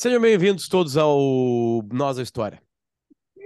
Sejam 0.00 0.18
bem-vindos 0.18 0.66
todos 0.66 0.96
ao 0.96 1.20
Nós 1.92 2.18
a 2.18 2.22
História, 2.22 2.62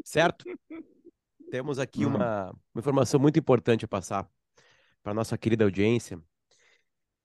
certo? 0.04 0.44
Temos 1.50 1.80
aqui 1.80 2.06
Hum. 2.06 2.10
uma, 2.14 2.50
uma 2.72 2.78
informação 2.78 3.18
muito 3.18 3.36
importante 3.40 3.84
a 3.84 3.88
passar 3.88 4.30
para 5.02 5.12
nossa 5.12 5.36
querida 5.36 5.64
audiência 5.64 6.16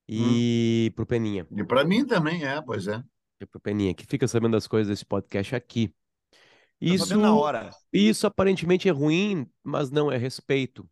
e 0.07 0.91
para 0.95 1.03
o 1.03 1.05
Peninha, 1.05 1.45
E 1.55 1.63
para 1.63 1.83
mim 1.83 2.07
também 2.07 2.43
é, 2.43 2.59
pois 2.59 2.87
é. 2.87 3.03
e 3.39 3.45
pro 3.45 3.59
Peninha, 3.59 3.93
que 3.93 4.03
fica 4.03 4.27
sabendo 4.27 4.53
das 4.53 4.65
coisas 4.65 4.87
desse 4.87 5.05
podcast 5.05 5.55
aqui. 5.55 5.89
Tá 5.89 6.35
Isso, 6.81 7.15
na 7.15 7.31
hora. 7.31 7.69
isso 7.93 8.25
aparentemente 8.25 8.89
é 8.89 8.91
ruim, 8.91 9.47
mas 9.63 9.91
não 9.91 10.11
é 10.11 10.17
respeito. 10.17 10.89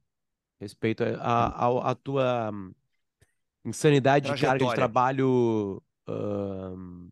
Respeito 0.61 1.03
a, 1.03 1.65
a, 1.65 1.89
a 1.89 1.95
tua 1.95 2.51
hum, 2.53 2.71
insanidade 3.65 4.31
de 4.31 4.39
carga 4.39 4.63
de 4.63 4.75
trabalho 4.75 5.81
ahn, 6.07 7.06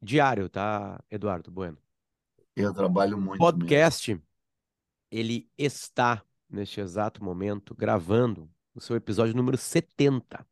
diário, 0.00 0.48
tá, 0.48 1.02
Eduardo 1.10 1.50
Bueno? 1.50 1.78
Eu 2.54 2.72
trabalho 2.72 3.16
muito 3.18 3.30
mesmo. 3.32 3.38
podcast, 3.38 4.20
ele 5.10 5.48
está, 5.58 6.22
neste 6.48 6.80
exato 6.80 7.22
momento, 7.22 7.74
gravando 7.74 8.50
o 8.74 8.80
seu 8.80 8.96
episódio 8.96 9.34
número 9.34 9.56
70. 9.58 10.46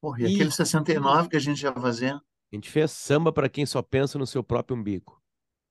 Porra, 0.00 0.20
e 0.22 0.32
E- 0.32 0.34
aquele 0.34 0.50
69 0.50 1.28
que 1.28 1.36
a 1.36 1.40
gente 1.40 1.62
ia 1.62 1.72
fazer? 1.72 2.12
A 2.14 2.22
gente 2.56 2.70
fez 2.70 2.90
samba 2.90 3.32
para 3.32 3.48
quem 3.48 3.64
só 3.66 3.82
pensa 3.82 4.18
no 4.18 4.26
seu 4.26 4.42
próprio 4.42 4.76
umbigo. 4.76 5.20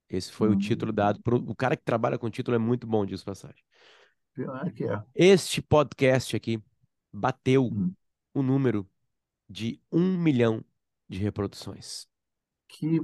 Esse 0.10 0.32
foi 0.32 0.49
o 0.49 0.54
Hum. 0.54 0.58
título 0.58 0.91
dado. 0.91 1.21
Pro... 1.21 1.38
O 1.38 1.55
cara 1.55 1.76
que 1.77 1.84
trabalha 1.84 2.18
com 2.18 2.30
título 2.30 2.55
é 2.55 2.60
muito 2.60 2.88
bom 2.88 3.05
disso, 3.05 3.24
passagem. 3.26 3.63
Pior 4.34 4.71
que 4.71 4.85
é. 4.85 5.04
Este 5.13 5.62
podcast 5.62 6.35
aqui 6.35 6.62
bateu 7.12 7.66
Hum. 7.66 7.94
o 8.34 8.41
número 8.41 8.90
de 9.48 9.80
um 9.91 10.18
milhão 10.18 10.63
de 11.08 11.20
reproduções. 11.20 12.08
Que 12.70 13.00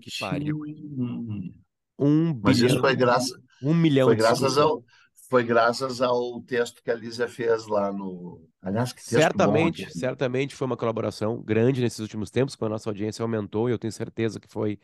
que 0.00 0.10
pariu. 0.20 0.58
bonitinho. 0.58 1.54
Um 1.98 2.32
Mas 2.42 2.56
bilhão, 2.58 2.70
isso 2.70 2.80
foi 2.80 2.94
graças, 2.96 3.32
um 3.62 3.74
milhão, 3.74 4.06
foi 4.06 4.16
graças 4.16 4.54
desculpa. 4.54 4.62
ao, 4.62 4.84
foi 5.28 5.42
graças 5.44 6.00
ao 6.00 6.40
texto 6.42 6.80
que 6.82 6.90
a 6.90 6.94
Lízia 6.94 7.28
fez 7.28 7.66
lá 7.66 7.92
no. 7.92 8.48
Aliás, 8.62 8.92
que 8.92 9.00
texto 9.00 9.12
bom 9.12 9.20
Certamente, 9.20 9.90
certamente 9.98 10.54
foi 10.54 10.66
uma 10.66 10.76
colaboração 10.76 11.42
grande 11.42 11.80
nesses 11.80 11.98
últimos 11.98 12.30
tempos, 12.30 12.54
quando 12.54 12.70
a 12.70 12.74
nossa 12.74 12.88
audiência 12.88 13.22
aumentou, 13.22 13.68
e 13.68 13.72
eu 13.72 13.78
tenho 13.78 13.92
certeza 13.92 14.38
que 14.40 14.48
foi 14.48 14.78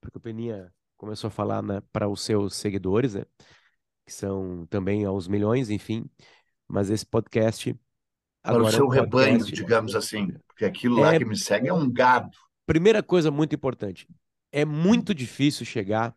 porque 0.00 0.18
o 0.18 0.20
Peninha 0.20 0.72
começou 0.96 1.28
a 1.28 1.30
falar 1.30 1.62
para 1.92 2.08
os 2.08 2.20
seus 2.22 2.56
seguidores, 2.56 3.14
né? 3.14 3.24
Que 4.04 4.12
são 4.12 4.66
também 4.66 5.04
aos 5.04 5.28
milhões, 5.28 5.70
enfim. 5.70 6.04
Mas 6.66 6.90
esse 6.90 7.06
podcast 7.06 7.74
Para 8.42 8.62
o 8.62 8.66
é 8.66 8.70
seu 8.72 8.86
um 8.86 8.88
rebanho, 8.88 9.38
podcast. 9.38 9.52
digamos 9.54 9.94
assim. 9.94 10.32
Porque 10.48 10.64
aquilo 10.64 10.98
lá 11.00 11.14
É- 11.14 11.18
que 11.18 11.24
me 11.24 11.36
segue 11.36 11.68
é 11.68 11.72
um 11.72 11.88
gado. 11.90 12.36
Primeira 12.68 13.02
coisa 13.02 13.30
muito 13.30 13.54
importante: 13.54 14.06
é 14.52 14.62
muito 14.62 15.14
difícil 15.14 15.64
chegar 15.64 16.14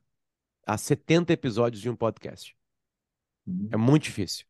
a 0.67 0.77
70 0.77 1.31
episódios 1.31 1.81
de 1.81 1.89
um 1.89 1.95
podcast. 1.95 2.53
É 3.71 3.77
muito 3.77 4.03
difícil. 4.03 4.45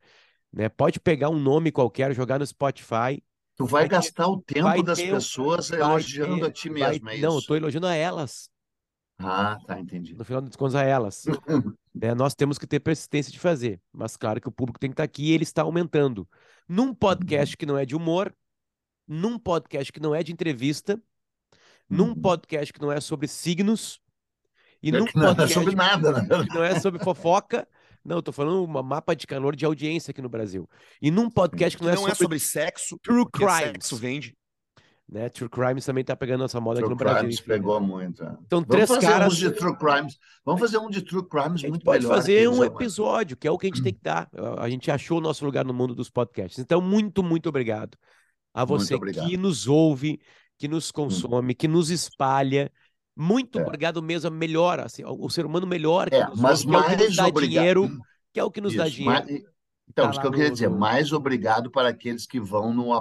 Né? 0.51 0.67
Pode 0.67 0.99
pegar 0.99 1.29
um 1.29 1.39
nome 1.39 1.71
qualquer, 1.71 2.11
jogar 2.15 2.39
no 2.39 2.45
Spotify. 2.45 3.23
Tu 3.55 3.67
vai 3.67 3.83
Vai 3.83 3.83
ter- 3.83 3.95
gastar 3.97 4.27
o 4.27 4.41
tempo 4.41 4.63
vai 4.63 4.81
das 4.81 4.97
ter 4.97 5.11
pessoas 5.11 5.69
vai 5.69 5.79
elogiando 5.79 6.39
ter- 6.39 6.45
a 6.47 6.51
ti 6.51 6.69
vai- 6.69 6.91
mesmo, 6.93 7.09
é 7.11 7.17
Não, 7.19 7.33
eu 7.33 7.39
estou 7.39 7.55
elogiando 7.55 7.85
a 7.85 7.93
elas. 7.93 8.49
Ah, 9.19 9.59
tá, 9.67 9.79
entendi. 9.79 10.15
no 10.15 10.25
final 10.25 10.41
das 10.41 10.55
contas, 10.55 10.73
a 10.73 10.81
elas. 10.83 11.25
né? 11.93 12.15
Nós 12.15 12.33
temos 12.33 12.57
que 12.57 12.65
ter 12.65 12.79
persistência 12.79 13.31
de 13.31 13.37
fazer, 13.37 13.79
mas 13.93 14.17
claro 14.17 14.41
que 14.41 14.47
o 14.47 14.51
público 14.51 14.79
tem 14.79 14.89
que 14.89 14.95
estar 14.95 15.03
aqui 15.03 15.25
e 15.25 15.31
ele 15.33 15.43
está 15.43 15.61
aumentando. 15.61 16.27
Num 16.67 16.95
podcast 16.95 17.55
que 17.55 17.67
não 17.67 17.77
é 17.77 17.85
de 17.85 17.95
humor, 17.95 18.35
num 19.07 19.37
podcast 19.37 19.93
que 19.93 19.99
não 19.99 20.15
é 20.15 20.23
de 20.23 20.33
entrevista, 20.33 20.99
num 21.91 22.07
Uhum. 22.09 22.15
podcast 22.15 22.73
que 22.73 22.81
não 22.81 22.91
é 22.91 22.99
sobre 23.01 23.27
signos, 23.27 23.99
e 24.81 24.89
É 24.89 24.91
num 24.93 25.05
não 25.13 25.23
é 25.23 25.27
podcast 25.27 25.53
sobre 25.53 25.75
nada, 25.75 26.11
né? 26.23 26.27
que 26.47 26.55
não 26.55 26.63
é 26.63 26.79
sobre 26.79 27.03
fofoca. 27.03 27.67
Não, 28.03 28.15
eu 28.15 28.21
tô 28.23 28.31
falando 28.31 28.63
um 28.63 28.81
mapa 28.83 29.15
de 29.15 29.27
calor 29.27 29.55
de 29.55 29.63
audiência 29.63 30.09
aqui 30.09 30.23
no 30.23 30.29
Brasil. 30.29 30.67
E 30.99 31.11
num 31.11 31.29
podcast 31.29 31.77
que 31.77 31.83
Que 31.83 31.87
não, 31.87 31.95
não 32.01 32.07
é 32.07 32.11
é 32.11 32.15
sobre, 32.15 32.39
sobre 32.39 32.39
sexo, 32.39 32.97
true 33.03 33.25
crimes. 33.31 33.53
sexo 33.59 33.95
vende. 33.97 34.35
né? 35.07 35.29
True 35.29 35.49
Crimes 35.49 35.85
também 35.85 36.03
tá 36.03 36.15
pegando 36.15 36.43
essa 36.45 36.59
moda 36.59 36.79
aqui 36.79 36.85
True 36.87 36.91
no 36.91 36.95
Brasil. 36.95 37.19
Crimes 37.19 37.35
enfim. 37.39 37.47
pegou 37.47 37.79
muito. 37.79 38.23
é. 38.23 38.27
Então, 38.45 38.61
Vamos 38.61 38.67
três 38.69 38.89
fazer 38.89 39.01
caras. 39.07 39.33
uns 39.33 39.37
de 39.37 39.51
True 39.51 39.77
Crimes. 39.77 40.17
Vamos 40.45 40.61
fazer 40.61 40.77
um 40.79 40.89
de 40.89 41.01
True 41.03 41.27
Crimes 41.29 41.61
muito 41.63 41.83
pode 41.83 42.03
melhor 42.03 42.15
fazer 42.15 42.41
que 42.41 42.47
um 42.47 42.63
episódio, 42.63 43.37
que 43.37 43.47
é 43.47 43.51
o 43.51 43.57
que 43.57 43.67
a 43.67 43.69
gente 43.69 43.83
tem 43.83 43.93
que 43.93 44.01
dar. 44.01 44.27
A 44.57 44.67
gente 44.69 44.89
achou 44.89 45.19
o 45.19 45.21
nosso 45.21 45.45
lugar 45.45 45.63
no 45.65 45.73
mundo 45.73 45.93
dos 45.93 46.09
podcasts. 46.09 46.57
Então, 46.57 46.81
muito, 46.81 47.21
muito 47.21 47.49
obrigado 47.49 47.95
a 48.53 48.65
você 48.65 48.97
que 48.99 49.37
nos 49.37 49.67
ouve, 49.67 50.19
que 50.61 50.67
nos 50.67 50.91
consome, 50.91 51.55
que 51.55 51.67
nos 51.67 51.89
espalha. 51.89 52.71
Muito 53.17 53.57
É. 53.59 53.63
obrigado 53.63 53.99
mesmo. 54.01 54.29
Melhora, 54.29 54.85
assim, 54.85 55.01
o 55.03 55.27
ser 55.29 55.43
humano 55.45 55.65
melhor 55.65 56.07
que 56.09 56.15
É, 56.15 56.27
nos 56.27 56.39
mas 56.39 56.63
ouve, 56.63 56.71
que 56.71 56.75
é 56.75 56.79
o 56.79 56.83
que 56.85 56.91
nos 56.97 56.99
mais 57.07 57.15
dá 57.15 57.27
obrigado. 57.27 57.51
dinheiro, 57.63 57.99
que 58.31 58.39
é 58.39 58.43
o 58.43 58.51
que 58.51 58.61
nos 58.61 58.75
dá 58.75 58.87
Isso, 58.87 58.95
dinheiro. 58.97 59.25
mais- 59.25 59.43
Então, 59.89 60.05
Tá 60.05 60.11
isso 60.11 60.21
que 60.21 60.27
eu 60.27 60.31
queria 60.31 60.47
no- 60.47 60.53
dizer, 60.53 60.69
mais 60.69 61.11
obrigado 61.11 61.69
para 61.71 61.89
aqueles 61.89 62.25
que 62.27 62.39
vão 62.39 62.73
no 62.73 62.93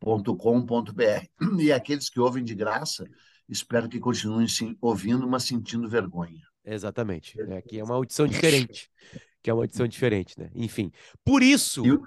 apoia-se.com.br. 0.00 1.26
E 1.60 1.72
aqueles 1.72 2.08
que 2.08 2.18
ouvem 2.18 2.42
de 2.42 2.54
graça, 2.54 3.04
espero 3.48 3.88
que 3.88 4.00
continuem 4.00 4.48
sim, 4.48 4.76
ouvindo, 4.80 5.28
mas 5.28 5.44
sentindo 5.44 5.88
vergonha. 5.88 6.42
Exatamente. 6.64 7.40
É, 7.40 7.62
que 7.62 7.78
é 7.78 7.84
uma 7.84 7.94
audição 7.94 8.26
diferente. 8.26 8.88
Que 9.42 9.48
é 9.48 9.54
uma 9.54 9.62
audição 9.62 9.88
diferente, 9.88 10.38
né? 10.38 10.50
Enfim. 10.54 10.92
Por 11.24 11.42
isso, 11.42 11.82
E 11.86 11.92
o- 11.92 12.02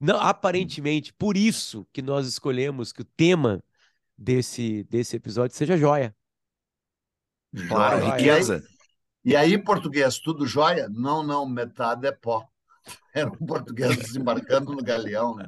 não, 0.00 0.18
aparentemente, 0.18 1.12
por 1.12 1.36
isso 1.36 1.86
que 1.92 2.00
nós 2.00 2.26
escolhemos 2.26 2.92
que 2.92 3.02
o 3.02 3.04
tema 3.04 3.62
desse, 4.18 4.82
desse 4.84 5.16
episódio 5.16 5.56
seja 5.56 5.76
joia. 5.76 6.14
Claro, 7.68 8.00
Joia. 8.00 8.16
riqueza. 8.16 8.62
E 9.24 9.36
aí, 9.36 9.56
português, 9.56 10.18
tudo 10.18 10.46
jóia? 10.46 10.88
Não, 10.90 11.22
não, 11.22 11.48
metade 11.48 12.06
é 12.06 12.12
pó. 12.12 12.46
Era 13.14 13.28
um 13.28 13.46
português 13.46 13.96
desembarcando 13.96 14.72
no 14.72 14.82
galeão, 14.82 15.36
né? 15.36 15.46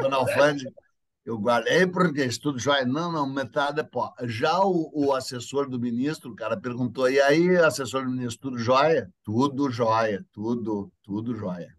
Dona 0.00 0.16
Alfândega, 0.16 0.72
eu 1.24 1.38
guardei 1.38 1.86
português, 1.86 2.38
tudo 2.38 2.58
jóia? 2.58 2.84
Não, 2.84 3.12
não, 3.12 3.28
metade 3.28 3.80
é 3.80 3.82
pó. 3.82 4.12
Já 4.24 4.60
o, 4.60 4.90
o 4.92 5.12
assessor 5.12 5.68
do 5.68 5.78
ministro, 5.78 6.32
o 6.32 6.36
cara 6.36 6.56
perguntou, 6.56 7.08
e 7.10 7.20
aí, 7.20 7.56
assessor 7.56 8.04
do 8.04 8.10
ministro, 8.10 8.50
tudo 8.50 8.58
jóia? 8.58 9.12
Tudo 9.22 9.70
jóia, 9.70 10.24
tudo, 10.32 10.92
tudo 11.02 11.34
jóia. 11.34 11.76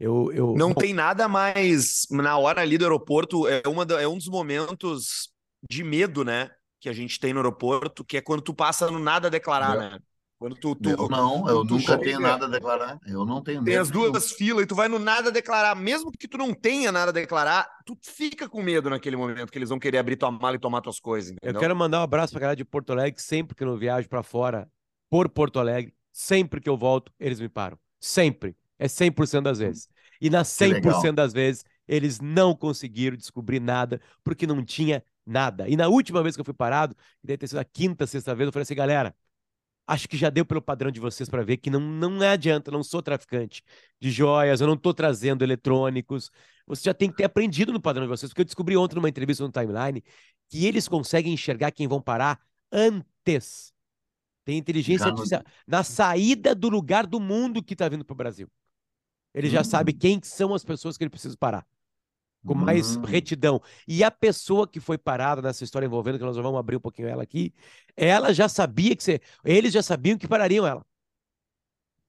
Eu, 0.00 0.32
eu, 0.32 0.54
Não 0.56 0.72
tem 0.72 0.94
nada 0.94 1.28
mais 1.28 2.06
na 2.10 2.38
hora 2.38 2.62
ali 2.62 2.78
do 2.78 2.84
aeroporto, 2.86 3.46
é, 3.46 3.62
uma 3.66 3.84
da- 3.84 4.00
é 4.00 4.08
um 4.08 4.16
dos 4.16 4.28
momentos 4.28 5.28
de 5.68 5.84
medo, 5.84 6.24
né? 6.24 6.50
Que 6.80 6.88
a 6.88 6.92
gente 6.94 7.20
tem 7.20 7.34
no 7.34 7.40
aeroporto, 7.40 8.02
que 8.02 8.16
é 8.16 8.22
quando 8.22 8.40
tu 8.40 8.54
passa 8.54 8.90
no 8.90 8.98
nada 8.98 9.28
a 9.28 9.30
declarar, 9.30 9.74
Eu- 9.74 9.80
né? 9.80 9.98
Quando 10.38 10.54
tu, 10.56 10.74
tu, 10.74 10.88
Eu 10.88 11.06
não, 11.10 11.46
eu 11.46 11.66
tu 11.66 11.74
nunca 11.74 11.98
tenho 11.98 12.18
nada 12.18 12.46
a 12.46 12.48
declarar. 12.48 12.98
Eu 13.06 13.26
não 13.26 13.42
tenho 13.42 13.62
tem 13.62 13.76
as 13.76 13.90
nenhum. 13.90 14.10
duas 14.10 14.32
filas 14.32 14.64
e 14.64 14.66
tu 14.66 14.74
vai 14.74 14.88
no 14.88 14.98
nada 14.98 15.28
a 15.28 15.30
declarar, 15.30 15.74
mesmo 15.76 16.10
que 16.10 16.26
tu 16.26 16.38
não 16.38 16.54
tenha 16.54 16.90
nada 16.90 17.10
a 17.10 17.12
declarar, 17.12 17.68
tu 17.84 17.94
fica 18.02 18.48
com 18.48 18.62
medo 18.62 18.88
naquele 18.88 19.16
momento 19.16 19.52
que 19.52 19.58
eles 19.58 19.68
vão 19.68 19.78
querer 19.78 19.98
abrir 19.98 20.16
tua 20.16 20.30
mala 20.30 20.56
e 20.56 20.58
tomar 20.58 20.80
tuas 20.80 20.98
coisas, 20.98 21.32
eu 21.32 21.34
entendeu? 21.36 21.60
quero 21.60 21.76
mandar 21.76 22.00
um 22.00 22.04
abraço 22.04 22.32
pra 22.32 22.40
galera 22.40 22.56
de 22.56 22.64
Porto 22.64 22.90
Alegre, 22.90 23.20
sempre 23.20 23.54
que 23.54 23.62
eu 23.62 23.76
viajo 23.76 24.08
pra 24.08 24.22
fora, 24.22 24.66
por 25.10 25.28
Porto 25.28 25.58
Alegre, 25.58 25.92
sempre 26.10 26.58
que 26.58 26.70
eu 26.70 26.76
volto, 26.78 27.12
eles 27.20 27.38
me 27.38 27.48
param. 27.50 27.78
Sempre. 28.00 28.56
É 28.80 28.88
100% 28.88 29.44
das 29.44 29.58
vezes. 29.58 29.88
E 30.20 30.30
nas 30.30 30.48
Que 30.56 30.64
100% 30.64 31.02
legal. 31.02 31.12
das 31.12 31.32
vezes, 31.34 31.64
eles 31.86 32.20
não 32.20 32.54
conseguiram 32.56 33.16
descobrir 33.16 33.60
nada, 33.60 34.00
porque 34.24 34.46
não 34.46 34.64
tinha 34.64 35.04
nada. 35.26 35.68
E 35.68 35.76
na 35.76 35.88
última 35.88 36.22
vez 36.22 36.34
que 36.34 36.40
eu 36.40 36.44
fui 36.44 36.54
parado, 36.54 36.94
que 36.94 37.26
deve 37.26 37.38
ter 37.38 37.48
sido 37.48 37.58
a 37.58 37.64
quinta, 37.64 38.06
sexta 38.06 38.34
vez, 38.34 38.46
eu 38.46 38.52
falei 38.52 38.62
assim, 38.62 38.74
galera, 38.74 39.14
acho 39.86 40.08
que 40.08 40.16
já 40.16 40.30
deu 40.30 40.46
pelo 40.46 40.62
padrão 40.62 40.90
de 40.90 41.00
vocês 41.00 41.28
para 41.28 41.42
ver 41.42 41.56
que 41.58 41.68
não, 41.70 41.80
não 41.80 42.20
adianta, 42.22 42.70
eu 42.70 42.72
não 42.72 42.82
sou 42.82 43.02
traficante 43.02 43.62
de 44.00 44.10
joias, 44.10 44.60
eu 44.60 44.66
não 44.66 44.74
estou 44.74 44.94
trazendo 44.94 45.42
eletrônicos. 45.44 46.30
Você 46.66 46.84
já 46.84 46.94
tem 46.94 47.10
que 47.10 47.16
ter 47.16 47.24
aprendido 47.24 47.72
no 47.72 47.80
padrão 47.80 48.04
de 48.04 48.08
vocês, 48.08 48.30
porque 48.30 48.42
eu 48.42 48.46
descobri 48.46 48.76
ontem 48.76 48.96
numa 48.96 49.08
entrevista 49.08 49.44
no 49.44 49.50
Timeline 49.50 50.04
que 50.48 50.66
eles 50.66 50.88
conseguem 50.88 51.32
enxergar 51.32 51.72
quem 51.72 51.88
vão 51.88 52.00
parar 52.00 52.40
antes. 52.72 53.72
Tem 54.44 54.58
inteligência 54.58 55.08
artificial 55.08 55.42
na 55.66 55.82
saída 55.84 56.54
do 56.54 56.68
lugar 56.68 57.06
do 57.06 57.20
mundo 57.20 57.62
que 57.62 57.74
está 57.74 57.88
vindo 57.88 58.04
para 58.04 58.14
o 58.14 58.16
Brasil. 58.16 58.48
Ele 59.34 59.48
já 59.48 59.60
Hum. 59.60 59.64
sabe 59.64 59.92
quem 59.92 60.20
são 60.22 60.54
as 60.54 60.64
pessoas 60.64 60.96
que 60.96 61.04
ele 61.04 61.10
precisa 61.10 61.36
parar 61.36 61.66
com 62.44 62.54
mais 62.54 62.96
Hum. 62.96 63.02
retidão. 63.02 63.60
E 63.86 64.02
a 64.02 64.10
pessoa 64.10 64.66
que 64.66 64.80
foi 64.80 64.96
parada 64.98 65.42
nessa 65.42 65.62
história 65.64 65.86
envolvendo, 65.86 66.18
que 66.18 66.24
nós 66.24 66.36
vamos 66.36 66.58
abrir 66.58 66.76
um 66.76 66.80
pouquinho 66.80 67.08
ela 67.08 67.22
aqui, 67.22 67.52
ela 67.96 68.32
já 68.32 68.48
sabia 68.48 68.96
que 68.96 69.02
você. 69.04 69.20
Eles 69.44 69.72
já 69.72 69.82
sabiam 69.82 70.16
que 70.18 70.26
parariam 70.28 70.66
ela. 70.66 70.84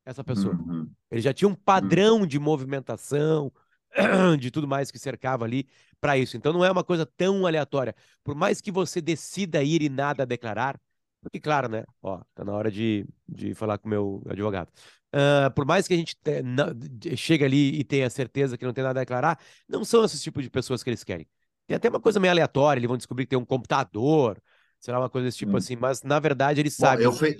Essa 0.06 0.24
pessoa. 0.24 0.56
Uhum. 0.56 0.90
Ele 1.12 1.22
já 1.22 1.34
tinha 1.34 1.48
um 1.48 1.54
padrão 1.56 2.26
de 2.26 2.40
movimentação, 2.40 3.52
de 4.40 4.50
tudo 4.50 4.68
mais 4.68 4.90
que 4.90 4.98
cercava 4.98 5.46
ali 5.46 5.68
para 6.00 6.18
isso. 6.18 6.36
Então 6.38 6.52
não 6.54 6.66
é 6.66 6.72
uma 6.72 6.84
coisa 6.84 7.06
tão 7.06 7.46
aleatória. 7.46 7.94
Por 8.24 8.34
mais 8.34 8.62
que 8.62 8.72
você 8.72 9.00
decida 9.02 9.62
ir 9.64 9.82
e 9.82 9.90
nada 9.90 10.26
declarar, 10.26 10.80
porque, 11.22 11.40
claro, 11.40 11.70
né? 11.70 11.84
Ó, 12.02 12.20
tá 12.34 12.44
na 12.44 12.52
hora 12.54 12.72
de, 12.72 13.06
de 13.30 13.54
falar 13.54 13.78
com 13.78 13.88
o 13.88 13.90
meu 13.92 14.24
advogado. 14.28 14.72
Ah, 15.14 15.50
por 15.56 15.66
mais 15.66 15.88
que 15.88 15.94
a 15.94 15.98
gente 15.98 16.16
te- 16.16 17.18
chegue 17.18 17.44
ali 17.44 17.80
e 17.80 17.84
tenha 17.84 18.10
certeza 18.10 18.58
que 18.58 18.66
não 18.66 18.74
tem 18.74 18.84
nada 18.84 19.00
a 19.00 19.04
declarar, 19.04 19.40
não 19.68 19.84
são 19.84 20.04
esses 20.06 20.22
tipos 20.22 20.44
de 20.44 20.50
pessoas 20.50 20.84
que 20.84 20.90
eles 20.90 21.04
querem. 21.04 21.28
Tem 21.68 21.76
até 21.78 21.90
uma 21.90 22.00
coisa 22.00 22.20
meio 22.20 22.32
aleatória, 22.32 22.80
eles 22.80 22.88
vão 22.88 22.98
descobrir 22.98 23.26
que 23.26 23.30
tem 23.32 23.40
um 23.40 23.46
computador, 23.46 24.42
Será 24.80 24.98
uma 25.00 25.10
coisa 25.12 25.28
desse 25.28 25.38
tipo 25.38 25.52
Hum. 25.52 25.58
assim, 25.58 25.76
mas 25.76 26.02
na 26.02 26.20
verdade 26.20 26.60
ele 26.60 26.72
sabe 26.72 27.04
eu 27.04 27.12
onde 27.12 27.20
fui- 27.20 27.30
eles. 27.30 27.40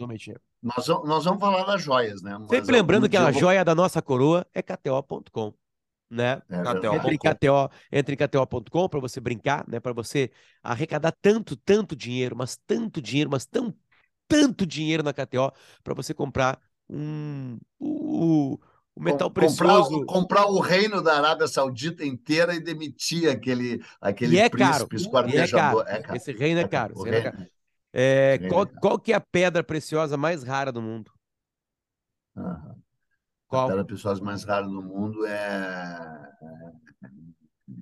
Nós, 0.62 0.86
vamos- 0.86 1.10
nós 1.10 1.26
vamos 1.26 1.40
falar 1.40 1.64
das 1.64 1.82
joias, 1.82 2.22
né? 2.22 2.38
Mas 2.38 2.50
Sempre 2.50 2.76
lembrando 2.76 3.10
que 3.10 3.18
a 3.18 3.26
eu 3.26 3.32
vou- 3.32 3.42
joia 3.42 3.64
da 3.66 3.74
nossa 3.74 4.02
coroa 4.02 4.46
é 4.54 4.62
KTO.com, 4.62 5.54
né? 6.10 6.42
É 6.50 6.62
KTO. 6.64 6.96
Entre 6.96 7.16
em 7.16 7.18
KTO, 7.18 7.70
entre 7.92 8.14
em 8.14 8.18
KTO.com 8.18 8.90
para 8.90 9.00
você 9.00 9.20
brincar, 9.20 9.66
né? 9.68 9.80
Para 9.80 9.94
você 9.94 10.30
arrecadar 10.62 11.14
tanto, 11.22 11.56
tanto 11.56 11.96
dinheiro, 11.96 12.36
mas 12.36 12.58
tanto 12.68 13.02
dinheiro, 13.02 13.30
mas 13.30 13.46
tão, 13.46 13.74
tanto 14.28 14.66
dinheiro 14.66 15.02
na 15.04 15.14
KTO 15.14 15.52
para 15.84 15.94
você 15.94 16.14
comprar 16.14 16.60
um 16.92 17.58
o, 17.80 18.60
o 18.96 19.02
metal 19.02 19.32
Com- 19.32 19.42
comprar, 19.48 19.80
o- 19.80 19.84
precioso. 19.84 20.06
comprar 20.06 20.46
o 20.48 20.60
reino 20.60 21.02
da 21.02 21.16
Arábia 21.18 21.48
Saudita 21.48 22.06
inteira 22.06 22.54
e 22.54 22.60
demitir 22.60 23.30
aquele, 23.30 23.82
aquele 24.02 24.36
E 24.36 24.40
é 24.40 24.50
caro, 24.50 24.88
príncipe 24.88 24.96
é 24.96 25.00
esquartejador. 25.00 25.86
caro. 25.86 26.16
Esse 26.16 26.32
reino 26.34 26.60
é 26.60 26.68
caro. 26.68 26.94
Esse 26.94 27.04
reino 27.04 27.18
é 27.18 27.22
reino- 27.22 27.38
caro. 27.38 27.50
É, 27.94 28.40
qual, 28.50 28.64
é 28.64 28.80
qual 28.80 29.00
que 29.00 29.12
é 29.12 29.16
a 29.16 29.22
pedra 29.22 29.64
preciosa 29.64 30.16
mais 30.18 30.44
rara 30.44 30.72
do 30.72 30.82
mundo? 30.82 31.12
A 32.38 32.76
Qual? 33.48 33.68
pedra 33.68 33.84
pessoas 33.84 34.20
mais 34.22 34.44
rara 34.46 34.66
do 34.66 34.82
mundo 34.82 35.26
é. 35.26 36.22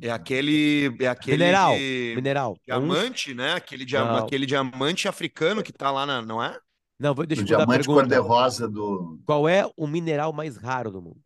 É 0.02 0.10
aquele. 0.12 0.96
É 1.00 1.08
aquele 1.08 1.38
Mineral. 1.38 1.76
de- 1.76 2.14
Mineral. 2.16 2.58
Diamante, 2.66 3.34
né? 3.34 3.54
Aquele, 3.54 3.86
dia... 3.86 4.02
Aquele 4.18 4.46
diamante 4.46 5.08
africano 5.08 5.62
que 5.64 5.72
tá 5.74 5.92
lá, 5.92 6.06
na... 6.06 6.22
não 6.22 6.42
é? 6.44 6.58
Não, 7.00 7.16
vou, 7.16 7.26
deixa 7.26 7.42
O 7.42 7.46
eu 7.46 7.48
mudar 7.48 7.56
a 7.56 7.66
diamante 7.66 7.86
pergunta. 7.88 8.02
cor-de-rosa 8.02 8.68
do. 8.68 9.20
Qual 9.26 9.48
é 9.48 9.72
o 9.78 9.88
mineral 9.88 10.34
mais 10.34 10.58
raro 10.58 10.92
do 10.92 11.02
mundo? 11.02 11.22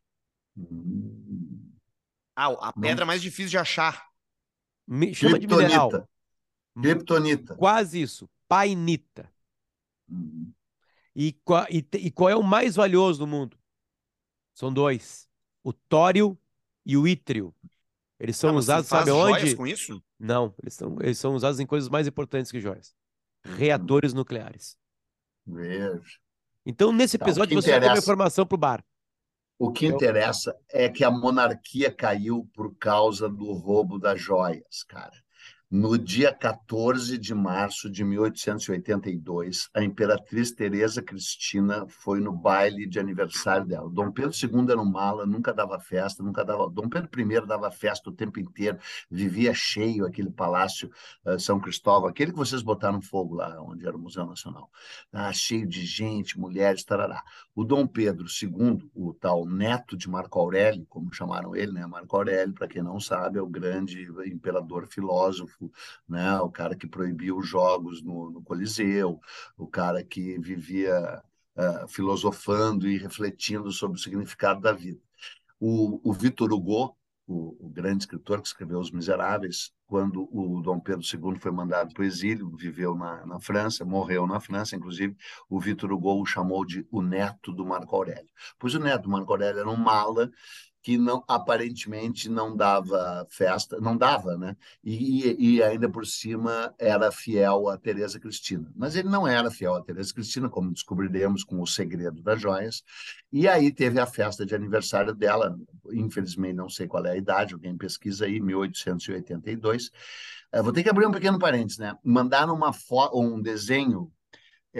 Hum, 0.55 1.71
Ah, 2.35 2.47
a 2.69 2.73
pedra 2.73 3.05
mais 3.05 3.21
difícil 3.21 3.49
de 3.49 3.57
achar. 3.57 4.05
Me- 4.87 5.13
chama 5.13 5.39
de 5.39 5.47
mineral. 5.47 5.89
Kryptonita. 6.81 7.55
Quase 7.55 8.01
isso. 8.01 8.29
Painita. 8.47 9.31
Hum. 10.09 10.51
E, 11.15 11.35
e 11.69 11.85
e 11.97 12.11
qual 12.11 12.29
é 12.29 12.35
o 12.35 12.43
mais 12.43 12.75
valioso 12.75 13.19
do 13.19 13.27
mundo? 13.27 13.57
São 14.53 14.71
dois: 14.73 15.27
o 15.63 15.71
tório 15.73 16.37
e 16.85 16.97
o 16.97 17.07
ítrio. 17.07 17.53
Eles 18.19 18.37
são 18.37 18.51
Ah, 18.51 18.53
usados, 18.53 18.89
faz 18.89 19.05
sabe 19.05 19.17
joias 19.17 19.43
onde? 19.43 19.55
com 19.55 19.67
isso? 19.67 20.03
Não, 20.19 20.53
eles 20.61 20.73
são, 20.75 20.97
eles 21.01 21.17
são 21.17 21.33
usados 21.35 21.59
em 21.59 21.65
coisas 21.65 21.89
mais 21.89 22.07
importantes 22.07 22.51
que 22.51 22.59
joias. 22.59 22.95
Reatores 23.43 24.13
nucleares. 24.13 24.77
Veja. 25.45 26.01
Então, 26.65 26.91
nesse 26.91 27.17
o 27.17 27.19
episódio, 27.19 27.49
que 27.49 27.61
você 27.61 27.71
interessa- 27.71 27.99
informação 27.99 28.45
pro 28.45 28.57
bar. 28.57 28.83
O 29.59 29.71
que 29.71 29.85
interessa 29.85 30.55
é 30.69 30.89
que 30.89 31.03
a 31.03 31.11
monarquia 31.11 31.91
caiu 31.91 32.49
por 32.53 32.75
causa 32.75 33.29
do 33.29 33.53
roubo 33.53 33.99
das 33.99 34.19
joias, 34.19 34.83
cara. 34.83 35.22
No 35.75 35.97
dia 35.97 36.31
14 36.31 37.17
de 37.17 37.33
março 37.33 37.89
de 37.89 38.03
1882, 38.03 39.71
a 39.73 39.83
imperatriz 39.83 40.51
Teresa 40.51 41.01
Cristina 41.01 41.87
foi 41.87 42.19
no 42.19 42.31
baile 42.31 42.85
de 42.85 42.99
aniversário 42.99 43.65
dela. 43.65 43.89
Dom 43.89 44.11
Pedro 44.11 44.31
II 44.31 44.69
era 44.69 44.79
um 44.79 44.85
mala, 44.85 45.25
nunca 45.25 45.51
dava 45.51 45.79
festa, 45.79 46.21
nunca 46.21 46.45
dava. 46.45 46.69
Dom 46.69 46.87
Pedro 46.87 47.09
I 47.19 47.47
dava 47.47 47.71
festa 47.71 48.11
o 48.11 48.13
tempo 48.13 48.39
inteiro, 48.39 48.77
vivia 49.09 49.51
cheio 49.51 50.05
aquele 50.05 50.29
palácio 50.29 50.91
eh, 51.25 51.39
São 51.39 51.59
Cristóvão, 51.59 52.07
aquele 52.07 52.29
que 52.29 52.37
vocês 52.37 52.61
botaram 52.61 53.01
fogo 53.01 53.33
lá, 53.33 53.59
onde 53.59 53.87
era 53.87 53.97
o 53.97 53.99
Museu 53.99 54.27
Nacional. 54.27 54.69
Ah, 55.11 55.33
cheio 55.33 55.65
de 55.65 55.83
gente, 55.83 56.39
mulheres, 56.39 56.83
tarará. 56.83 57.23
O 57.55 57.63
Dom 57.63 57.87
Pedro 57.87 58.27
II, 58.27 58.91
o 58.93 59.11
tal 59.11 59.43
neto 59.43 59.97
de 59.97 60.07
Marco 60.07 60.39
Aurélio, 60.39 60.85
como 60.87 61.11
chamaram 61.11 61.55
ele, 61.55 61.71
né? 61.71 61.87
Marco 61.87 62.15
Aurélio, 62.15 62.53
para 62.53 62.67
quem 62.67 62.83
não 62.83 62.99
sabe, 62.99 63.39
é 63.39 63.41
o 63.41 63.47
grande 63.47 64.07
imperador 64.27 64.85
filósofo, 64.85 65.62
né? 66.07 66.39
O 66.39 66.49
cara 66.49 66.75
que 66.75 66.87
proibiu 66.87 67.37
os 67.37 67.47
jogos 67.47 68.01
no, 68.01 68.29
no 68.31 68.41
Coliseu, 68.41 69.19
o 69.57 69.67
cara 69.67 70.03
que 70.03 70.37
vivia 70.39 71.21
ah, 71.55 71.85
filosofando 71.87 72.87
e 72.87 72.97
refletindo 72.97 73.71
sobre 73.71 73.97
o 73.99 74.01
significado 74.01 74.59
da 74.59 74.71
vida. 74.71 74.99
O, 75.59 76.01
o 76.03 76.11
Victor 76.11 76.51
Hugo, 76.51 76.97
o, 77.27 77.67
o 77.67 77.69
grande 77.69 78.03
escritor 78.03 78.41
que 78.41 78.47
escreveu 78.47 78.79
Os 78.79 78.91
Miseráveis, 78.91 79.71
quando 79.85 80.27
o 80.31 80.59
Dom 80.63 80.79
Pedro 80.79 81.03
II 81.05 81.39
foi 81.39 81.51
mandado 81.51 81.93
para 81.93 82.01
o 82.01 82.05
exílio, 82.05 82.49
viveu 82.57 82.95
na, 82.95 83.23
na 83.27 83.39
França, 83.39 83.85
morreu 83.85 84.25
na 84.25 84.39
França, 84.39 84.75
inclusive, 84.75 85.15
o 85.47 85.59
Victor 85.59 85.91
Hugo 85.93 86.19
o 86.19 86.25
chamou 86.25 86.65
de 86.65 86.87
o 86.89 87.03
neto 87.03 87.53
do 87.53 87.63
Marco 87.63 87.95
Aurélio. 87.95 88.31
Pois 88.57 88.73
o 88.73 88.79
neto 88.79 89.03
do 89.03 89.09
Marco 89.09 89.31
Aurélio 89.31 89.59
era 89.59 89.69
um 89.69 89.77
mala 89.77 90.31
que 90.83 90.97
não 90.97 91.23
aparentemente 91.29 92.27
não 92.29 92.55
dava 92.55 93.25
festa, 93.29 93.79
não 93.79 93.95
dava, 93.97 94.37
né? 94.37 94.55
E, 94.83 95.55
e, 95.55 95.63
ainda 95.63 95.89
por 95.89 96.05
cima 96.05 96.75
era 96.77 97.09
fiel 97.09 97.69
a 97.69 97.77
Teresa 97.77 98.19
Cristina. 98.19 98.69
Mas 98.75 98.95
ele 98.97 99.07
não 99.09 99.25
era 99.25 99.49
fiel 99.49 99.75
a 99.75 99.81
Teresa 99.81 100.13
Cristina, 100.13 100.49
como 100.49 100.73
descobriremos 100.73 101.45
com 101.45 101.61
o 101.61 101.65
segredo 101.65 102.21
das 102.21 102.41
joias. 102.41 102.83
E 103.31 103.47
aí 103.47 103.71
teve 103.71 103.97
a 103.97 104.05
festa 104.05 104.45
de 104.45 104.53
aniversário 104.53 105.15
dela, 105.15 105.57
infelizmente 105.93 106.55
não 106.55 106.69
sei 106.69 106.85
qual 106.85 107.05
é 107.05 107.11
a 107.11 107.17
idade, 107.17 107.53
alguém 107.53 107.77
pesquisa 107.77 108.25
aí, 108.25 108.41
1882. 108.41 109.89
Eu 110.51 110.63
vou 110.65 110.73
ter 110.73 110.83
que 110.83 110.89
abrir 110.89 111.07
um 111.07 111.11
pequeno 111.11 111.39
parênteses, 111.39 111.77
né? 111.77 111.97
Mandaram 112.03 112.53
uma 112.53 112.71
um 113.13 113.41
desenho 113.41 114.11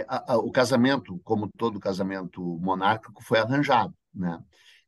a- 0.08 0.38
o 0.38 0.52
casamento, 0.52 1.20
como 1.24 1.50
todo 1.58 1.80
casamento 1.80 2.42
monárquico, 2.60 3.24
foi 3.24 3.40
arranjado, 3.40 3.94
né? 4.14 4.40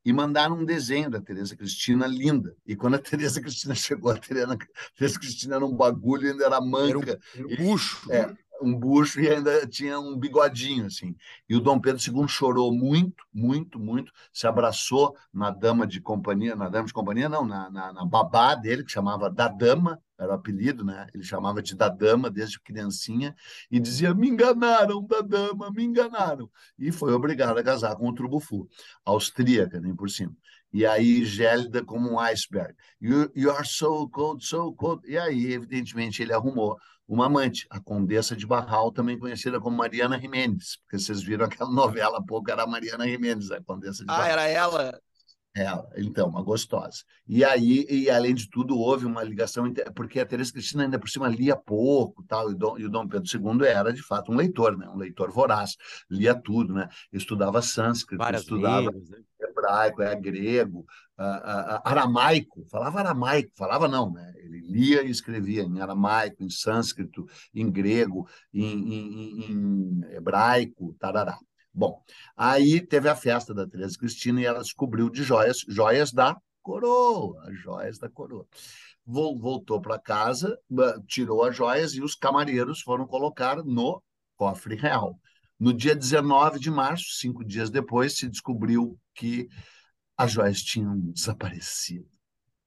E 0.05 0.13
mandaram 0.13 0.59
um 0.59 0.63
desenho 0.63 1.09
da 1.09 1.19
Teresa 1.19 1.55
Cristina 1.55 2.05
linda. 2.05 2.55
E 2.65 2.75
quando 2.75 2.93
a 2.93 2.99
Teresa 3.01 3.41
Cristina 3.41 3.73
chegou, 3.73 4.11
a 4.11 4.17
Teresa, 4.17 4.55
Teresa 4.95 5.19
Cristina 5.19 5.55
era 5.55 5.65
um 5.65 5.75
bagulho, 5.75 6.29
ainda 6.29 6.45
era 6.45 6.55
Era 6.55 6.63
um, 6.63 6.69
manca, 6.69 7.19
um 7.37 7.55
bucho. 7.55 8.11
É. 8.11 8.31
um 8.61 8.77
bucho 8.77 9.19
e 9.19 9.29
ainda 9.29 9.65
tinha 9.67 9.99
um 9.99 10.17
bigodinho, 10.17 10.85
assim. 10.85 11.15
E 11.47 11.55
o 11.55 11.59
Dom 11.61 11.79
Pedro 11.79 12.01
II 12.01 12.27
chorou 12.27 12.73
muito, 12.73 13.23
muito, 13.33 13.79
muito, 13.79 14.11
se 14.31 14.47
abraçou 14.47 15.15
na 15.33 15.51
dama 15.51 15.85
de 15.85 15.99
companhia, 16.01 16.55
na 16.55 16.69
dama 16.69 16.87
de 16.87 16.93
companhia, 16.93 17.29
não, 17.29 17.45
na, 17.45 17.69
na, 17.69 17.93
na 17.93 18.05
babá 18.05 18.55
dele, 18.55 18.83
que 18.83 18.91
chamava 18.91 19.29
da 19.29 19.47
dama, 19.47 20.01
era 20.17 20.31
o 20.31 20.35
apelido, 20.35 20.83
né? 20.83 21.07
Ele 21.13 21.23
chamava 21.23 21.61
de 21.61 21.75
da 21.75 21.89
dama 21.89 22.29
desde 22.29 22.59
criancinha 22.59 23.35
e 23.69 23.79
dizia: 23.79 24.13
me 24.13 24.29
enganaram, 24.29 25.05
da 25.05 25.21
dama, 25.21 25.69
me 25.71 25.83
enganaram. 25.83 26.49
E 26.79 26.91
foi 26.91 27.13
obrigado 27.13 27.57
a 27.57 27.63
casar 27.63 27.95
com 27.95 28.07
o 28.07 28.13
Trubufu, 28.13 28.67
austríaca, 29.03 29.79
nem 29.79 29.95
por 29.95 30.09
cima. 30.09 30.35
E 30.71 30.85
aí, 30.85 31.23
gélida 31.23 31.83
como 31.85 32.11
um 32.11 32.19
iceberg. 32.19 32.75
You, 32.99 33.31
you 33.33 33.49
are 33.49 33.65
so 33.65 34.09
cold, 34.09 34.43
so 34.45 34.73
cold. 34.73 35.01
E 35.09 35.17
aí, 35.17 35.53
evidentemente, 35.53 36.21
ele 36.21 36.33
arrumou 36.33 36.77
uma 37.07 37.27
amante, 37.27 37.67
a 37.69 37.79
Condessa 37.79 38.35
de 38.35 38.45
Barral, 38.47 38.91
também 38.91 39.17
conhecida 39.19 39.59
como 39.59 39.77
Mariana 39.77 40.19
Jimenez, 40.19 40.77
porque 40.83 40.97
vocês 40.99 41.21
viram 41.21 41.45
aquela 41.45 41.69
novela 41.71 42.17
há 42.17 42.23
pouco, 42.23 42.49
era 42.49 42.63
a 42.63 42.67
Mariana 42.67 43.07
Jimenez, 43.07 43.51
a 43.51 43.61
Condessa 43.61 44.03
de 44.03 44.11
Ah, 44.11 44.17
Barral. 44.17 44.31
era 44.31 44.47
ela. 44.47 45.01
Ela, 45.57 45.89
então, 45.95 46.27
uma 46.27 46.43
gostosa. 46.43 46.97
E 47.25 47.41
aí, 47.41 47.85
e 47.89 48.09
além 48.09 48.35
de 48.35 48.49
tudo, 48.49 48.77
houve 48.77 49.05
uma 49.05 49.23
ligação, 49.23 49.71
porque 49.95 50.19
a 50.19 50.25
Teresa 50.25 50.51
Cristina 50.51 50.83
ainda 50.83 50.99
por 50.99 51.07
cima 51.09 51.29
lia 51.29 51.55
pouco, 51.55 52.25
tal, 52.27 52.51
e 52.51 52.53
o 52.53 52.57
Dom, 52.57 52.77
e 52.77 52.85
o 52.85 52.89
Dom 52.89 53.07
Pedro 53.07 53.25
II 53.25 53.65
era, 53.65 53.93
de 53.93 54.03
fato, 54.03 54.33
um 54.33 54.35
leitor, 54.35 54.77
né? 54.77 54.89
Um 54.89 54.97
leitor 54.97 55.31
voraz, 55.31 55.77
lia 56.09 56.35
tudo, 56.35 56.73
né? 56.73 56.89
Estudava 57.09 57.61
sânscrito, 57.61 58.21
Várias 58.21 58.41
estudava 58.41 58.91
né? 58.91 58.99
hebraico, 59.39 60.01
é 60.01 60.13
grego, 60.15 60.85
aramaico, 61.85 62.65
falava 62.69 62.99
aramaico, 62.99 63.51
falava 63.55 63.87
não, 63.87 64.11
né? 64.11 64.33
Ele 64.35 64.59
lia 64.59 65.03
e 65.03 65.09
escrevia 65.09 65.63
em 65.63 65.79
aramaico, 65.79 66.43
em 66.43 66.49
sânscrito, 66.49 67.25
em 67.53 67.71
grego, 67.71 68.27
em, 68.53 68.63
em- 68.63 69.13
em- 69.13 69.51
em 69.51 70.15
hebraico, 70.15 70.93
tarará. 70.99 71.37
Bom, 71.75 72.01
aí 72.37 72.79
teve 72.81 73.09
a 73.09 73.15
festa 73.15 73.53
da 73.53 73.67
Teresa 73.67 73.97
Cristina 73.97 74.41
e 74.41 74.45
ela 74.45 74.61
descobriu 74.61 75.09
de 75.09 75.23
joias, 75.23 75.57
joias 75.67 76.11
da 76.13 76.37
coroa, 76.61 77.51
joias 77.53 77.99
da 77.99 78.09
coroa. 78.09 78.47
Vol- 79.05 79.37
Voltou 79.39 79.81
para 79.81 79.99
casa, 79.99 80.57
tirou 81.07 81.43
as 81.43 81.55
joias 81.55 81.93
e 81.93 82.01
os 82.01 82.15
camareiros 82.15 82.81
foram 82.81 83.05
colocar 83.05 83.57
no 83.63 84.01
cofre 84.37 84.75
real. 84.75 85.19
No 85.59 85.73
dia 85.73 85.95
19 85.95 86.59
de 86.59 86.71
março, 86.71 87.15
cinco 87.17 87.43
dias 87.43 87.69
depois, 87.69 88.17
se 88.17 88.29
descobriu 88.29 88.99
que 89.13 89.47
as 90.17 90.31
joias 90.33 90.61
tinham 90.63 90.99
desaparecido. 91.11 92.09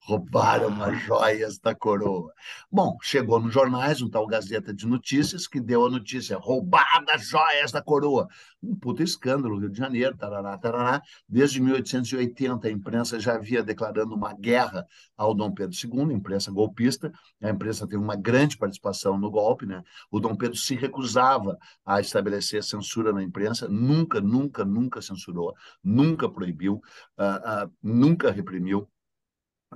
Roubaram 0.09 0.83
as 0.83 1.03
joias 1.03 1.59
da 1.59 1.75
coroa. 1.75 2.33
Bom, 2.73 2.97
chegou 3.03 3.39
nos 3.39 3.53
jornais 3.53 4.01
um 4.01 4.09
tal 4.09 4.27
Gazeta 4.27 4.73
de 4.73 4.87
Notícias 4.87 5.47
que 5.47 5.61
deu 5.61 5.85
a 5.85 5.91
notícia: 5.91 6.39
roubadas 6.39 7.29
joias 7.29 7.71
da 7.73 7.83
coroa. 7.83 8.27
Um 8.63 8.75
puta 8.75 9.03
escândalo, 9.03 9.59
Rio 9.59 9.69
de 9.69 9.77
Janeiro, 9.77 10.17
tarará, 10.17 10.57
tarará. 10.57 11.03
Desde 11.29 11.61
1880, 11.61 12.67
a 12.67 12.71
imprensa 12.71 13.21
já 13.21 13.35
havia 13.35 13.63
declarando 13.63 14.15
uma 14.15 14.33
guerra 14.33 14.87
ao 15.15 15.35
Dom 15.35 15.53
Pedro 15.53 15.77
II, 15.77 16.15
imprensa 16.15 16.51
golpista. 16.51 17.13
A 17.43 17.51
imprensa 17.51 17.87
teve 17.87 18.03
uma 18.03 18.17
grande 18.17 18.57
participação 18.57 19.19
no 19.19 19.31
golpe, 19.31 19.67
né? 19.67 19.83
O 20.11 20.19
Dom 20.19 20.35
Pedro 20.35 20.57
se 20.57 20.75
recusava 20.75 21.59
a 21.85 22.01
estabelecer 22.01 22.65
censura 22.65 23.13
na 23.13 23.23
imprensa, 23.23 23.69
nunca, 23.69 24.23
nunca, 24.23 24.65
nunca 24.65 25.03
censurou, 25.03 25.55
nunca 25.85 26.31
proibiu, 26.31 26.81
ah, 27.19 27.43
ah, 27.45 27.71
nunca 27.83 28.31
reprimiu. 28.31 28.89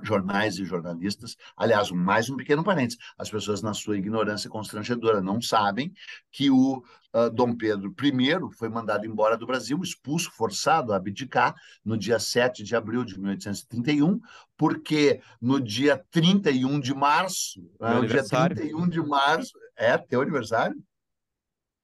Jornais 0.01 0.57
e 0.57 0.65
jornalistas. 0.65 1.37
Aliás, 1.55 1.91
mais 1.91 2.29
um 2.29 2.35
pequeno 2.35 2.63
parênteses: 2.63 2.97
as 3.17 3.29
pessoas, 3.29 3.61
na 3.61 3.73
sua 3.73 3.97
ignorância 3.97 4.49
constrangedora, 4.49 5.21
não 5.21 5.41
sabem 5.41 5.93
que 6.31 6.49
o 6.49 6.83
uh, 7.13 7.29
Dom 7.31 7.55
Pedro 7.55 7.93
I 8.01 8.55
foi 8.57 8.69
mandado 8.69 9.05
embora 9.05 9.37
do 9.37 9.45
Brasil, 9.45 9.79
expulso, 9.81 10.31
forçado 10.31 10.93
a 10.93 10.97
abdicar 10.97 11.55
no 11.83 11.97
dia 11.97 12.19
7 12.19 12.63
de 12.63 12.75
abril 12.75 13.03
de 13.03 13.19
1831, 13.19 14.19
porque 14.57 15.21
no 15.41 15.59
dia 15.59 16.03
31 16.09 16.79
de 16.79 16.93
março, 16.93 17.61
uh, 17.79 18.01
no 18.01 18.07
dia 18.07 18.23
31 18.23 18.87
de 18.87 19.01
março, 19.01 19.53
é 19.75 19.97
teu 19.97 20.21
aniversário? 20.21 20.81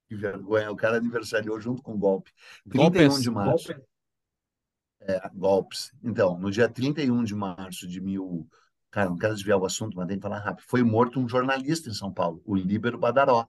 Que 0.08 0.16
vergonha, 0.16 0.72
o 0.72 0.76
cara 0.76 0.96
aniversariou 0.96 1.60
junto 1.60 1.82
com 1.82 1.94
o 1.94 1.98
golpe. 1.98 2.32
31 2.68 2.90
golpes, 2.90 3.22
de 3.22 3.30
março. 3.30 3.68
Golpes. 3.68 3.89
É, 5.02 5.20
golpes. 5.34 5.92
Então, 6.02 6.38
no 6.38 6.50
dia 6.50 6.68
31 6.68 7.24
de 7.24 7.34
março 7.34 7.86
de 7.88 8.00
mil. 8.00 8.46
Cara, 8.90 9.08
não 9.08 9.16
quero 9.16 9.34
desviar 9.34 9.56
o 9.56 9.64
assunto, 9.64 9.96
mas 9.96 10.08
tem 10.08 10.16
que 10.16 10.22
falar 10.22 10.40
rápido. 10.40 10.64
Foi 10.66 10.82
morto 10.82 11.20
um 11.20 11.28
jornalista 11.28 11.88
em 11.88 11.94
São 11.94 12.12
Paulo, 12.12 12.42
o 12.44 12.56
Líbero 12.56 12.98
Badaró. 12.98 13.46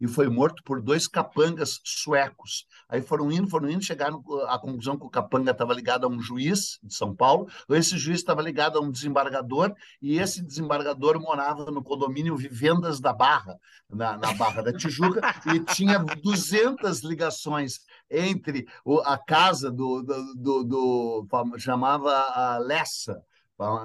E 0.00 0.06
foi 0.06 0.28
morto 0.28 0.62
por 0.62 0.80
dois 0.80 1.08
capangas 1.08 1.80
suecos. 1.84 2.64
Aí 2.88 3.00
foram 3.02 3.30
indo, 3.32 3.48
foram 3.48 3.68
indo, 3.68 3.82
chegaram 3.82 4.22
à 4.46 4.56
conclusão 4.56 4.96
que 4.96 5.04
o 5.04 5.10
capanga 5.10 5.50
estava 5.50 5.74
ligado 5.74 6.04
a 6.04 6.08
um 6.08 6.20
juiz 6.20 6.78
de 6.80 6.94
São 6.94 7.14
Paulo, 7.14 7.48
esse 7.70 7.98
juiz 7.98 8.20
estava 8.20 8.40
ligado 8.40 8.78
a 8.78 8.80
um 8.80 8.90
desembargador, 8.90 9.74
e 10.00 10.18
esse 10.18 10.42
desembargador 10.44 11.20
morava 11.20 11.70
no 11.70 11.82
condomínio 11.82 12.36
Vivendas 12.36 13.00
da 13.00 13.12
Barra, 13.12 13.58
na, 13.90 14.16
na 14.16 14.32
Barra 14.34 14.62
da 14.62 14.72
Tijuca, 14.72 15.20
e 15.52 15.60
tinha 15.74 15.98
200 15.98 17.02
ligações 17.02 17.80
entre 18.10 18.66
a 19.04 19.18
casa 19.18 19.72
do, 19.72 20.02
do, 20.02 20.34
do, 20.34 20.64
do 20.64 21.58
chamava 21.58 22.12
a 22.12 22.58
Lessa, 22.58 23.22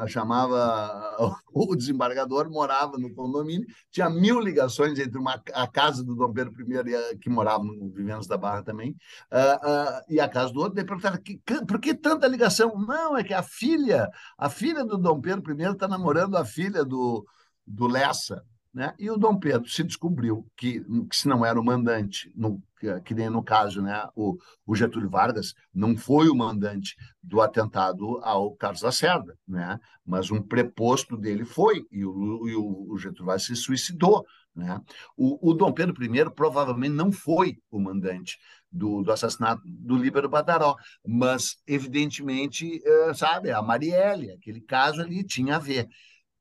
chamava 0.08 1.16
o 1.54 1.76
desembargador 1.76 2.50
morava 2.50 2.98
no 2.98 3.14
condomínio 3.14 3.68
tinha 3.92 4.10
mil 4.10 4.40
ligações 4.40 4.98
entre 4.98 5.18
uma, 5.18 5.42
a 5.54 5.68
casa 5.68 6.04
do 6.04 6.16
Dom 6.16 6.34
Pedro 6.34 6.54
I 6.60 7.18
que 7.18 7.30
morava 7.30 7.64
no 7.64 7.90
Vivendas 7.92 8.28
da 8.28 8.38
Barra 8.38 8.64
também 8.64 8.96
uh, 9.32 9.68
uh, 9.68 10.02
e 10.10 10.20
a 10.20 10.28
casa 10.28 10.52
do 10.52 10.60
outro 10.60 10.76
daí 10.76 10.86
perguntaram 10.86 11.20
que, 11.22 11.40
por 11.68 11.80
que 11.80 11.94
tanta 11.94 12.28
ligação? 12.28 12.74
Não 12.76 13.18
é 13.18 13.24
que 13.24 13.34
a 13.34 13.44
filha 13.44 14.10
a 14.38 14.50
filha 14.50 14.84
do 14.84 14.98
Dom 14.98 15.22
Pedro 15.22 15.54
I 15.54 15.72
está 15.72 15.88
namorando 15.88 16.36
a 16.36 16.46
filha 16.46 16.84
do 16.84 17.26
do 17.66 17.88
Lessa 17.88 18.44
né? 18.74 18.94
E 19.00 19.10
o 19.10 19.18
Dom 19.18 19.38
Pedro 19.38 19.68
se 19.68 19.84
descobriu 19.84 20.48
que, 20.56 20.82
que 20.82 21.16
se 21.16 21.28
não 21.28 21.44
era 21.46 21.60
o 21.60 21.64
mandante, 21.64 22.32
no, 22.36 22.62
que 23.04 23.14
nem 23.14 23.30
no 23.30 23.44
caso, 23.44 23.82
né, 23.82 24.08
o, 24.16 24.38
o, 24.66 24.76
Getúlio 24.76 25.10
Vargas 25.10 25.54
não 25.74 25.98
foi 25.98 26.30
o 26.30 26.36
mandante 26.36 26.96
do 27.22 27.42
atentado 27.42 28.20
ao 28.24 28.56
Carlos 28.56 28.82
Lacerda, 28.82 29.38
né? 29.48 29.80
mas 30.06 30.32
um 30.32 30.42
preposto 30.42 31.18
dele 31.18 31.46
foi, 31.46 31.86
e 31.92 32.06
o, 32.06 32.48
e 32.48 32.56
o, 32.56 32.92
o 32.92 32.98
Getúlio 32.98 33.26
Vargas 33.26 33.46
se 33.46 33.56
suicidou. 33.56 34.26
Né? 34.56 34.80
O, 35.18 35.52
o, 35.52 35.54
Dom 35.54 35.72
Pedro 35.72 35.96
I 36.04 36.30
provavelmente 36.30 36.94
não 36.94 37.12
foi 37.12 37.58
o 37.72 37.80
mandante 37.80 38.38
do, 38.72 39.02
do 39.02 39.12
assassinato 39.12 39.62
do 39.66 39.98
Líbero 39.98 40.30
Badaró, 40.30 40.76
mas, 41.06 41.58
evidentemente, 41.68 42.82
uh, 42.86 43.14
sabe, 43.16 43.52
a 43.52 43.62
Marielle, 43.62 44.32
aquele 44.32 44.62
caso 44.62 45.02
ali 45.02 45.24
tinha 45.24 45.56
a 45.56 45.60
ver. 45.60 45.88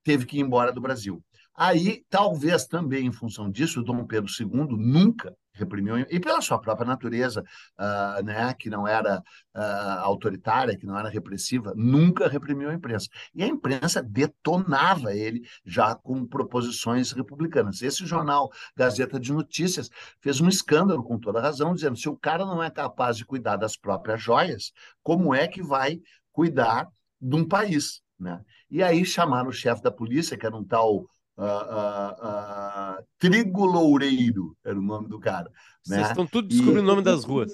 Teve 0.02 0.24
que 0.24 0.38
ir 0.38 0.40
embora 0.40 0.72
do 0.72 0.80
Brasil. 0.80 1.22
Aí, 1.60 2.04
talvez 2.08 2.66
também 2.66 3.06
em 3.06 3.12
função 3.12 3.50
disso, 3.50 3.82
Dom 3.82 4.06
Pedro 4.06 4.30
II 4.30 4.48
nunca 4.78 5.36
reprimiu, 5.52 5.98
e 5.98 6.20
pela 6.20 6.40
sua 6.40 6.56
própria 6.60 6.86
natureza, 6.86 7.42
uh, 7.76 8.22
né, 8.22 8.54
que 8.54 8.70
não 8.70 8.86
era 8.86 9.18
uh, 9.18 9.98
autoritária, 10.02 10.78
que 10.78 10.86
não 10.86 10.96
era 10.96 11.08
repressiva, 11.08 11.74
nunca 11.76 12.28
reprimiu 12.28 12.70
a 12.70 12.74
imprensa. 12.74 13.08
E 13.34 13.42
a 13.42 13.46
imprensa 13.48 14.00
detonava 14.00 15.12
ele 15.16 15.42
já 15.66 15.96
com 15.96 16.24
proposições 16.24 17.10
republicanas. 17.10 17.82
Esse 17.82 18.06
jornal, 18.06 18.52
Gazeta 18.76 19.18
de 19.18 19.32
Notícias, 19.32 19.90
fez 20.20 20.40
um 20.40 20.48
escândalo 20.48 21.02
com 21.02 21.18
toda 21.18 21.40
razão, 21.40 21.74
dizendo: 21.74 21.96
se 21.96 22.08
o 22.08 22.16
cara 22.16 22.46
não 22.46 22.62
é 22.62 22.70
capaz 22.70 23.16
de 23.16 23.24
cuidar 23.24 23.56
das 23.56 23.76
próprias 23.76 24.22
joias, 24.22 24.70
como 25.02 25.34
é 25.34 25.48
que 25.48 25.60
vai 25.60 26.00
cuidar 26.30 26.86
de 27.20 27.34
um 27.34 27.44
país? 27.44 28.00
Né? 28.16 28.40
E 28.70 28.80
aí 28.80 29.04
chamaram 29.04 29.48
o 29.48 29.52
chefe 29.52 29.82
da 29.82 29.90
polícia, 29.90 30.36
que 30.36 30.46
era 30.46 30.56
um 30.56 30.64
tal 30.64 31.08
uh, 31.38 32.98
uh, 33.00 33.06
Trigo 33.18 33.64
Loureiro 33.64 34.56
era 34.64 34.78
o 34.78 34.82
nome 34.82 35.08
do 35.08 35.18
cara. 35.18 35.50
Vocês 35.82 36.00
né? 36.02 36.08
estão 36.08 36.26
tudo 36.26 36.48
descobrindo 36.48 36.82
o 36.82 36.86
nome 36.86 37.02
das 37.02 37.24
ruas. 37.24 37.52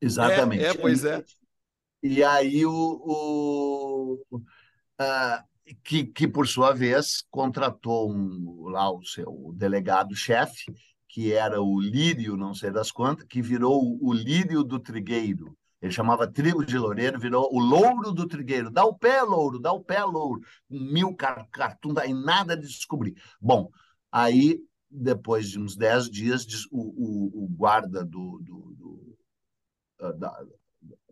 Exatamente. 0.00 0.64
É, 0.64 0.68
é 0.68 0.74
pois 0.74 1.04
é. 1.04 1.24
E, 2.02 2.18
e 2.18 2.24
aí 2.24 2.66
o, 2.66 2.72
o 2.72 4.18
uh, 5.00 5.74
que, 5.84 6.04
que, 6.04 6.28
por 6.28 6.46
sua 6.46 6.72
vez, 6.72 7.24
contratou 7.30 8.10
um, 8.10 8.68
lá 8.68 8.90
o 8.90 9.04
seu 9.04 9.52
delegado-chefe, 9.54 10.72
que 11.08 11.32
era 11.32 11.60
o 11.60 11.80
Lírio, 11.80 12.36
não 12.36 12.54
sei 12.54 12.70
das 12.70 12.92
quantas, 12.92 13.26
que 13.26 13.42
virou 13.42 13.98
o 14.00 14.12
Lírio 14.12 14.62
do 14.62 14.78
Trigueiro. 14.78 15.56
Ele 15.80 15.92
chamava 15.92 16.26
trigo 16.26 16.64
de 16.64 16.76
loureiro, 16.76 17.20
virou 17.20 17.48
o 17.52 17.58
louro 17.58 18.12
do 18.12 18.26
trigueiro. 18.26 18.70
Dá 18.70 18.84
o 18.84 18.94
pé, 18.94 19.22
louro, 19.22 19.58
dá 19.60 19.72
o 19.72 19.82
pé, 19.82 20.02
louro. 20.02 20.40
Mil 20.68 21.14
cartoon, 21.14 21.94
daí 21.94 22.12
nada 22.12 22.56
de 22.56 22.66
descobrir. 22.66 23.14
Bom, 23.40 23.70
aí, 24.10 24.60
depois 24.90 25.48
de 25.48 25.58
uns 25.60 25.76
dez 25.76 26.10
dias, 26.10 26.44
o, 26.70 26.80
o, 26.80 27.44
o 27.44 27.48
guarda 27.48 28.04
do, 28.04 28.40
do, 28.42 28.74
do 28.76 29.18
ah, 30.00 30.12
da, 30.12 30.44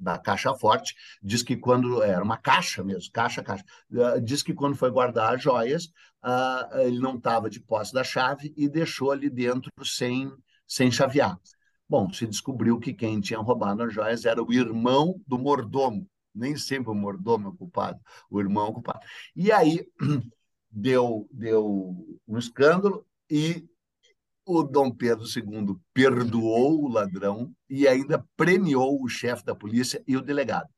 da 0.01 0.19
Caixa 0.19 0.55
Forte 0.55 0.95
diz 1.23 1.43
que 1.43 1.57
quando 1.57 2.03
era 2.03 2.23
uma 2.23 2.37
caixa 2.37 2.85
mesmo, 2.85 3.11
caixa, 3.13 3.43
caixa, 3.43 3.65
ah, 3.95 4.19
diz 4.19 4.43
que 4.43 4.55
quando 4.55 4.77
foi 4.77 4.91
guardar 4.91 5.35
as 5.35 5.43
joias, 5.43 5.87
uh, 6.25 6.79
ele 6.81 6.99
não 6.99 7.17
estava 7.17 7.49
de 7.49 7.61
posse 7.61 7.93
da 7.93 8.05
chave 8.05 8.53
e 8.57 8.69
deixou 8.69 9.11
ali 9.11 9.31
dentro 9.31 9.71
sem, 9.85 10.31
sem 10.67 10.91
chavear. 10.91 11.39
Bom, 11.89 12.13
se 12.13 12.27
descobriu 12.27 12.79
que 12.81 12.93
quem 12.93 13.21
tinha 13.21 13.39
roubado 13.39 13.83
as 13.83 13.95
joias 13.95 14.25
era 14.25 14.43
o 14.43 14.53
irmão 14.53 15.21
do 15.27 15.39
mordomo. 15.39 16.09
Nem 16.35 16.57
sempre 16.57 16.91
o 16.91 16.95
mordomo 16.95 17.47
é 17.47 17.51
o 17.51 17.55
culpado, 17.55 17.99
o 18.29 18.41
irmão 18.41 18.67
é 18.67 18.71
o 18.71 18.73
culpado. 18.75 19.01
E 19.35 19.51
aí 19.53 19.87
deu, 20.71 21.29
deu 21.33 22.19
um 22.27 22.37
escândalo 22.37 23.07
e 23.31 23.65
o 24.45 24.63
Dom 24.63 24.91
Pedro 24.91 25.25
II 25.25 25.77
perdoou 25.93 26.85
o 26.85 26.89
ladrão 26.89 27.53
e 27.69 27.89
ainda 27.89 28.25
premiou 28.37 29.03
o 29.03 29.09
chefe 29.09 29.45
da 29.45 29.55
polícia 29.55 30.03
e 30.07 30.17
o 30.17 30.23
delegado. 30.23 30.69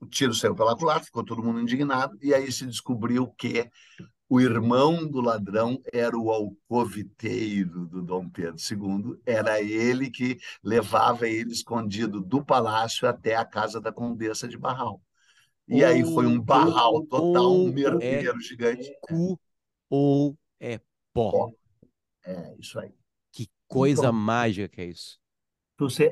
O 0.00 0.06
tiro 0.06 0.34
saiu 0.34 0.54
pela 0.54 0.76
culatra, 0.76 1.04
ficou 1.04 1.24
todo 1.24 1.42
mundo 1.42 1.60
indignado, 1.60 2.16
e 2.22 2.34
aí 2.34 2.50
se 2.52 2.66
descobriu 2.66 3.28
que 3.38 3.70
o 4.28 4.40
irmão 4.40 5.06
do 5.06 5.20
ladrão 5.20 5.80
era 5.92 6.16
o 6.16 6.30
alcoviteiro 6.30 7.86
do 7.86 8.02
Dom 8.02 8.28
Pedro 8.28 8.56
II. 8.58 9.20
Era 9.26 9.60
ele 9.60 10.10
que 10.10 10.38
levava 10.62 11.28
ele 11.28 11.52
escondido 11.52 12.20
do 12.20 12.44
palácio 12.44 13.06
até 13.06 13.36
a 13.36 13.44
casa 13.44 13.80
da 13.80 13.92
Condessa 13.92 14.48
de 14.48 14.56
Barral. 14.56 15.00
E 15.68 15.82
ou, 15.82 15.88
aí 15.88 16.04
foi 16.04 16.26
um 16.26 16.40
barral 16.40 17.04
total, 17.06 17.52
um 17.52 17.72
merdeiro 17.72 18.38
é 18.38 18.40
gigante. 18.40 18.92
Cu 19.00 19.38
ou 19.88 20.36
é 20.58 20.80
pó. 21.12 21.52
É, 22.24 22.54
isso 22.58 22.78
aí. 22.78 22.92
Que 23.30 23.48
coisa 23.66 24.02
então, 24.02 24.12
mágica 24.12 24.68
que 24.68 24.80
é 24.80 24.86
isso. 24.86 25.18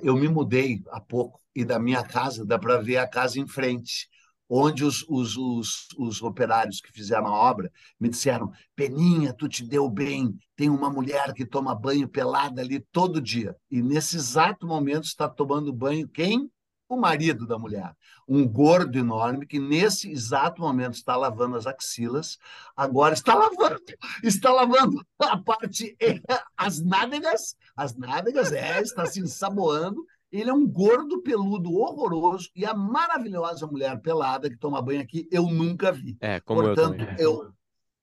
Eu 0.03 0.17
me 0.17 0.29
mudei 0.29 0.83
há 0.89 1.01
pouco 1.01 1.41
e 1.55 1.65
da 1.65 1.79
minha 1.79 2.03
casa 2.03 2.45
dá 2.45 2.59
para 2.59 2.79
ver 2.79 2.97
a 2.97 3.07
casa 3.07 3.39
em 3.39 3.47
frente 3.47 4.09
onde 4.49 4.85
os, 4.85 5.05
os, 5.09 5.37
os, 5.37 5.89
os, 5.99 6.23
operários 6.23 6.81
que 6.81 6.93
fizeram 6.93 7.27
a 7.27 7.33
obra 7.33 7.73
me 7.99 8.09
disseram: 8.09 8.53
Peninha, 8.77 9.33
tu 9.33 9.49
te 9.49 9.65
deu 9.65 9.89
bem, 9.89 10.39
tem 10.57 10.69
uma 10.69 10.91
mulher 10.91 11.33
que 11.33 11.47
toma 11.47 11.75
banho 11.75 12.09
pelada 12.09 12.61
ali 12.61 12.81
todo 12.93 13.21
dia. 13.21 13.57
E 13.71 13.83
nesse 13.83 14.17
exato 14.17 14.67
momento 14.67 15.05
está 15.05 15.29
tomando 15.29 15.73
banho 15.73 16.09
quem? 16.09 16.51
O 16.89 16.97
marido 16.97 17.47
da 17.47 17.59
mulher. 17.59 17.97
Um 18.29 18.47
gordo 18.47 18.99
enorme 18.99 19.47
que 19.47 19.59
nesse 19.59 20.11
exato 20.11 20.61
momento 20.61 20.95
está 20.95 21.17
lavando 21.17 21.57
as 21.57 21.67
axilas, 21.67 22.37
agora 22.77 23.15
está 23.15 23.33
lavando, 23.35 23.81
está 24.23 24.53
lavando 24.53 25.03
a 25.19 25.39
parte, 25.39 25.97
as 26.55 26.83
nádegas, 26.83 27.57
as 27.75 27.97
nádegas, 27.97 28.53
é, 28.53 28.83
está 28.83 29.07
se 29.07 29.21
ensaboando 29.21 30.05
ele 30.33 30.49
é 30.49 30.53
um 30.53 30.67
gordo 30.67 31.23
peludo 31.23 31.75
horroroso 31.75 32.49
e 32.57 32.65
a 32.65 32.73
maravilhosa 32.73 33.67
mulher 33.67 34.01
pelada 34.01 34.49
que 34.49 34.57
toma 34.57 34.81
banho 34.81 35.03
aqui 35.03 35.29
eu 35.31 35.43
nunca 35.45 35.93
vi. 35.93 36.17
É, 36.21 36.41
como 36.41 36.63
Portanto, 36.63 37.05
eu, 37.19 37.45
eu 37.45 37.53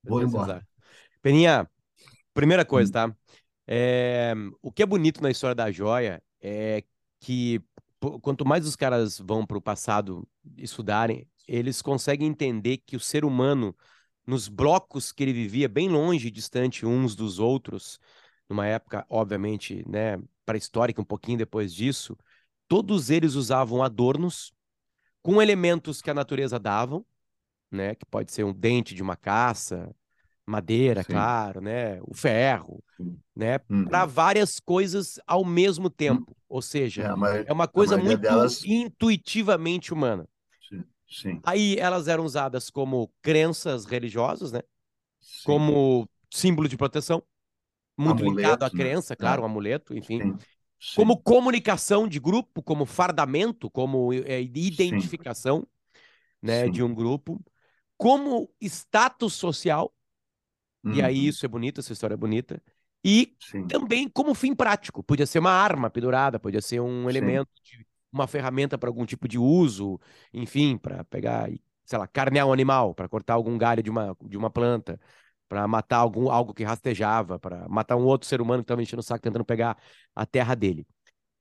vou 0.03 0.21
embora. 0.21 0.65
Peninha, 1.21 1.69
primeira 2.33 2.63
coisa, 2.63 2.91
tá? 2.91 3.15
É, 3.67 4.33
o 4.61 4.71
que 4.71 4.83
é 4.83 4.85
bonito 4.85 5.21
na 5.21 5.31
história 5.31 5.55
da 5.55 5.71
joia 5.71 6.21
é 6.41 6.83
que 7.19 7.61
quanto 8.21 8.45
mais 8.45 8.65
os 8.65 8.75
caras 8.75 9.19
vão 9.19 9.45
para 9.45 9.57
o 9.57 9.61
passado 9.61 10.27
estudarem, 10.55 11.27
eles 11.47 11.81
conseguem 11.81 12.27
entender 12.27 12.77
que 12.77 12.95
o 12.95 12.99
ser 12.99 13.25
humano, 13.25 13.75
nos 14.25 14.47
blocos 14.47 15.11
que 15.11 15.23
ele 15.23 15.33
vivia, 15.33 15.67
bem 15.67 15.89
longe, 15.89 16.31
distante 16.31 16.85
uns 16.85 17.15
dos 17.15 17.39
outros, 17.39 17.99
numa 18.47 18.65
época, 18.65 19.05
obviamente, 19.09 19.83
né, 19.87 20.17
pré-histórica, 20.49 20.99
um 20.99 21.05
pouquinho 21.05 21.37
depois 21.37 21.71
disso, 21.71 22.17
todos 22.67 23.11
eles 23.11 23.35
usavam 23.35 23.83
adornos 23.83 24.51
com 25.21 25.39
elementos 25.39 26.01
que 26.01 26.09
a 26.09 26.13
natureza 26.13 26.57
davam, 26.57 27.05
né? 27.69 27.93
Que 27.93 28.03
pode 28.05 28.31
ser 28.31 28.43
um 28.43 28.51
dente 28.51 28.95
de 28.95 29.03
uma 29.03 29.15
caça, 29.15 29.95
madeira, 30.43 31.03
Sim. 31.03 31.11
claro, 31.11 31.61
né? 31.61 32.01
O 32.01 32.15
ferro, 32.15 32.83
né? 33.35 33.59
Uhum. 33.69 33.85
Para 33.85 34.07
várias 34.07 34.59
coisas 34.59 35.19
ao 35.27 35.45
mesmo 35.45 35.87
tempo. 35.87 36.35
Ou 36.47 36.63
seja, 36.63 37.03
É, 37.03 37.49
é 37.49 37.53
uma 37.53 37.67
coisa 37.67 37.95
muito 37.95 38.17
delas- 38.17 38.63
intuitivamente 38.65 39.93
humana. 39.93 40.27
Sim, 40.67 40.83
sim, 41.07 41.41
Aí 41.43 41.77
elas 41.77 42.07
eram 42.07 42.25
usadas 42.25 42.71
como 42.71 43.11
crenças 43.21 43.85
religiosas, 43.85 44.51
né? 44.51 44.61
Como 45.43 46.09
símbolo 46.31 46.67
de 46.67 46.75
proteção, 46.75 47.21
muito 47.99 48.23
linkado 48.23 48.65
à 48.65 48.69
Amuleto, 48.69 48.75
né? 48.77 48.83
crença, 48.83 49.15
claro, 49.15 49.41
É. 49.41 49.43
um 49.43 49.45
amuleto, 49.45 49.95
enfim. 49.97 50.19
sim, 50.21 50.37
sim. 50.79 50.95
Como 50.95 51.17
comunicação 51.17 52.07
de 52.07 52.19
grupo, 52.19 52.63
como 52.63 52.85
fardamento, 52.85 53.69
como 53.69 54.13
é, 54.13 54.41
identificação, 54.41 55.67
né, 56.41 56.69
de 56.69 56.83
um 56.83 56.93
grupo, 56.93 57.43
como 57.97 58.49
status 58.61 59.33
social, 59.33 59.93
e 60.89 61.01
aí 61.01 61.17
Uhum, 61.17 61.27
isso 61.27 61.45
é 61.45 61.49
bonito, 61.49 61.79
essa 61.79 61.93
história 61.93 62.13
é 62.13 62.17
bonita, 62.17 62.61
e 63.03 63.35
também 63.67 64.09
como 64.09 64.33
fim 64.33 64.55
prático. 64.55 65.03
Podia 65.03 65.25
ser 65.25 65.39
uma 65.39 65.51
arma 65.51 65.89
pendurada, 65.89 66.39
podia 66.39 66.61
ser 66.61 66.79
um 66.79 67.09
elemento, 67.09 67.49
de, 67.63 67.85
uma 68.11 68.27
ferramenta 68.27 68.77
para 68.77 68.89
algum 68.89 69.05
tipo 69.05 69.27
de 69.27 69.37
uso, 69.37 69.99
enfim, 70.33 70.77
para 70.77 71.03
pegar, 71.05 71.49
sei 71.85 71.99
lá, 71.99 72.07
carnear 72.07 72.47
um 72.47 72.53
animal, 72.53 72.95
para 72.95 73.07
cortar 73.07 73.35
algum 73.35 73.57
galho 73.57 73.83
de 73.83 73.89
uma, 73.89 74.15
de 74.23 74.37
uma 74.37 74.49
planta, 74.49 74.99
para 75.49 75.67
matar 75.67 75.97
algum, 75.97 76.29
algo 76.29 76.53
que 76.53 76.63
rastejava, 76.63 77.39
para 77.39 77.67
matar 77.67 77.95
um 77.95 78.05
outro 78.05 78.27
ser 78.27 78.39
humano 78.39 78.61
que 78.61 78.65
estava 78.65 78.81
enchendo 78.83 78.99
o 79.01 79.03
saco 79.03 79.21
tentando 79.23 79.43
pegar 79.43 79.75
a 80.15 80.25
terra 80.25 80.55
dele. 80.55 80.85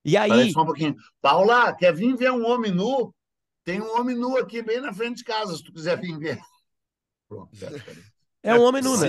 E 0.05 0.17
aí, 0.17 0.31
Peraí 0.31 0.53
só 0.53 0.63
um 0.63 0.67
pouquinho. 0.67 0.97
Paula, 1.21 1.75
quer 1.77 1.95
vir 1.95 2.17
ver 2.17 2.33
um 2.33 2.47
homem 2.47 2.73
nu? 2.73 3.15
Tem 3.65 3.83
um 3.83 4.01
homem 4.01 4.17
nu 4.17 4.39
aqui 4.39 4.63
bem 4.63 4.81
na 4.81 4.93
frente 4.95 5.19
de 5.19 5.25
casa, 5.25 5.55
se 5.55 5.63
tu 5.63 5.73
quiser 5.73 6.01
vir 6.01 6.19
ver. 6.19 6.41
Pronto, 7.29 7.51
é 8.43 8.55
um 8.55 8.63
homem 8.63 8.83
nu, 8.83 8.97
né? 8.97 9.09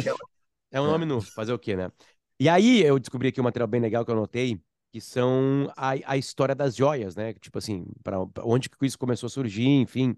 É 0.69 0.81
um 0.81 0.85
É. 0.85 0.89
homem 0.89 1.07
nu, 1.07 1.21
fazer 1.21 1.53
o 1.53 1.59
quê, 1.59 1.75
né? 1.77 1.89
E 2.37 2.49
aí 2.49 2.81
eu 2.81 2.99
descobri 2.99 3.29
aqui 3.29 3.39
um 3.39 3.43
material 3.45 3.67
bem 3.67 3.79
legal 3.79 4.03
que 4.03 4.11
eu 4.11 4.15
anotei, 4.15 4.61
que 4.91 4.99
são 4.99 5.71
a, 5.77 5.91
a 6.05 6.17
história 6.17 6.53
das 6.53 6.75
joias, 6.75 7.15
né? 7.15 7.33
Tipo 7.35 7.57
assim, 7.57 7.85
para 8.03 8.17
onde 8.43 8.69
que 8.69 8.85
isso 8.85 8.97
começou 8.99 9.27
a 9.27 9.29
surgir, 9.29 9.67
enfim. 9.67 10.17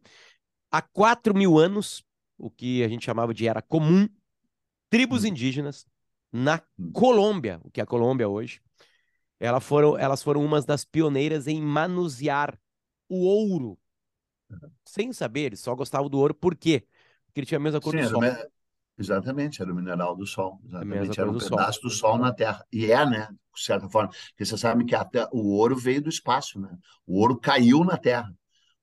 Há 0.72 0.82
quatro 0.82 1.36
mil 1.36 1.60
anos, 1.60 2.04
o 2.38 2.50
que 2.50 2.84
a 2.84 2.88
gente 2.88 3.06
chamava 3.06 3.34
de 3.34 3.48
era 3.48 3.62
comum, 3.62 4.08
tribos 4.92 5.24
Hum. 5.24 5.26
indígenas 5.26 5.88
na 6.34 6.62
Hum. 6.80 6.94
Colômbia, 6.94 7.62
o 7.66 7.72
que 7.72 7.82
é 7.82 7.86
a 7.86 7.88
Colômbia 7.88 8.30
hoje, 8.30 8.62
ela 9.40 9.60
foram, 9.62 9.98
elas 9.98 10.24
foram 10.24 10.44
umas 10.46 10.66
das 10.66 10.86
pioneiras 10.86 11.48
em 11.48 11.62
manusear 11.62 12.60
o 13.10 13.26
ouro. 13.26 13.80
Sem 14.86 15.14
saber, 15.14 15.42
eles 15.48 15.60
só 15.60 15.76
gostavam 15.76 16.10
do 16.10 16.20
ouro, 16.20 16.34
por 16.36 16.56
quê? 16.56 16.86
Porque 17.26 17.40
ele 17.42 17.48
tinha 17.48 17.58
a 17.58 17.62
mesma 17.62 17.82
cor 17.82 17.94
Sim, 17.94 17.98
do 17.98 18.04
sol. 18.04 18.22
me- 18.22 18.46
Exatamente, 18.98 19.62
era 19.62 19.72
o 19.72 19.76
mineral 19.76 20.16
do 20.16 20.26
Sol. 20.28 20.60
Exatamente, 20.66 21.20
era 21.20 21.32
um 21.32 21.34
do 21.34 21.40
Sol. 21.40 21.62
pedaço 21.62 21.82
do 21.82 21.90
Sol 21.90 22.18
na 22.20 22.34
Terra. 22.34 22.66
E 22.72 22.92
é, 22.92 23.06
né? 23.06 23.28
De 23.56 23.62
certa 23.64 23.90
forma. 23.90 24.10
Porque 24.30 24.46
você 24.46 24.58
sabe 24.58 24.86
que 24.86 24.96
até 24.96 25.28
o 25.32 25.40
ouro 25.58 25.76
veio 25.76 26.02
do 26.02 26.10
espaço, 26.10 26.60
né? 26.60 26.70
O 27.08 27.20
ouro 27.20 27.40
caiu 27.40 27.84
na 27.84 27.98
Terra. 27.98 28.32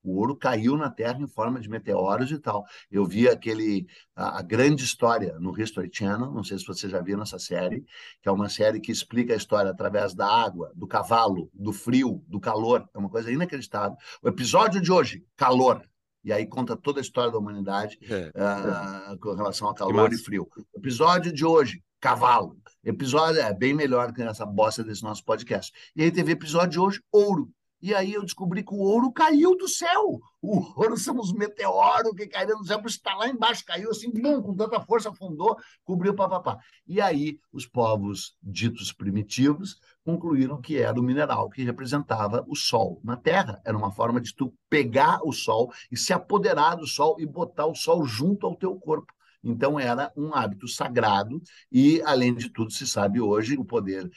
O 0.08 0.16
ouro 0.16 0.34
caiu 0.34 0.74
na 0.76 0.88
Terra 0.88 1.20
em 1.20 1.26
forma 1.26 1.60
de 1.60 1.68
meteoros 1.68 2.30
e 2.30 2.38
tal. 2.38 2.64
Eu 2.90 3.04
vi 3.04 3.28
aquele 3.28 3.86
a, 4.16 4.38
a 4.38 4.42
grande 4.42 4.82
história 4.82 5.38
no 5.38 5.58
History 5.60 5.90
Channel, 5.92 6.30
não 6.32 6.42
sei 6.42 6.58
se 6.58 6.66
você 6.66 6.88
já 6.88 7.00
viu 7.02 7.20
essa 7.20 7.38
série, 7.38 7.84
que 8.22 8.28
é 8.28 8.32
uma 8.32 8.48
série 8.48 8.80
que 8.80 8.90
explica 8.90 9.34
a 9.34 9.36
história 9.36 9.70
através 9.70 10.14
da 10.14 10.26
água, 10.26 10.72
do 10.74 10.86
cavalo, 10.86 11.50
do 11.52 11.72
frio, 11.72 12.24
do 12.26 12.40
calor. 12.40 12.88
É 12.94 12.98
uma 12.98 13.10
coisa 13.10 13.30
inacreditável. 13.30 13.98
O 14.22 14.28
episódio 14.28 14.80
de 14.80 14.90
hoje, 14.90 15.24
calor. 15.36 15.82
E 16.24 16.32
aí 16.32 16.46
conta 16.46 16.76
toda 16.76 17.00
a 17.00 17.02
história 17.02 17.30
da 17.30 17.38
humanidade 17.38 17.98
É. 18.02 18.32
ah, 18.34 19.16
com 19.20 19.34
relação 19.34 19.68
a 19.68 19.74
calor 19.74 20.12
e 20.12 20.16
frio. 20.16 20.48
Episódio 20.74 21.32
de 21.32 21.44
hoje, 21.44 21.82
cavalo. 22.00 22.56
Episódio 22.82 23.40
é 23.40 23.52
bem 23.52 23.74
melhor 23.74 24.12
que 24.12 24.22
essa 24.22 24.46
bosta 24.46 24.82
desse 24.82 25.02
nosso 25.02 25.24
podcast. 25.24 25.72
E 25.94 26.02
aí 26.02 26.10
teve 26.10 26.32
episódio 26.32 26.70
de 26.70 26.80
hoje, 26.80 27.02
ouro. 27.12 27.50
E 27.80 27.94
aí 27.94 28.14
eu 28.14 28.22
descobri 28.22 28.64
que 28.64 28.74
o 28.74 28.78
ouro 28.78 29.12
caiu 29.12 29.56
do 29.56 29.68
céu. 29.68 30.20
O 30.42 30.80
ouro 30.80 30.96
são 30.96 31.16
os 31.18 31.32
meteoros 31.32 32.12
que 32.16 32.26
caíram 32.26 32.58
do 32.58 32.66
céu, 32.66 32.80
por 32.80 32.88
está 32.88 33.14
lá 33.14 33.28
embaixo, 33.28 33.64
caiu 33.64 33.90
assim, 33.90 34.10
bum, 34.10 34.42
com 34.42 34.54
tanta 34.54 34.80
força, 34.80 35.10
afundou, 35.10 35.56
cobriu, 35.84 36.14
papapá. 36.14 36.58
E 36.86 37.00
aí 37.00 37.38
os 37.52 37.66
povos 37.66 38.36
ditos 38.42 38.92
primitivos 38.92 39.80
concluíram 40.04 40.60
que 40.60 40.78
era 40.78 40.98
o 40.98 41.02
mineral 41.02 41.50
que 41.50 41.62
representava 41.62 42.44
o 42.48 42.56
sol 42.56 43.00
na 43.04 43.16
Terra. 43.16 43.60
Era 43.64 43.76
uma 43.76 43.92
forma 43.92 44.20
de 44.20 44.34
tu 44.34 44.52
pegar 44.68 45.20
o 45.22 45.32
sol 45.32 45.72
e 45.90 45.96
se 45.96 46.12
apoderar 46.12 46.76
do 46.76 46.86
sol 46.86 47.16
e 47.20 47.26
botar 47.26 47.66
o 47.66 47.74
sol 47.74 48.04
junto 48.04 48.46
ao 48.46 48.56
teu 48.56 48.74
corpo. 48.76 49.12
Então 49.42 49.79
era 49.79 50.12
um 50.16 50.35
hábito 50.35 50.66
sagrado 50.66 51.40
e, 51.70 52.03
além 52.03 52.35
de 52.35 52.51
tudo, 52.51 52.72
se 52.72 52.87
sabe 52.87 53.20
hoje 53.20 53.57
o 53.57 53.64
poder 53.64 54.11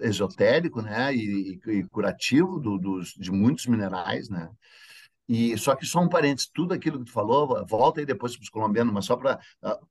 esotérico, 0.00 0.80
né, 0.82 1.14
e, 1.14 1.58
e- 1.66 1.84
curativo 1.88 2.58
do- 2.60 2.78
dos, 2.78 3.08
de 3.14 3.30
muitos 3.30 3.66
minerais, 3.66 4.28
né. 4.28 4.48
E 5.28 5.56
só 5.56 5.74
que 5.74 5.86
só 5.86 6.00
um 6.00 6.08
parênteses, 6.08 6.50
tudo 6.52 6.74
aquilo 6.74 6.98
que 6.98 7.06
tu 7.06 7.12
falou, 7.12 7.64
volta 7.66 8.00
aí 8.00 8.06
depois 8.06 8.36
para 8.36 8.42
os 8.42 8.48
colombianos, 8.50 8.92
mas 8.92 9.04
só 9.04 9.16
para 9.16 9.38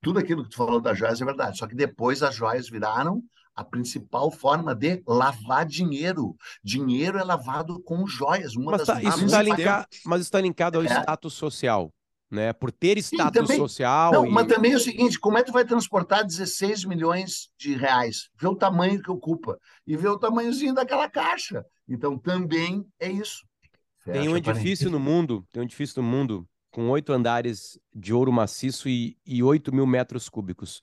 tudo 0.01 0.19
aquilo 0.19 0.43
que 0.43 0.49
tu 0.49 0.57
falou 0.57 0.79
das 0.79 0.97
joias 0.97 1.21
é 1.21 1.25
verdade. 1.25 1.57
Só 1.57 1.65
que 1.67 1.73
depois 1.75 2.21
as 2.21 2.35
joias 2.35 2.69
viraram 2.69 3.23
a 3.55 3.63
principal 3.63 4.29
forma 4.29 4.75
de 4.75 5.01
lavar 5.07 5.65
dinheiro. 5.65 6.35
Dinheiro 6.63 7.17
é 7.17 7.23
lavado 7.23 7.81
com 7.81 8.05
joias. 8.05 8.55
Uma 8.55 8.71
Mas 8.71 8.79
das 8.85 8.87
tá- 8.87 8.99
isso 9.01 9.09
mais- 9.09 9.23
está 9.23 9.41
linka- 9.41 9.87
mas 10.05 10.21
está 10.21 10.41
linkado 10.41 10.77
ao 10.77 10.83
É. 10.83 10.87
status 10.87 11.33
social, 11.33 11.91
né? 12.31 12.53
Por 12.53 12.71
ter 12.71 12.97
status 12.97 13.41
também. 13.41 13.57
social 13.57 14.13
Não, 14.13 14.25
e... 14.25 14.31
mas 14.31 14.47
também 14.47 14.71
é 14.71 14.75
o 14.75 14.79
seguinte, 14.79 15.19
como 15.19 15.37
é 15.37 15.41
que 15.41 15.47
tu 15.47 15.53
vai 15.53 15.65
transportar 15.65 16.25
16 16.25 16.85
milhões 16.85 17.49
de 17.57 17.75
reais? 17.75 18.29
Vê 18.39 18.47
o 18.47 18.55
tamanho 18.55 19.01
que 19.01 19.11
ocupa 19.11 19.59
e 19.85 19.97
vê 19.97 20.07
o 20.07 20.17
tamanhozinho 20.17 20.73
daquela 20.73 21.09
caixa. 21.09 21.65
Então 21.87 22.17
também 22.17 22.85
é 22.99 23.11
isso. 23.11 23.45
Tem 24.05 24.29
um 24.29 24.37
edifício 24.37 24.89
no 24.89 24.99
mundo, 24.99 25.45
tem 25.51 25.61
um 25.61 25.65
edifício 25.65 26.01
no 26.01 26.07
mundo 26.07 26.47
com 26.71 26.89
oito 26.89 27.11
andares 27.11 27.77
de 27.93 28.13
ouro 28.13 28.31
maciço 28.31 28.87
e, 28.87 29.17
e 29.25 29.43
8 29.43 29.75
mil 29.75 29.85
metros 29.85 30.29
cúbicos. 30.29 30.81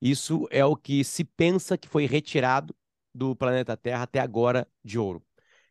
Isso 0.00 0.46
é 0.50 0.64
o 0.64 0.76
que 0.76 1.02
se 1.02 1.24
pensa 1.24 1.78
que 1.78 1.88
foi 1.88 2.06
retirado 2.06 2.74
do 3.14 3.34
planeta 3.34 3.76
Terra 3.76 4.02
até 4.02 4.20
agora 4.20 4.68
de 4.84 4.98
ouro. 4.98 5.22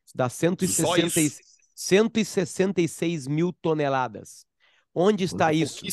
Isso 0.06 0.18
dá 0.18 0.28
160, 0.28 1.20
e- 1.20 1.26
isso? 1.26 1.40
166 1.76 3.28
mil 3.28 3.54
toneladas. 3.54 4.46
Onde 4.94 5.24
está 5.24 5.54
isso? 5.54 5.84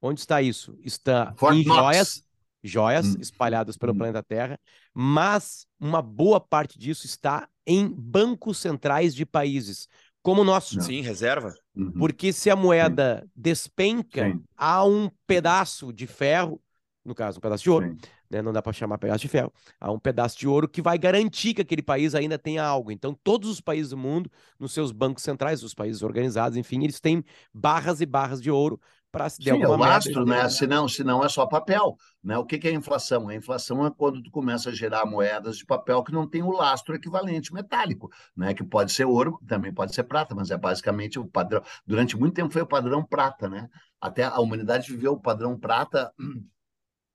Onde 0.00 0.20
está 0.20 0.42
isso? 0.42 0.76
Está 0.82 1.34
Fort 1.36 1.56
em 1.56 1.64
Knox. 1.64 1.76
joias, 1.76 2.22
joias 2.62 3.06
Hum. 3.14 3.18
espalhadas 3.20 3.76
pelo 3.76 3.92
Hum. 3.92 3.98
planeta 3.98 4.22
Terra, 4.22 4.58
mas 4.92 5.66
uma 5.80 6.02
boa 6.02 6.40
parte 6.40 6.78
disso 6.78 7.06
está 7.06 7.48
em 7.66 7.88
bancos 7.88 8.58
centrais 8.58 9.14
de 9.14 9.24
países, 9.24 9.88
como 10.22 10.42
o 10.42 10.44
nosso. 10.44 10.80
Sim, 10.80 11.00
reserva. 11.00 11.54
Uhum. 11.74 11.92
Porque 11.92 12.32
se 12.32 12.50
a 12.50 12.56
moeda 12.56 13.26
despenca, 13.34 14.30
Sim. 14.30 14.42
há 14.56 14.84
um 14.84 15.10
pedaço 15.26 15.92
de 15.92 16.06
ferro, 16.06 16.60
no 17.04 17.14
caso, 17.14 17.38
um 17.38 17.40
pedaço 17.40 17.62
de 17.64 17.70
ouro, 17.70 17.86
Sim. 17.90 17.98
Né? 18.30 18.42
Não 18.42 18.52
dá 18.52 18.62
para 18.62 18.72
chamar 18.72 18.98
pedaço 18.98 19.20
de 19.20 19.28
ferro. 19.28 19.52
Há 19.80 19.90
um 19.90 19.98
pedaço 19.98 20.38
de 20.38 20.48
ouro 20.48 20.68
que 20.68 20.82
vai 20.82 20.98
garantir 20.98 21.54
que 21.54 21.62
aquele 21.62 21.82
país 21.82 22.14
ainda 22.14 22.38
tenha 22.38 22.64
algo. 22.64 22.90
Então, 22.90 23.14
todos 23.22 23.48
os 23.48 23.60
países 23.60 23.90
do 23.90 23.96
mundo, 23.96 24.30
nos 24.58 24.72
seus 24.72 24.92
bancos 24.92 25.22
centrais, 25.22 25.62
os 25.62 25.74
países 25.74 26.02
organizados, 26.02 26.56
enfim, 26.56 26.82
eles 26.82 27.00
têm 27.00 27.24
barras 27.52 28.00
e 28.00 28.06
barras 28.06 28.40
de 28.40 28.50
ouro 28.50 28.80
para 29.14 29.30
se 29.30 29.38
der 29.38 29.54
Sim, 29.54 29.60
é 29.60 29.64
alguma 29.64 29.74
o 29.74 29.78
merda, 29.78 29.94
lastro, 29.94 30.24
né? 30.26 30.48
Senão, 30.48 30.88
senão 30.88 31.24
é 31.24 31.28
só 31.28 31.46
papel. 31.46 31.96
Né? 32.22 32.36
O 32.36 32.44
que 32.44 32.58
que 32.58 32.66
é 32.66 32.72
inflação? 32.72 33.28
A 33.28 33.34
inflação 33.36 33.86
é 33.86 33.90
quando 33.96 34.20
tu 34.20 34.28
começa 34.28 34.70
a 34.70 34.72
gerar 34.72 35.06
moedas 35.06 35.56
de 35.56 35.64
papel 35.64 36.02
que 36.02 36.12
não 36.12 36.28
tem 36.28 36.42
o 36.42 36.50
lastro 36.50 36.96
equivalente 36.96 37.54
metálico, 37.54 38.10
né? 38.36 38.52
Que 38.52 38.64
pode 38.64 38.90
ser 38.90 39.04
ouro, 39.04 39.38
também 39.46 39.72
pode 39.72 39.94
ser 39.94 40.02
prata, 40.02 40.34
mas 40.34 40.50
é 40.50 40.56
basicamente 40.56 41.16
o 41.16 41.26
padrão. 41.26 41.62
Durante 41.86 42.16
muito 42.16 42.34
tempo 42.34 42.52
foi 42.52 42.62
o 42.62 42.66
padrão 42.66 43.04
prata, 43.04 43.48
né? 43.48 43.68
Até 44.00 44.24
a 44.24 44.40
humanidade 44.40 44.90
viveu 44.90 45.12
o 45.12 45.20
padrão 45.20 45.56
prata 45.56 46.12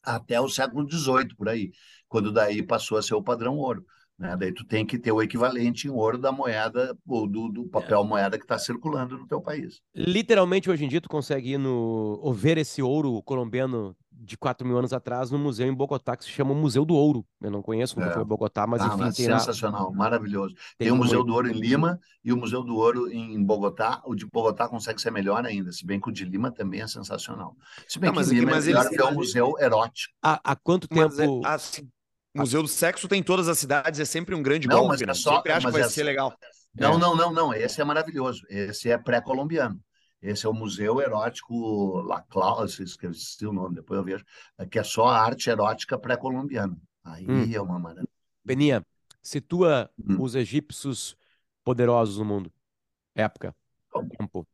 até 0.03 0.39
o 0.39 0.49
século 0.49 0.85
XVIII, 0.85 1.35
por 1.35 1.49
aí, 1.49 1.71
quando 2.07 2.31
daí 2.31 2.63
passou 2.63 2.97
a 2.97 3.01
ser 3.03 3.15
o 3.15 3.23
padrão 3.23 3.57
ouro. 3.57 3.85
Né? 4.19 4.35
Daí 4.37 4.53
tu 4.53 4.65
tem 4.65 4.85
que 4.85 4.99
ter 4.99 5.11
o 5.13 5.21
equivalente 5.21 5.87
em 5.87 5.91
ouro 5.91 6.17
da 6.17 6.31
moeda 6.31 6.95
ou 7.07 7.25
do, 7.25 7.47
do 7.47 7.65
papel 7.69 8.03
moeda 8.03 8.37
que 8.37 8.43
está 8.43 8.59
circulando 8.59 9.17
no 9.17 9.25
teu 9.25 9.39
país. 9.39 9.79
Literalmente, 9.95 10.69
hoje 10.69 10.83
em 10.83 10.89
dia, 10.89 10.99
tu 10.99 11.07
consegue 11.07 11.53
ir 11.53 11.57
no... 11.57 12.19
ou 12.21 12.33
ver 12.33 12.57
esse 12.57 12.81
ouro 12.81 13.21
colombiano 13.23 13.95
de 14.11 14.37
4 14.37 14.67
mil 14.67 14.77
anos 14.77 14.91
atrás 14.91 15.31
no 15.31 15.39
museu 15.39 15.65
em 15.65 15.73
Bogotá, 15.73 16.17
que 16.17 16.25
se 16.25 16.29
chama 16.29 16.53
Museu 16.53 16.83
do 16.83 16.93
Ouro. 16.93 17.25
Eu 17.41 17.49
não 17.49 17.61
conheço, 17.61 17.97
nunca 17.97 18.09
É. 18.11 18.13
fui 18.13 18.21
a 18.21 18.25
Bogotá, 18.25 18.67
mas 18.67 18.81
Ah, 18.81 18.87
enfim, 18.87 18.97
mas 18.99 19.15
tem 19.15 19.27
lá. 19.29 19.39
sensacional, 19.39 19.93
maravilhoso. 19.93 20.53
Tem, 20.77 20.87
Tem 20.87 20.91
o 20.91 20.97
Museu 20.97 21.19
muito. 21.19 21.27
do 21.29 21.33
Ouro 21.35 21.47
em 21.49 21.53
Lima 21.53 21.97
e 22.21 22.33
o 22.33 22.37
Museu 22.37 22.61
do 22.61 22.75
Ouro 22.75 23.09
em 23.09 23.41
Bogotá. 23.41 24.01
O 24.05 24.13
de 24.13 24.25
Bogotá 24.25 24.67
consegue 24.67 24.99
ser 25.01 25.09
melhor 25.11 25.45
ainda, 25.45 25.71
se 25.71 25.85
bem 25.85 26.01
que 26.01 26.09
o 26.09 26.11
de 26.11 26.25
Lima 26.25 26.51
também 26.51 26.81
é 26.81 26.87
sensacional. 26.87 27.55
Se 27.87 27.97
bem 27.97 28.09
Não, 28.09 28.13
que 28.15 28.19
mas- 28.19 28.29
Lima 28.29 28.51
mas 28.51 28.65
é 28.67 28.71
melhor 28.73 28.85
eles- 28.87 28.99
é 28.99 29.05
um 29.05 29.13
museu 29.13 29.53
erótico. 29.57 30.13
Há, 30.21 30.41
há 30.43 30.55
quanto 30.57 30.85
Mas 30.91 31.17
é, 31.17 31.21
tempo. 31.25 31.41
assim, 31.45 31.89
Museu 32.35 32.61
do 32.61 32.67
Sexo 32.67 33.07
tem 33.07 33.19
em 33.19 33.23
todas 33.23 33.47
as 33.47 33.57
cidades, 33.57 33.99
é 33.99 34.05
sempre 34.05 34.35
um 34.35 34.41
grande 34.41 34.67
Não, 34.67 34.77
golpe, 34.77 34.89
mas 34.89 35.01
é 35.01 35.05
né? 35.05 35.13
só- 35.13 35.37
Sempre 35.37 35.51
acho 35.51 35.65
que 35.65 35.71
vai 35.71 35.81
é 35.81 35.89
ser 35.89 36.03
legal. 36.03 36.37
Não, 36.75 36.93
É. 36.93 36.97
não, 36.97 37.15
não, 37.15 37.33
não. 37.33 37.53
Esse 37.53 37.81
é 37.81 37.83
maravilhoso. 37.83 38.43
Esse 38.49 38.89
é 38.89 38.97
pré-colombiano. 38.97 39.79
Esse 40.21 40.45
é 40.45 40.49
o 40.49 40.53
Museu 40.53 41.01
Erótico 41.01 42.01
La 42.01 42.21
Claus, 42.21 42.79
esqueci 42.79 43.45
o 43.47 43.53
nome, 43.53 43.75
depois 43.75 43.97
eu 43.97 44.03
vejo, 44.03 44.25
que 44.69 44.77
é 44.77 44.83
só 44.83 45.07
arte 45.07 45.49
erótica 45.49 45.97
pré-colombiana. 45.97 46.77
Aí 47.03 47.25
hum. 47.27 47.49
é 47.51 47.61
uma 47.61 47.79
maravilha. 47.79 48.09
Peninha, 48.45 48.85
situa 49.21 49.89
hum. 49.97 50.21
os 50.21 50.35
egípcios 50.35 51.15
poderosos 51.63 52.17
no 52.17 52.25
mundo. 52.25 52.51
Época, 53.15 53.55
tempo. 54.17 54.45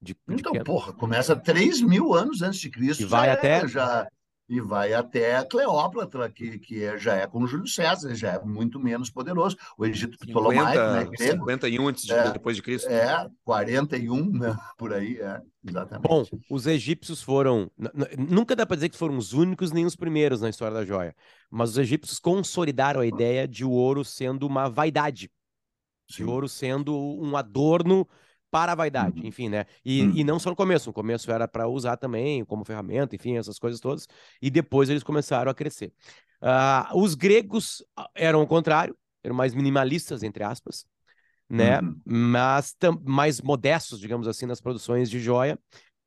De, 0.00 0.16
então, 0.28 0.52
de 0.52 0.62
porra, 0.62 0.92
começa 0.92 1.34
3 1.34 1.80
mil 1.80 2.12
anos 2.12 2.42
antes 2.42 2.60
de 2.60 2.68
Cristo. 2.68 3.02
E 3.04 3.06
vai 3.06 3.30
até. 3.30 3.64
É, 3.64 3.68
já, 3.68 4.06
e 4.48 4.60
vai 4.60 4.92
até 4.92 5.42
Cleópatra, 5.44 6.30
que, 6.30 6.58
que 6.58 6.84
é, 6.84 6.98
já 6.98 7.14
é 7.14 7.26
com 7.26 7.46
Júlio 7.46 7.66
César, 7.66 8.14
já 8.14 8.32
é 8.32 8.44
muito 8.44 8.78
menos 8.78 9.08
poderoso. 9.08 9.56
O 9.76 9.86
Egito 9.86 10.18
Ptolomaico, 10.18 10.78
né? 10.78 11.04
Grego, 11.04 11.46
51 11.46 11.88
antes 11.88 12.04
de, 12.04 12.12
é, 12.12 12.30
depois 12.30 12.56
de 12.56 12.62
Cristo. 12.62 12.88
É, 12.88 13.26
41, 13.44 14.38
né? 14.38 14.56
Por 14.76 14.92
aí, 14.92 15.18
é, 15.18 15.40
exatamente. 15.66 16.08
Bom, 16.08 16.24
os 16.50 16.66
egípcios 16.66 17.22
foram. 17.22 17.70
Nunca 18.18 18.54
dá 18.54 18.66
para 18.66 18.76
dizer 18.76 18.90
que 18.90 18.98
foram 18.98 19.16
os 19.16 19.32
únicos 19.32 19.72
nem 19.72 19.86
os 19.86 19.96
primeiros 19.96 20.42
na 20.42 20.50
história 20.50 20.74
da 20.74 20.84
joia, 20.84 21.16
mas 21.50 21.70
os 21.70 21.78
egípcios 21.78 22.18
consolidaram 22.18 23.00
a 23.00 23.06
ideia 23.06 23.48
de 23.48 23.64
o 23.64 23.70
ouro 23.70 24.04
sendo 24.04 24.46
uma 24.46 24.68
vaidade, 24.68 25.30
Sim. 26.10 26.24
de 26.24 26.30
ouro 26.30 26.48
sendo 26.48 26.94
um 26.94 27.34
adorno 27.34 28.06
para 28.54 28.70
a 28.70 28.74
vaidade, 28.76 29.20
uhum. 29.20 29.26
enfim, 29.26 29.48
né? 29.48 29.66
E, 29.84 30.02
uhum. 30.02 30.12
e 30.14 30.22
não 30.22 30.38
só 30.38 30.48
no 30.48 30.54
começo, 30.54 30.88
no 30.88 30.92
começo 30.92 31.28
era 31.28 31.48
para 31.48 31.66
usar 31.66 31.96
também 31.96 32.44
como 32.44 32.64
ferramenta, 32.64 33.16
enfim, 33.16 33.36
essas 33.36 33.58
coisas 33.58 33.80
todas, 33.80 34.06
e 34.40 34.48
depois 34.48 34.88
eles 34.88 35.02
começaram 35.02 35.50
a 35.50 35.54
crescer. 35.54 35.92
Uh, 36.40 36.96
os 37.02 37.16
gregos 37.16 37.84
ah, 37.96 38.08
eram 38.14 38.40
o 38.42 38.46
contrário, 38.46 38.96
eram 39.24 39.34
mais 39.34 39.54
minimalistas, 39.54 40.22
entre 40.22 40.44
aspas, 40.44 40.86
né? 41.50 41.80
Uhum. 41.80 42.00
Mas 42.06 42.76
mais 43.04 43.40
modestos, 43.40 43.98
digamos 43.98 44.28
assim, 44.28 44.46
nas 44.46 44.60
produções 44.60 45.10
de 45.10 45.18
joia. 45.18 45.58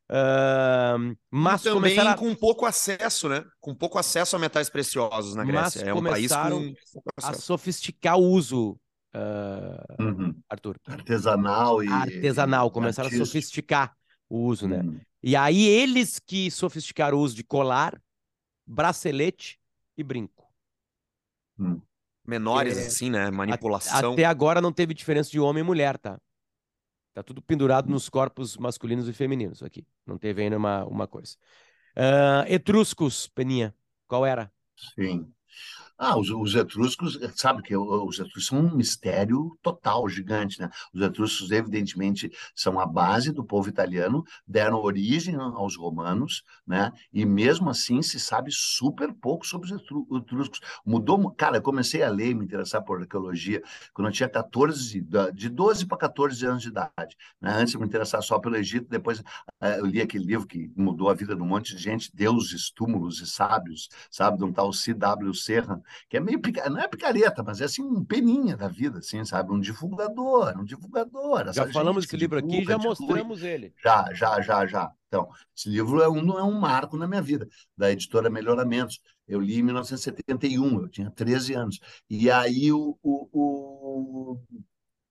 Uh, 0.09 1.17
mas 1.29 1.65
e 1.65 1.69
também 1.69 1.99
a... 1.99 2.15
com 2.15 2.33
pouco 2.33 2.65
acesso, 2.65 3.27
né? 3.27 3.43
Com 3.59 3.75
pouco 3.75 3.99
acesso 3.99 4.37
a 4.37 4.39
metais 4.39 4.69
preciosos 4.69 5.35
na 5.35 5.43
Grécia. 5.43 5.81
Mas 5.81 5.89
é 5.89 5.93
um 5.93 6.01
país 6.01 6.31
com 6.31 6.73
a 7.21 7.33
sofisticar 7.33 8.17
o 8.17 8.23
uso 8.23 8.79
uh, 9.17 10.03
uhum. 10.03 10.41
Arthur? 10.49 10.77
Artesanal 10.87 11.83
e. 11.83 11.87
Artesanal, 11.87 12.71
começaram 12.71 13.07
artístico. 13.07 13.23
a 13.23 13.25
sofisticar 13.25 13.97
o 14.29 14.39
uso, 14.45 14.67
né? 14.67 14.81
Uhum. 14.81 14.99
E 15.23 15.35
aí 15.35 15.65
eles 15.65 16.19
que 16.19 16.51
sofisticaram 16.51 17.17
o 17.17 17.21
uso 17.21 17.35
de 17.35 17.43
colar, 17.43 17.99
bracelete 18.65 19.59
e 19.97 20.03
brinco. 20.03 20.45
Uhum. 21.57 21.81
Menores, 22.25 22.77
é, 22.77 22.87
assim, 22.87 23.09
né? 23.09 23.31
Manipulação. 23.31 24.13
Até 24.13 24.25
agora 24.25 24.61
não 24.61 24.71
teve 24.71 24.93
diferença 24.93 25.31
de 25.31 25.39
homem 25.39 25.61
e 25.61 25.65
mulher, 25.65 25.97
tá? 25.97 26.19
Tá 27.13 27.23
tudo 27.23 27.41
pendurado 27.41 27.89
nos 27.89 28.09
corpos 28.09 28.57
masculinos 28.57 29.07
e 29.07 29.13
femininos 29.13 29.63
aqui. 29.63 29.87
Não 30.05 30.17
teve 30.17 30.43
ainda 30.43 30.57
uma, 30.57 30.85
uma 30.85 31.07
coisa. 31.07 31.35
Uh, 31.95 32.45
etruscos, 32.47 33.27
Peninha, 33.27 33.73
qual 34.07 34.23
era? 34.23 34.51
Sim. 34.93 35.33
Ah, 35.99 36.15
os, 36.15 36.29
os, 36.29 36.53
etruscos, 36.53 37.17
sabe 37.35 37.63
que 37.63 37.75
os 37.75 38.19
etruscos 38.19 38.45
são 38.45 38.59
um 38.59 38.75
mistério 38.75 39.57
total, 39.63 40.07
gigante, 40.07 40.59
né? 40.59 40.69
Os 40.93 41.01
etruscos, 41.01 41.49
evidentemente, 41.49 42.31
são 42.55 42.79
a 42.79 42.85
base 42.85 43.31
do 43.31 43.43
povo 43.43 43.67
italiano, 43.67 44.23
deram 44.47 44.77
origem 44.77 45.35
aos 45.35 45.75
romanos, 45.75 46.43
né? 46.67 46.91
E 47.11 47.25
mesmo 47.25 47.71
assim 47.71 48.03
se 48.03 48.19
sabe 48.19 48.51
super 48.51 49.11
pouco 49.11 49.45
sobre 49.45 49.73
os 49.73 50.21
etruscos. 50.21 50.59
Mudou, 50.85 51.31
cara, 51.31 51.57
eu 51.57 51.61
comecei 51.63 52.03
a 52.03 52.09
ler, 52.09 52.35
me 52.35 52.45
interessar 52.45 52.83
por 52.83 53.01
arqueologia 53.01 53.63
quando 53.91 54.07
eu 54.09 54.13
tinha 54.13 54.29
14, 54.29 55.03
de 55.33 55.49
12 55.49 55.87
para 55.87 55.97
14 55.97 56.45
anos 56.45 56.61
de 56.61 56.69
idade, 56.69 57.17
né? 57.41 57.53
Antes 57.53 57.71
de 57.71 57.79
me 57.79 57.85
interessar 57.85 58.21
só 58.21 58.37
pelo 58.37 58.55
Egito, 58.55 58.87
depois 58.87 59.23
eh, 59.61 59.79
eu 59.79 59.85
li 59.87 59.99
aquele 59.99 60.25
livro 60.25 60.45
que 60.45 60.71
mudou 60.75 61.09
a 61.09 61.15
vida 61.15 61.35
de 61.35 61.41
um 61.41 61.47
monte 61.47 61.75
de 61.75 61.81
gente, 61.81 62.15
Deuses, 62.15 62.69
Túmulos 62.69 63.19
e 63.19 63.25
Sábios, 63.25 63.89
sabe? 64.11 64.37
De 64.37 64.43
um 64.43 64.53
tal 64.53 64.71
C.W. 64.71 65.33
Serra, 65.33 65.81
que 66.09 66.17
é 66.17 66.19
meio 66.19 66.39
não 66.69 66.79
é 66.79 66.87
picareta, 66.87 67.43
mas 67.43 67.61
é 67.61 67.65
assim 67.65 67.81
um 67.81 68.03
peninha 68.03 68.55
da 68.55 68.67
vida, 68.67 68.99
assim, 68.99 69.23
sabe? 69.25 69.51
Um 69.51 69.59
divulgador, 69.59 70.57
um 70.57 70.63
divulgador. 70.63 71.53
Já 71.53 71.67
falamos 71.67 72.05
desse 72.05 72.17
livro 72.17 72.41
divulga, 72.41 72.57
aqui, 72.57 72.65
já 72.65 72.77
mostramos 72.77 73.43
ele. 73.43 73.73
Já, 73.83 74.13
já, 74.13 74.41
já, 74.41 74.65
já. 74.65 74.91
Então, 75.07 75.29
esse 75.55 75.69
livro 75.69 76.01
é 76.01 76.09
um, 76.09 76.37
é 76.37 76.43
um 76.43 76.59
marco 76.59 76.97
na 76.97 77.07
minha 77.07 77.21
vida, 77.21 77.47
da 77.75 77.91
editora 77.91 78.29
Melhoramentos. 78.29 78.99
Eu 79.27 79.39
li 79.39 79.59
em 79.59 79.63
1971, 79.63 80.81
eu 80.81 80.89
tinha 80.89 81.11
13 81.11 81.53
anos. 81.53 81.79
E 82.09 82.29
aí 82.29 82.71
o, 82.71 82.97
o, 83.01 83.29
o 83.31 84.41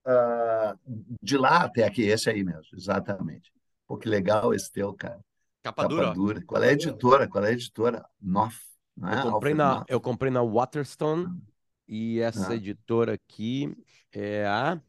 uh, 0.06 0.78
de 1.22 1.36
lá 1.36 1.64
até 1.64 1.84
aqui, 1.84 2.02
esse 2.02 2.28
aí 2.30 2.44
mesmo, 2.44 2.76
exatamente. 2.76 3.52
Pô, 3.86 3.96
que 3.96 4.08
legal 4.08 4.52
esse 4.52 4.70
teu, 4.70 4.92
cara. 4.94 5.20
Capa, 5.62 5.82
Capa 5.82 5.88
dura. 5.88 6.14
dura. 6.14 6.42
Qual 6.44 6.62
é 6.62 6.68
a 6.68 6.72
editora? 6.72 7.28
Qual 7.28 7.44
é 7.44 7.48
a 7.48 7.52
editora? 7.52 8.04
Nof. 8.20 8.56
É? 9.02 9.18
Eu, 9.18 9.32
comprei 9.32 9.54
na, 9.54 9.84
eu 9.88 10.00
comprei 10.00 10.30
na 10.30 10.42
Waterstone 10.42 11.26
hum. 11.26 11.40
e 11.86 12.20
essa 12.20 12.52
ah. 12.52 12.56
editora 12.56 13.14
aqui 13.14 13.76
é 14.12 14.46
a 14.46 14.80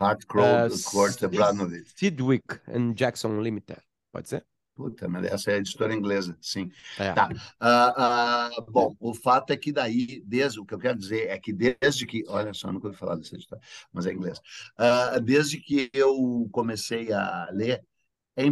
Hart 0.00 0.24
Court 0.26 0.72
uh, 0.72 1.86
Sidwick 1.96 2.60
and 2.68 2.94
Jackson 2.94 3.40
Limited. 3.40 3.80
Pode 4.12 4.28
ser? 4.28 4.44
Puta, 4.80 5.06
mas 5.08 5.26
essa 5.26 5.50
é 5.50 5.54
a 5.54 5.58
editora 5.58 5.92
inglesa, 5.92 6.38
sim. 6.40 6.70
É. 6.98 7.12
Tá. 7.12 7.28
Uh, 7.60 8.60
uh, 8.60 8.72
bom, 8.72 8.96
o 8.98 9.12
fato 9.12 9.52
é 9.52 9.56
que 9.56 9.70
daí, 9.70 10.22
desde 10.24 10.58
o 10.58 10.64
que 10.64 10.72
eu 10.72 10.78
quero 10.78 10.98
dizer 10.98 11.28
é 11.28 11.38
que 11.38 11.52
desde 11.52 12.06
que, 12.06 12.24
olha 12.28 12.54
só, 12.54 12.72
nunca 12.72 12.86
ouvi 12.86 12.98
falar 12.98 13.16
dessa 13.16 13.34
editora, 13.34 13.60
mas 13.92 14.06
é 14.06 14.12
inglesa. 14.12 14.40
Uh, 14.78 15.20
desde 15.20 15.58
que 15.58 15.90
eu 15.92 16.48
comecei 16.50 17.12
a 17.12 17.50
ler, 17.52 17.84
é, 18.36 18.44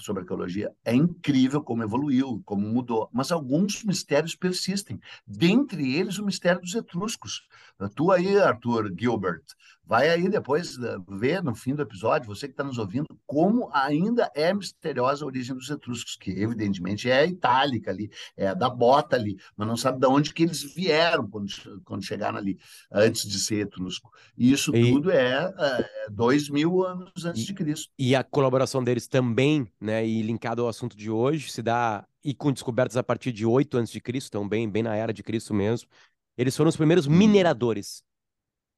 sobre 0.00 0.22
arqueologia, 0.22 0.72
é 0.84 0.94
incrível 0.94 1.62
como 1.62 1.82
evoluiu, 1.82 2.42
como 2.44 2.66
mudou, 2.66 3.08
mas 3.12 3.30
alguns 3.30 3.84
mistérios 3.84 4.34
persistem. 4.34 5.00
Dentre 5.26 5.94
eles, 5.94 6.18
o 6.18 6.24
mistério 6.24 6.60
dos 6.60 6.74
etruscos. 6.74 7.46
Tu 7.94 8.10
aí, 8.10 8.38
Arthur 8.38 8.92
Gilbert, 8.98 9.44
vai 9.86 10.10
aí 10.10 10.28
depois 10.28 10.76
eh, 10.78 10.96
ver 11.08 11.42
no 11.42 11.54
fim 11.54 11.74
do 11.74 11.82
episódio, 11.82 12.26
você 12.26 12.48
que 12.48 12.52
está 12.52 12.64
nos 12.64 12.76
ouvindo, 12.76 13.06
como 13.24 13.70
ainda 13.72 14.30
é 14.34 14.52
misteriosa 14.52 15.24
a 15.24 15.26
origem 15.26 15.54
dos 15.54 15.70
etruscos, 15.70 16.16
que 16.16 16.30
evidentemente 16.30 17.08
é 17.08 17.24
itálica 17.24 17.90
ali, 17.90 18.10
é 18.36 18.54
da 18.54 18.68
bota 18.68 19.16
ali, 19.16 19.36
mas 19.56 19.68
não 19.68 19.76
sabe 19.76 20.00
de 20.00 20.06
onde 20.06 20.34
que 20.34 20.42
eles 20.42 20.62
vieram 20.74 21.28
quando, 21.28 21.50
quando 21.84 22.04
chegaram 22.04 22.36
ali, 22.36 22.58
antes 22.92 23.28
de 23.28 23.38
ser 23.38 23.60
etrusco. 23.60 24.10
E 24.36 24.52
isso 24.52 24.74
e... 24.74 24.92
tudo 24.92 25.10
é, 25.10 25.54
é 25.56 26.10
dois 26.10 26.48
mil 26.48 26.84
anos 26.84 27.24
antes 27.24 27.42
e, 27.42 27.46
de 27.46 27.54
Cristo. 27.54 27.92
E 27.98 28.16
a 28.16 28.24
colaboração 28.24 28.82
deles 28.82 29.06
também, 29.06 29.70
né, 29.80 30.06
e 30.06 30.20
linkado 30.22 30.62
ao 30.62 30.68
assunto 30.68 30.96
de 30.96 31.10
hoje, 31.10 31.50
se 31.50 31.62
dá 31.62 32.04
e 32.24 32.34
com 32.34 32.52
descobertas 32.52 32.96
a 32.96 33.04
partir 33.04 33.30
de 33.30 33.46
8 33.46 33.78
antes 33.78 33.92
de 33.92 34.00
Cristo, 34.00 34.26
então 34.26 34.48
bem, 34.48 34.66
na 34.82 34.96
era 34.96 35.12
de 35.12 35.22
Cristo 35.22 35.54
mesmo. 35.54 35.88
Eles 36.36 36.56
foram 36.56 36.68
os 36.68 36.76
primeiros 36.76 37.06
hum. 37.06 37.12
mineradores 37.12 38.02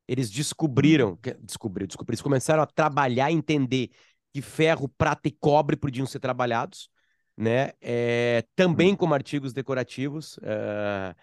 eles 0.09 0.31
descobriram, 0.31 1.19
descobriram, 1.41 1.87
descobriram, 1.87 2.15
eles 2.15 2.23
começaram 2.23 2.63
a 2.63 2.67
trabalhar, 2.67 3.31
entender 3.31 3.91
que 4.33 4.41
ferro, 4.41 4.89
prata 4.89 5.29
e 5.29 5.31
cobre 5.31 5.77
podiam 5.77 6.07
ser 6.07 6.19
trabalhados, 6.19 6.89
né? 7.37 7.73
É, 7.81 8.45
também 8.57 8.97
como 8.97 9.15
artigos 9.15 9.53
decorativos, 9.53 10.39
uh, 10.39 11.15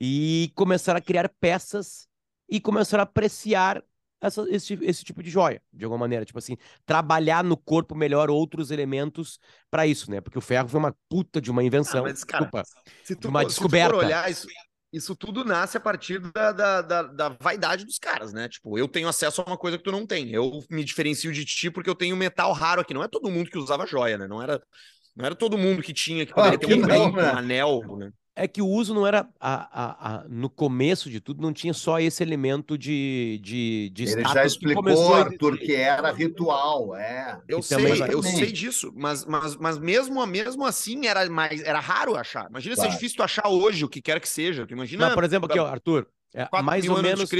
e 0.00 0.50
começaram 0.56 0.98
a 0.98 1.00
criar 1.00 1.28
peças 1.40 2.08
e 2.48 2.60
começaram 2.60 3.02
a 3.02 3.04
apreciar 3.04 3.82
essa, 4.20 4.44
esse, 4.48 4.78
esse 4.82 5.04
tipo 5.04 5.22
de 5.22 5.30
joia, 5.30 5.60
de 5.72 5.84
alguma 5.84 6.00
maneira. 6.00 6.24
Tipo 6.24 6.38
assim, 6.38 6.56
trabalhar 6.84 7.42
no 7.42 7.56
corpo 7.56 7.94
melhor 7.94 8.30
outros 8.30 8.70
elementos 8.70 9.38
para 9.70 9.86
isso, 9.86 10.10
né? 10.10 10.20
Porque 10.20 10.38
o 10.38 10.42
ferro 10.42 10.68
foi 10.68 10.78
uma 10.78 10.94
puta 11.08 11.40
de 11.40 11.50
uma 11.50 11.62
invenção. 11.62 12.00
Ah, 12.00 12.08
mas, 12.08 12.24
cara, 12.24 12.44
desculpa, 12.44 12.64
se 13.02 13.16
tu, 13.16 13.22
de 13.22 13.26
uma 13.28 13.44
descoberta. 13.44 13.96
Olhar 13.96 14.30
isso, 14.30 14.46
isso 14.92 15.16
tudo 15.16 15.44
nasce 15.44 15.76
a 15.76 15.80
partir 15.80 16.18
da, 16.18 16.52
da, 16.52 16.82
da, 16.82 17.02
da, 17.02 17.28
vaidade 17.40 17.84
dos 17.84 17.98
caras, 17.98 18.32
né? 18.32 18.48
Tipo, 18.48 18.78
eu 18.78 18.86
tenho 18.86 19.08
acesso 19.08 19.40
a 19.40 19.44
uma 19.44 19.56
coisa 19.56 19.78
que 19.78 19.84
tu 19.84 19.90
não 19.90 20.06
tem. 20.06 20.30
Eu 20.30 20.62
me 20.70 20.84
diferencio 20.84 21.32
de 21.32 21.44
ti 21.44 21.70
porque 21.70 21.88
eu 21.88 21.94
tenho 21.94 22.16
metal 22.16 22.52
raro 22.52 22.82
aqui. 22.82 22.92
Não 22.92 23.02
é 23.02 23.08
todo 23.08 23.30
mundo 23.30 23.50
que 23.50 23.56
usava 23.56 23.86
joia, 23.86 24.18
né? 24.18 24.28
Não 24.28 24.42
era, 24.42 24.62
não 25.16 25.24
era 25.24 25.34
todo 25.34 25.56
mundo 25.56 25.82
que 25.82 25.94
tinha, 25.94 26.26
que 26.26 26.34
poderia 26.34 26.56
ah, 26.56 26.60
ter 26.60 26.74
um, 26.74 27.16
um 27.16 27.18
anel, 27.20 27.80
né? 27.96 28.12
É 28.34 28.48
que 28.48 28.62
o 28.62 28.66
uso 28.66 28.94
não 28.94 29.06
era. 29.06 29.28
A, 29.38 29.54
a, 29.82 30.14
a, 30.14 30.28
no 30.28 30.48
começo 30.48 31.10
de 31.10 31.20
tudo, 31.20 31.42
não 31.42 31.52
tinha 31.52 31.74
só 31.74 32.00
esse 32.00 32.22
elemento 32.22 32.78
de, 32.78 33.38
de, 33.42 33.90
de 33.90 34.04
Ele 34.04 34.22
já 34.24 34.44
explicou, 34.46 35.14
Arthur, 35.14 35.58
que 35.58 35.74
era 35.74 36.10
ritual. 36.10 36.96
É. 36.96 37.38
Eu 37.46 37.62
sei, 37.62 38.02
eu 38.10 38.22
sei 38.22 38.50
disso, 38.50 38.90
mas, 38.96 39.26
mas, 39.26 39.56
mas 39.56 39.78
mesmo, 39.78 40.26
mesmo 40.26 40.64
assim 40.64 41.06
era, 41.06 41.28
mais, 41.28 41.62
era 41.62 41.78
raro 41.78 42.16
achar. 42.16 42.48
Imagina 42.48 42.74
claro. 42.74 42.90
se 42.90 42.94
é 42.94 42.98
difícil 42.98 43.18
tu 43.18 43.22
achar 43.22 43.48
hoje 43.48 43.84
o 43.84 43.88
que 43.88 44.00
quer 44.00 44.18
que 44.18 44.28
seja. 44.28 44.66
Tu 44.66 44.72
imagina. 44.72 45.08
Não, 45.08 45.14
por 45.14 45.24
exemplo, 45.24 45.50
aqui, 45.50 45.58
ó, 45.58 45.66
Arthur. 45.66 46.08
É, 46.34 46.48
mais 46.62 46.88
ou 46.88 47.02
menos 47.02 47.30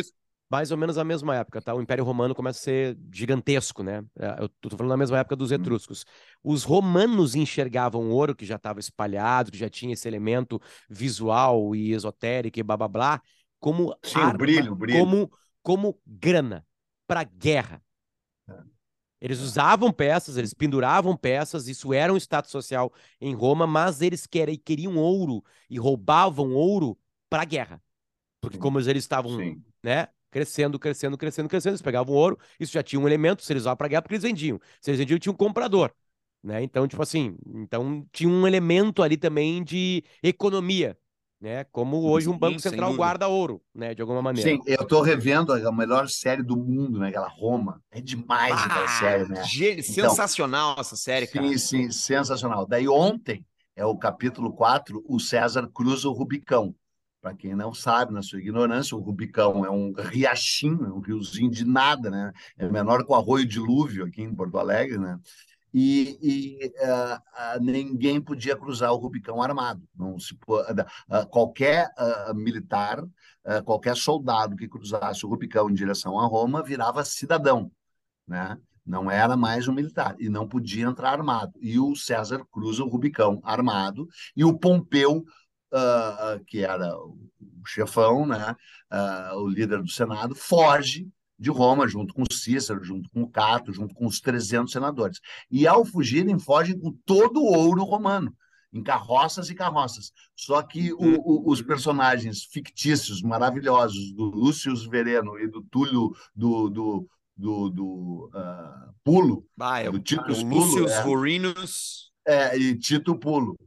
mais 0.53 0.71
ou 0.71 0.77
menos 0.77 0.99
a 0.99 1.05
mesma 1.05 1.35
época, 1.35 1.63
tá? 1.63 1.75
O 1.75 1.81
Império 1.81 2.05
Romano 2.05 2.35
começa 2.35 2.59
a 2.59 2.63
ser 2.63 2.99
gigantesco, 3.11 3.83
né? 3.83 4.05
É, 4.19 4.43
eu 4.43 4.51
tô 4.51 4.77
falando 4.77 4.91
na 4.91 4.99
mesma 4.99 5.19
época 5.19 5.35
dos 5.35 5.51
uhum. 5.51 5.57
etruscos. 5.57 6.05
Os 6.45 6.63
romanos 6.63 7.35
enxergavam 7.35 8.11
o 8.11 8.11
ouro 8.11 8.37
que 8.37 8.45
já 8.45 8.57
estava 8.57 8.79
espalhado, 8.79 9.51
que 9.51 9.57
já 9.57 9.71
tinha 9.71 9.95
esse 9.95 10.07
elemento 10.07 10.61
visual 10.91 11.75
e 11.75 11.93
esotérico 11.95 12.61
e 12.61 12.63
blá 12.63 12.77
blá 12.77 12.89
blá, 12.89 13.23
como 13.59 13.97
Sim, 14.03 14.19
arma, 14.19 14.37
brilho, 14.37 14.75
brilho. 14.75 14.99
como 14.99 15.31
como 15.63 15.99
grana 16.07 16.67
para 17.07 17.25
guerra. 17.25 17.83
É. 18.47 18.53
Eles 19.23 19.41
usavam 19.41 19.91
peças, 19.91 20.37
eles 20.37 20.53
penduravam 20.53 21.17
peças, 21.17 21.67
isso 21.67 21.95
era 21.95 22.13
um 22.13 22.17
status 22.19 22.51
social 22.51 22.93
em 23.19 23.35
Roma, 23.35 23.67
mas 23.67 24.03
eles 24.03 24.27
queriam 24.27 24.99
ouro 24.99 25.43
e 25.71 25.79
roubavam 25.79 26.53
ouro 26.53 26.99
para 27.31 27.47
guerra. 27.47 27.83
Porque 28.39 28.59
como 28.59 28.81
eles 28.81 29.05
estavam, 29.05 29.39
né, 29.83 30.09
crescendo, 30.33 30.79
crescendo, 30.79 31.17
crescendo, 31.19 31.49
crescendo, 31.49 31.73
eles 31.73 31.83
pegavam 31.83 32.15
ouro, 32.15 32.39
isso 32.59 32.73
já 32.73 32.83
tinha 32.83 32.99
um 32.99 33.07
elemento, 33.07 33.45
se 33.45 33.53
eles 33.53 33.65
usavam 33.65 33.77
para 33.77 33.87
guerra, 33.87 34.03
porque 34.03 34.15
eles 34.15 34.25
vendiam. 34.25 34.59
Se 34.81 34.91
eles 34.91 34.99
vendiam, 34.99 35.19
tinha 35.19 35.33
um 35.33 35.37
comprador, 35.37 35.93
né? 36.43 36.63
Então, 36.63 36.89
tipo 36.89 37.03
assim, 37.03 37.37
então 37.55 38.05
tinha 38.11 38.31
um 38.31 38.47
elemento 38.47 39.03
ali 39.03 39.19
também 39.19 39.63
de 39.63 40.03
economia, 40.23 40.97
né? 41.39 41.65
Como 41.65 42.03
hoje 42.05 42.31
um 42.31 42.39
banco 42.39 42.59
central 42.61 42.95
guarda 42.95 43.29
ouro, 43.29 43.61
né? 43.75 43.95
De 43.95 44.01
alguma 44.01 44.23
maneira. 44.23 44.49
Sim, 44.49 44.59
eu 44.67 44.83
estou 44.83 45.03
revendo 45.03 45.53
a 45.53 45.71
melhor 45.71 46.09
série 46.09 46.43
do 46.43 46.57
mundo, 46.57 46.99
né? 46.99 47.11
Aquela 47.11 47.29
Roma. 47.29 47.83
É 47.91 48.01
demais 48.01 48.55
ah, 48.55 48.65
aquela 48.65 48.89
série, 48.89 49.29
né? 49.29 49.43
Então, 49.45 50.09
sensacional 50.09 50.77
essa 50.79 50.97
série, 50.97 51.27
cara. 51.27 51.47
Sim, 51.47 51.59
sim, 51.59 51.91
sensacional. 51.91 52.65
Daí 52.65 52.89
ontem, 52.89 53.45
é 53.77 53.85
o 53.85 53.99
capítulo 53.99 54.53
4, 54.55 55.05
o 55.07 55.21
César 55.21 55.69
cruza 55.75 56.09
o 56.09 56.13
Rubicão. 56.13 56.75
Para 57.23 57.35
quem 57.35 57.55
não 57.55 57.73
sabe, 57.73 58.13
na 58.13 58.21
sua 58.21 58.41
ignorância, 58.41 58.97
o 58.97 59.01
Rubicão 59.01 59.65
é 59.65 59.71
um 59.71 59.93
riachinho, 59.93 60.85
é 60.85 60.93
um 60.93 60.99
riozinho 60.99 61.51
de 61.51 61.65
nada, 61.65 62.11
né? 62.11 62.33
É 62.59 62.69
menor 62.69 63.05
que 63.05 63.13
o 63.13 63.15
Arroio 63.15 63.47
Dilúvio 63.47 64.05
aqui 64.05 64.23
em 64.23 64.35
Porto 64.35 64.59
Alegre, 64.59 64.99
né? 64.99 65.19
e, 65.73 66.19
e 66.21 66.67
uh, 66.85 67.17
uh, 67.17 67.63
ninguém 67.63 68.21
podia 68.21 68.57
cruzar 68.57 68.93
o 68.93 68.97
Rubicão 68.97 69.41
armado. 69.41 69.83
Não 69.97 70.19
se 70.19 70.35
uh, 70.35 71.27
qualquer 71.29 71.89
militar, 72.35 73.03
qualquer 73.65 73.97
soldado 73.97 74.57
que 74.57 74.69
cruzasse 74.69 75.25
o 75.25 75.29
Rubicão 75.29 75.71
em 75.71 75.75
direção 75.75 76.19
a 76.19 76.27
Roma 76.27 76.63
virava 76.63 77.05
cidadão, 77.05 77.71
né? 78.27 78.59
Não 78.85 79.09
era 79.09 79.37
mais 79.37 79.69
um 79.69 79.73
militar 79.73 80.17
e 80.19 80.29
não 80.29 80.47
podia 80.47 80.87
entrar 80.87 81.13
armado. 81.13 81.53
E 81.61 81.79
o 81.79 81.95
César 81.95 82.45
cruza 82.51 82.83
o 82.83 82.89
Rubicão 82.89 83.41
armado 83.45 84.09
e 84.37 84.45
o 84.45 84.59
Pompeu, 84.59 85.25
que 86.47 86.65
era 86.65 86.97
o 86.97 87.19
chefão, 87.67 88.27
né? 88.27 88.55
o 89.35 89.49
líder 89.49 89.83
do 89.83 89.89
Senado, 89.89 90.35
foge 90.35 91.09
de 91.43 91.51
Roma, 91.51 91.89
junto 91.89 92.15
com 92.15 92.25
Cícero, 92.31 92.85
junto 92.85 93.11
com 93.11 93.29
Cato, 93.29 93.73
junto 93.73 93.95
com 93.95 94.07
os 94.07 94.21
300 94.21 94.73
senadores. 94.73 95.19
E 95.51 95.67
ao 95.67 95.85
fugirem, 95.85 96.39
fogem 96.39 96.79
com 96.79 96.93
todo 97.05 97.41
o 97.41 97.53
ouro 97.53 97.83
romano, 97.83 98.33
em 98.73 98.81
carroças 98.83 99.51
e 99.51 99.55
carroças. 99.55 100.13
Só 100.37 100.63
que 100.63 100.93
o, 100.93 100.99
o, 100.99 101.51
os 101.51 101.61
personagens 101.61 102.45
fictícios 102.45 103.21
maravilhosos 103.23 104.13
do 104.15 104.25
Lúcio 104.25 104.73
Vereno 104.89 105.37
e 105.39 105.49
do 105.49 105.63
Túlio 105.63 106.13
do, 106.35 106.71
do, 106.71 107.09
do, 107.37 107.71
do 107.71 108.31
uh, 108.33 108.95
Pulo, 109.03 109.45
ah, 109.61 109.81
é, 109.81 109.91
do 109.91 109.99
Tito 109.99 110.25
Pulo, 110.25 110.45
Lúcio 110.45 110.89
é, 110.89 111.03
Vorinus... 111.03 112.13
É, 112.25 112.57
e 112.57 112.79
Tito 112.79 113.19
Pulo 113.19 113.59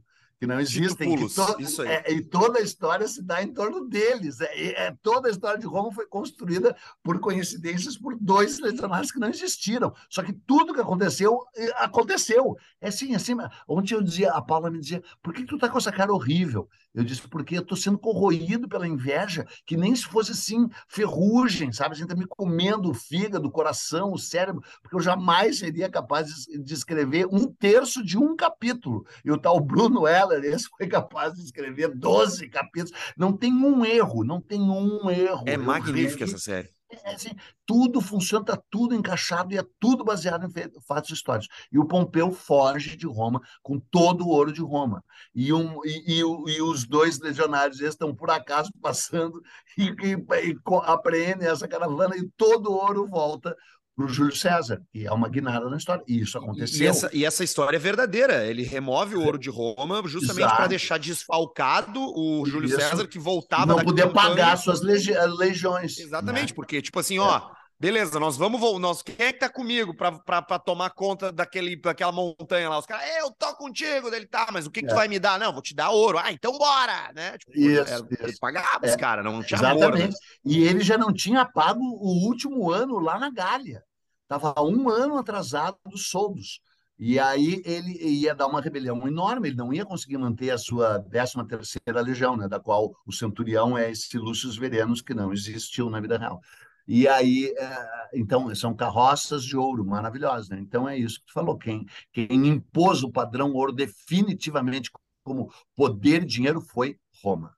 que 0.46 0.54
não 0.54 0.60
existem. 0.60 1.16
Pulos, 1.16 1.34
to 1.34 1.56
isso 1.60 1.82
aí. 1.82 1.88
É, 1.88 2.12
e 2.12 2.22
toda 2.22 2.58
a 2.60 2.62
história 2.62 3.06
se 3.06 3.22
dá 3.22 3.42
em 3.42 3.52
torno 3.52 3.88
deles. 3.88 4.40
É, 4.40 4.86
é, 4.86 4.96
toda 5.02 5.28
a 5.28 5.30
história 5.30 5.58
de 5.58 5.66
Roma 5.66 5.92
foi 5.92 6.06
construída 6.06 6.76
por 7.02 7.18
coincidências 7.18 7.96
por 7.96 8.16
dois 8.18 8.58
legionários 8.60 9.10
que 9.10 9.18
não 9.18 9.28
existiram. 9.28 9.92
Só 10.08 10.22
que 10.22 10.32
tudo 10.32 10.72
que 10.72 10.80
aconteceu, 10.80 11.40
aconteceu. 11.76 12.56
É 12.80 12.88
assim, 12.88 13.14
assim. 13.14 13.36
Ontem 13.68 13.94
eu 13.94 14.02
dizia, 14.02 14.32
a 14.32 14.40
Paula 14.40 14.70
me 14.70 14.78
dizia, 14.78 15.02
por 15.22 15.34
que 15.34 15.44
tu 15.44 15.58
tá 15.58 15.68
com 15.68 15.78
essa 15.78 15.92
cara 15.92 16.12
horrível? 16.12 16.68
Eu 16.96 17.04
disse, 17.04 17.28
porque 17.28 17.58
eu 17.58 17.60
estou 17.60 17.76
sendo 17.76 17.98
corroído 17.98 18.66
pela 18.66 18.88
inveja, 18.88 19.46
que 19.66 19.76
nem 19.76 19.94
se 19.94 20.04
fosse 20.04 20.32
assim, 20.32 20.66
ferrugem, 20.88 21.70
sabe? 21.70 21.90
A 21.90 21.94
gente 21.94 22.06
está 22.06 22.16
me 22.16 22.26
comendo 22.26 22.90
o 22.90 22.94
fígado, 22.94 23.46
o 23.46 23.50
coração, 23.50 24.12
o 24.12 24.18
cérebro, 24.18 24.62
porque 24.80 24.96
eu 24.96 25.00
jamais 25.00 25.58
seria 25.58 25.90
capaz 25.90 26.46
de 26.46 26.72
escrever 26.72 27.26
um 27.26 27.52
terço 27.52 28.02
de 28.02 28.16
um 28.16 28.34
capítulo. 28.34 29.04
E 29.22 29.30
o 29.30 29.36
tal 29.36 29.60
Bruno 29.60 30.08
Heller, 30.08 30.35
foi 30.76 30.86
capaz 30.86 31.34
de 31.34 31.42
escrever 31.42 31.94
12 31.94 32.48
capítulos. 32.48 32.92
Não 33.16 33.32
tem 33.36 33.52
um 33.52 33.84
erro, 33.84 34.24
não 34.24 34.40
tem 34.40 34.60
um 34.60 35.10
erro. 35.10 35.44
É 35.46 35.56
magnífica 35.56 36.24
essa 36.24 36.38
série. 36.38 36.70
É, 36.88 37.14
assim, 37.14 37.30
tudo 37.64 38.00
funciona, 38.00 38.42
está 38.42 38.62
tudo 38.70 38.94
encaixado 38.94 39.52
e 39.52 39.58
é 39.58 39.64
tudo 39.80 40.04
baseado 40.04 40.46
em 40.46 40.80
fatos 40.82 41.10
históricos. 41.10 41.48
E 41.70 41.78
o 41.78 41.84
Pompeu 41.84 42.30
foge 42.30 42.96
de 42.96 43.06
Roma 43.06 43.40
com 43.60 43.78
todo 43.78 44.24
o 44.24 44.28
ouro 44.28 44.52
de 44.52 44.62
Roma. 44.62 45.02
E, 45.34 45.52
um, 45.52 45.80
e, 45.84 46.14
e, 46.14 46.20
e 46.20 46.62
os 46.62 46.86
dois 46.86 47.18
legionários 47.18 47.80
estão, 47.80 48.14
por 48.14 48.30
acaso, 48.30 48.70
passando 48.80 49.42
e, 49.76 49.88
e, 49.88 50.50
e 50.50 50.58
apreendem 50.84 51.48
essa 51.48 51.66
caravana 51.66 52.16
e 52.16 52.28
todo 52.36 52.70
o 52.70 52.76
ouro 52.76 53.06
volta 53.06 53.56
para 53.96 54.04
o 54.04 54.08
Júlio 54.08 54.36
César, 54.36 54.82
e 54.92 55.06
é 55.06 55.12
uma 55.12 55.26
guinada 55.26 55.70
na 55.70 55.78
história. 55.78 56.04
E 56.06 56.20
isso 56.20 56.36
aconteceu. 56.36 56.84
E 56.84 56.86
essa, 56.86 57.10
e 57.14 57.24
essa 57.24 57.42
história 57.42 57.78
é 57.78 57.80
verdadeira. 57.80 58.46
Ele 58.46 58.62
remove 58.62 59.16
o 59.16 59.24
ouro 59.24 59.38
de 59.38 59.48
Roma 59.48 60.02
justamente 60.06 60.54
para 60.54 60.66
deixar 60.66 60.98
desfalcado 60.98 61.98
o 61.98 62.44
Júlio 62.44 62.68
isso. 62.68 62.76
César, 62.76 63.06
que 63.06 63.18
voltava. 63.18 63.66
Não 63.66 63.82
poder 63.82 64.12
pagar 64.12 64.58
suas 64.58 64.82
legi 64.82 65.14
legiões. 65.38 65.98
Exatamente, 65.98 66.50
né? 66.50 66.54
porque, 66.54 66.82
tipo 66.82 67.00
assim, 67.00 67.18
ó. 67.18 67.55
É. 67.78 67.82
Beleza, 67.82 68.18
nós 68.18 68.36
vamos. 68.36 68.60
Nós, 68.80 69.02
quem 69.02 69.14
é 69.18 69.32
que 69.32 69.38
tá 69.38 69.48
comigo 69.48 69.94
para 69.94 70.58
tomar 70.58 70.90
conta 70.90 71.30
daquele, 71.30 71.76
daquela 71.76 72.12
montanha 72.12 72.68
lá? 72.68 72.78
Os 72.78 72.86
caras, 72.86 73.04
eu 73.18 73.30
tô 73.30 73.54
contigo. 73.56 74.08
Ele 74.08 74.26
tá, 74.26 74.48
mas 74.52 74.66
o 74.66 74.70
que, 74.70 74.80
que 74.80 74.88
tu 74.88 74.92
é. 74.92 74.96
vai 74.96 75.08
me 75.08 75.18
dar? 75.18 75.38
Não, 75.38 75.52
vou 75.52 75.62
te 75.62 75.74
dar 75.74 75.90
ouro. 75.90 76.18
Ah, 76.18 76.32
então 76.32 76.56
bora, 76.56 77.12
né? 77.14 77.36
Tipo, 77.38 77.52
isso, 77.52 77.92
era, 77.92 77.96
isso. 77.96 78.06
Ele 78.20 78.36
pagava 78.40 78.86
é. 78.86 78.90
os 78.90 78.96
caras, 78.96 79.24
não 79.24 79.42
tinha 79.42 79.58
Exatamente. 79.58 79.84
Amor, 79.84 79.98
né? 79.98 80.10
E 80.44 80.64
ele 80.64 80.80
já 80.80 80.96
não 80.96 81.12
tinha 81.12 81.44
pago 81.44 81.80
o 81.80 82.26
último 82.26 82.70
ano 82.70 82.98
lá 82.98 83.18
na 83.18 83.30
Gália. 83.30 83.82
Estava 84.22 84.60
um 84.62 84.88
ano 84.88 85.18
atrasado 85.18 85.76
dos 85.84 86.08
soldos. 86.08 86.60
E 86.98 87.18
aí 87.18 87.62
ele 87.66 87.92
ia 88.02 88.34
dar 88.34 88.46
uma 88.46 88.60
rebelião 88.60 89.06
enorme, 89.06 89.48
ele 89.48 89.56
não 89.56 89.70
ia 89.72 89.84
conseguir 89.84 90.16
manter 90.16 90.50
a 90.50 90.56
sua 90.56 90.98
13 90.98 91.46
terceira 91.46 92.00
legião, 92.00 92.38
né, 92.38 92.48
da 92.48 92.58
qual 92.58 92.94
o 93.06 93.12
centurião 93.12 93.76
é 93.76 93.90
esse 93.90 94.16
Lúcio 94.16 94.50
Verenos, 94.58 95.02
que 95.02 95.12
não 95.12 95.30
existiu 95.30 95.90
na 95.90 96.00
vida 96.00 96.16
real. 96.16 96.40
E 96.86 97.08
aí, 97.08 97.52
é, 97.58 98.08
então, 98.14 98.54
são 98.54 98.74
carroças 98.74 99.44
de 99.44 99.56
ouro 99.56 99.84
maravilhosas. 99.84 100.48
Né? 100.48 100.58
Então, 100.60 100.88
é 100.88 100.96
isso 100.96 101.20
que 101.20 101.26
tu 101.26 101.32
falou. 101.32 101.58
Quem, 101.58 101.86
quem 102.12 102.46
impôs 102.46 103.02
o 103.02 103.10
padrão 103.10 103.52
ouro 103.52 103.72
definitivamente 103.72 104.90
como 105.24 105.52
poder 105.74 106.22
e 106.22 106.26
dinheiro 106.26 106.60
foi 106.60 106.96
Roma. 107.22 107.54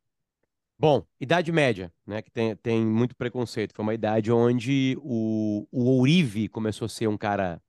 Bom, 0.79 1.05
Idade 1.21 1.51
Média, 1.51 1.93
né, 2.07 2.23
que 2.23 2.31
tem, 2.31 2.55
tem 2.57 2.87
muito 2.87 3.15
preconceito. 3.17 3.75
Foi 3.75 3.83
uma 3.83 3.95
idade 3.95 4.31
onde 4.31 4.97
o, 5.01 5.67
o 5.73 5.85
ourive 5.97 6.49
começou 6.49 6.87
a 6.87 6.89
ser 6.89 7.09
um 7.09 7.19
cara 7.19 7.61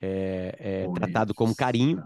é, 0.00 0.56
é, 0.58 0.92
tratado 0.94 1.34
como 1.34 1.54
carinho, 1.54 2.02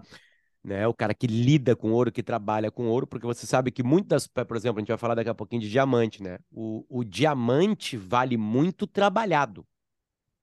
né, 0.69 0.87
o 0.87 0.93
cara 0.93 1.15
que 1.15 1.27
lida 1.27 1.75
com 1.75 1.91
ouro, 1.91 2.13
que 2.13 2.23
trabalha 2.23 2.71
com 2.71 2.87
ouro, 2.87 3.07
porque 3.07 3.27
você 3.27 3.47
sabe 3.47 3.71
que 3.71 3.83
muitas, 3.83 4.27
por 4.27 4.57
exemplo, 4.57 4.79
a 4.79 4.81
gente 4.81 4.89
vai 4.89 4.99
falar 4.99 5.15
daqui 5.15 5.31
a 5.31 5.35
pouquinho 5.35 5.63
de 5.63 5.71
diamante, 5.71 6.23
né? 6.23 6.39
O, 6.53 6.85
o 6.89 7.03
diamante 7.03 7.97
vale 7.97 8.37
muito 8.37 8.87
trabalhado. 8.87 9.67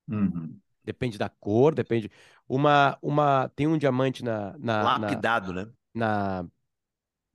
Uhum. 0.07 0.57
Depende 0.83 1.17
da 1.17 1.29
cor, 1.29 1.75
depende. 1.75 2.09
Uma, 2.49 2.97
uma, 3.01 3.49
tem 3.55 3.67
um 3.67 3.77
diamante 3.77 4.23
na, 4.23 4.55
na 4.57 4.97
lapidado, 4.97 5.53
na, 5.53 5.65
né? 5.65 5.71
Na, 5.93 6.45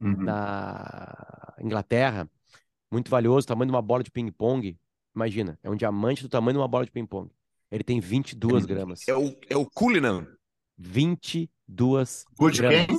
uhum. 0.01 0.17
na 0.25 1.55
Inglaterra 1.61 2.29
muito 2.91 3.09
valioso, 3.09 3.47
tamanho 3.47 3.71
de 3.71 3.75
uma 3.75 3.83
bola 3.83 4.03
de 4.03 4.11
ping-pong. 4.11 4.77
Imagina, 5.15 5.59
é 5.63 5.71
um 5.71 5.77
diamante 5.77 6.23
do 6.23 6.29
tamanho 6.29 6.55
de 6.55 6.59
uma 6.59 6.69
bola 6.69 6.85
de 6.85 6.91
ping-pong. 6.91 7.31
Ele 7.71 7.85
tem 7.85 8.01
22 8.01 8.67
gramas. 8.67 9.07
É 9.07 9.15
o, 9.15 9.37
é 9.49 9.57
o 9.57 9.65
Cullinan. 9.65 10.27
22 11.71 12.25
Good 12.39 12.59
gramas. 12.59 12.87
Quem? 12.87 12.99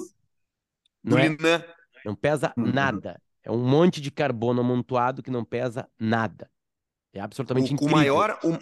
Não, 1.03 1.17
é, 1.17 1.65
não 2.05 2.15
pesa 2.15 2.53
uhum. 2.57 2.71
nada. 2.71 3.21
É 3.43 3.51
um 3.51 3.57
monte 3.57 3.99
de 3.99 4.11
carbono 4.11 4.61
amontoado 4.61 5.23
que 5.23 5.31
não 5.31 5.43
pesa 5.43 5.87
nada. 5.99 6.49
É 7.13 7.19
absolutamente 7.19 7.71
o, 7.71 7.73
incrível. 7.73 7.95
O 7.95 7.97
maior, 7.97 8.39
o, 8.43 8.57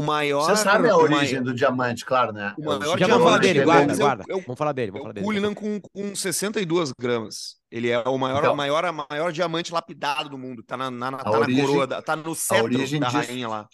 o 0.00 0.02
maior. 0.02 0.44
Você 0.44 0.56
sabe 0.56 0.88
a 0.88 0.96
origem 0.96 1.34
maior... 1.34 1.44
do 1.44 1.54
diamante, 1.54 2.04
claro, 2.04 2.32
né? 2.32 2.52
O 2.58 2.64
maior 2.64 2.98
Já 2.98 3.06
vamos 3.06 3.24
falar 3.24 3.38
dele, 3.38 3.64
guarda, 3.64 3.96
guarda. 3.96 4.24
Eu, 4.28 4.40
vamos 4.40 4.58
falar 4.58 4.72
dele. 4.72 4.90
Vamos 4.90 5.02
falar 5.02 5.12
dele. 5.14 5.24
O 5.24 5.28
Cullinan 5.28 5.54
com, 5.54 5.80
com 5.80 6.14
62 6.14 6.92
gramas. 6.98 7.56
Ele 7.70 7.90
é 7.90 8.00
o 8.00 8.18
maior, 8.18 8.38
então, 8.38 8.56
maior, 8.56 9.06
maior 9.10 9.32
diamante 9.32 9.72
lapidado 9.72 10.28
do 10.28 10.38
mundo. 10.38 10.62
Tá 10.62 10.76
na, 10.76 10.90
na, 10.90 11.12
tá 11.12 11.30
origem, 11.30 11.62
na 11.62 11.68
coroa, 11.68 12.02
tá 12.02 12.16
no 12.16 12.34
cetro 12.34 12.70
da 12.70 12.84
disso, 12.84 12.98
rainha 13.00 13.48
lá. 13.48 13.68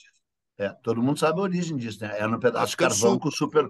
É, 0.58 0.68
todo 0.82 1.02
mundo 1.02 1.18
sabe 1.18 1.40
a 1.40 1.42
origem 1.42 1.76
disso, 1.76 2.02
né? 2.02 2.18
É 2.18 2.26
no 2.26 2.38
pedaço 2.38 2.72
de 2.72 2.76
carvão 2.76 3.18
com 3.18 3.30
super 3.30 3.66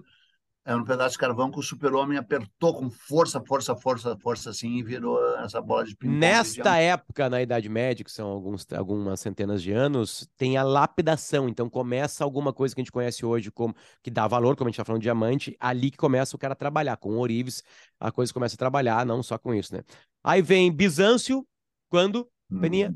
é 0.64 0.77
um 0.77 0.85
pedaço 0.85 1.12
de 1.12 1.18
carvão 1.18 1.51
que 1.51 1.59
o 1.59 1.62
super-homem 1.62 2.18
apertou 2.18 2.75
com 2.75 2.90
força, 2.90 3.40
força, 3.40 3.75
força, 3.75 4.16
força, 4.18 4.51
assim, 4.51 4.77
e 4.77 4.83
virou 4.83 5.18
essa 5.38 5.61
bola 5.61 5.85
de 5.85 5.96
ping 5.96 6.09
Nesta 6.11 6.77
época, 6.77 7.31
na 7.31 7.40
Idade 7.40 7.68
Média, 7.68 8.05
que 8.05 8.12
são 8.12 8.29
alguns, 8.29 8.66
algumas 8.73 9.20
centenas 9.20 9.62
de 9.62 9.73
anos, 9.73 10.29
tem 10.37 10.59
a 10.59 10.62
lapidação. 10.62 11.49
Então 11.49 11.68
começa 11.70 12.23
alguma 12.23 12.53
coisa 12.53 12.75
que 12.75 12.81
a 12.81 12.85
gente 12.85 12.92
conhece 12.92 13.25
hoje 13.25 13.51
como 13.51 13.75
que 14.03 14.11
dá 14.11 14.29
valor, 14.29 14.55
como 14.55 14.68
a 14.68 14.70
gente 14.70 14.75
está 14.75 14.85
falando 14.85 15.01
de 15.01 15.07
diamante, 15.07 15.57
ali 15.59 15.90
que 15.90 15.96
começa 15.96 16.37
o 16.37 16.38
cara 16.38 16.53
a 16.53 16.57
trabalhar. 16.57 16.96
Com 16.99 17.16
ourives, 17.16 17.64
a 17.99 18.12
coisa 18.12 18.33
começa 18.33 18.55
a 18.55 18.59
trabalhar, 18.59 19.07
não 19.07 19.23
só 19.23 19.38
com 19.38 19.55
isso, 19.55 19.75
né? 19.75 19.83
Aí 20.23 20.42
vem 20.42 20.70
Bizâncio, 20.70 21.46
quando, 21.88 22.29
hum. 22.51 22.61
Peninha? 22.61 22.94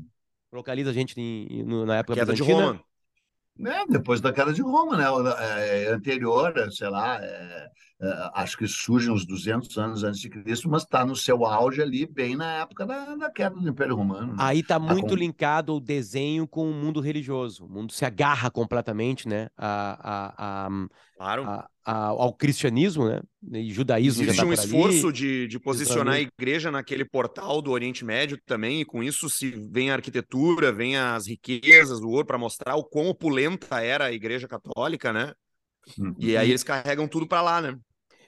Localiza 0.53 0.91
a 0.91 0.93
gente 0.93 1.19
em, 1.19 1.47
em, 1.49 1.85
na 1.85 1.97
época 1.97 2.13
Queda 2.13 2.31
bizantina. 2.31 2.57
de 2.57 2.67
Roma. 2.67 2.85
É, 3.63 3.85
depois 3.87 4.19
da 4.19 4.33
queda 4.33 4.51
de 4.51 4.61
Roma, 4.61 4.97
né? 4.97 5.05
É, 5.39 5.83
é 5.85 5.93
anterior, 5.93 6.53
sei 6.71 6.89
lá, 6.89 7.23
é, 7.23 7.69
é, 8.01 8.31
acho 8.33 8.57
que 8.57 8.67
surge 8.67 9.09
uns 9.09 9.25
200 9.25 9.77
anos 9.77 10.03
antes 10.03 10.19
de 10.19 10.29
Cristo, 10.29 10.69
mas 10.69 10.83
está 10.83 11.05
no 11.05 11.15
seu 11.15 11.45
auge 11.45 11.81
ali, 11.81 12.05
bem 12.05 12.35
na 12.35 12.61
época 12.61 12.85
da, 12.85 13.15
da 13.15 13.31
queda 13.31 13.55
do 13.55 13.69
Império 13.69 13.95
Romano. 13.95 14.33
Né? 14.33 14.35
Aí 14.37 14.59
está 14.59 14.77
muito 14.77 15.09
com... 15.09 15.15
linkado 15.15 15.75
o 15.75 15.79
desenho 15.79 16.45
com 16.45 16.69
o 16.69 16.73
mundo 16.73 16.99
religioso. 16.99 17.65
O 17.65 17.69
mundo 17.69 17.93
se 17.93 18.03
agarra 18.03 18.51
completamente, 18.51 19.27
né? 19.27 19.47
A, 19.57 19.97
a, 20.03 20.65
a, 20.65 20.69
claro. 21.15 21.43
a, 21.45 21.69
ao 21.91 22.33
cristianismo, 22.33 23.07
né? 23.07 23.21
E 23.53 23.71
judaísmo 23.71 24.23
Existe 24.23 24.41
tá 24.41 24.45
um 24.45 24.53
esforço 24.53 25.13
de, 25.13 25.47
de 25.47 25.59
posicionar 25.59 26.15
a 26.15 26.19
igreja 26.19 26.71
naquele 26.71 27.05
portal 27.05 27.61
do 27.61 27.71
Oriente 27.71 28.03
Médio 28.03 28.39
também, 28.45 28.81
e 28.81 28.85
com 28.85 29.03
isso 29.03 29.29
se 29.29 29.51
vem 29.71 29.91
a 29.91 29.93
arquitetura, 29.93 30.71
vem 30.71 30.97
as 30.97 31.27
riquezas, 31.27 31.99
o 31.99 32.09
ouro, 32.09 32.25
para 32.25 32.39
mostrar 32.39 32.75
o 32.75 32.83
quão 32.83 33.07
opulenta 33.07 33.79
era 33.81 34.05
a 34.05 34.11
igreja 34.11 34.47
católica, 34.47 35.13
né? 35.13 35.33
Uhum. 35.97 36.15
E 36.17 36.35
aí 36.35 36.49
eles 36.49 36.63
carregam 36.63 37.07
tudo 37.07 37.27
para 37.27 37.41
lá, 37.41 37.61
né? 37.61 37.77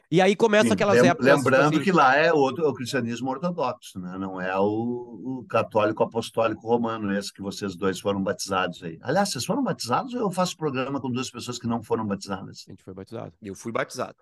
E 0.10 0.22
aí 0.22 0.36
começa 0.38 0.67
Sim, 0.67 0.74
aquelas 0.74 1.02
lem 1.02 1.10
épocas. 1.10 1.26
Lembrando 1.26 1.76
assim... 1.76 1.84
que 1.84 1.91
lá 1.91 2.15
é 2.15 2.32
outro, 2.32 2.63
é 2.63 2.67
o 2.67 2.74
cristianismo 2.74 3.30
ortodoxo, 3.30 4.00
né? 4.00 4.17
não 4.17 4.39
é 4.39 4.58
o, 4.58 4.63
o, 4.63 5.46
católico 5.50 6.02
apostólico 6.02 6.65
romano, 6.65 7.12
esse 7.13 7.34
que 7.34 7.41
vocês 7.41 7.76
dois 7.76 8.00
foram 8.00 8.24
batizados 8.24 8.82
aí. 8.84 8.98
Aliás, 9.02 9.30
vocês 9.30 9.43
foram 9.43 9.62
batizados 9.62 10.13
ou 10.13 10.22
eu 10.22 10.32
faço 10.32 10.56
programa 10.56 11.02
com 11.02 11.12
duas 11.12 11.30
pessoas 11.30 11.60
que 11.60 11.67
não 11.67 11.84
foram 11.84 12.06
batizadas? 12.06 12.63
A 12.67 12.72
gente 12.72 12.84
foi 12.84 12.93
batizado. 12.93 13.34
Eu 13.41 13.54
fui 13.54 13.72
batizado. 13.72 14.17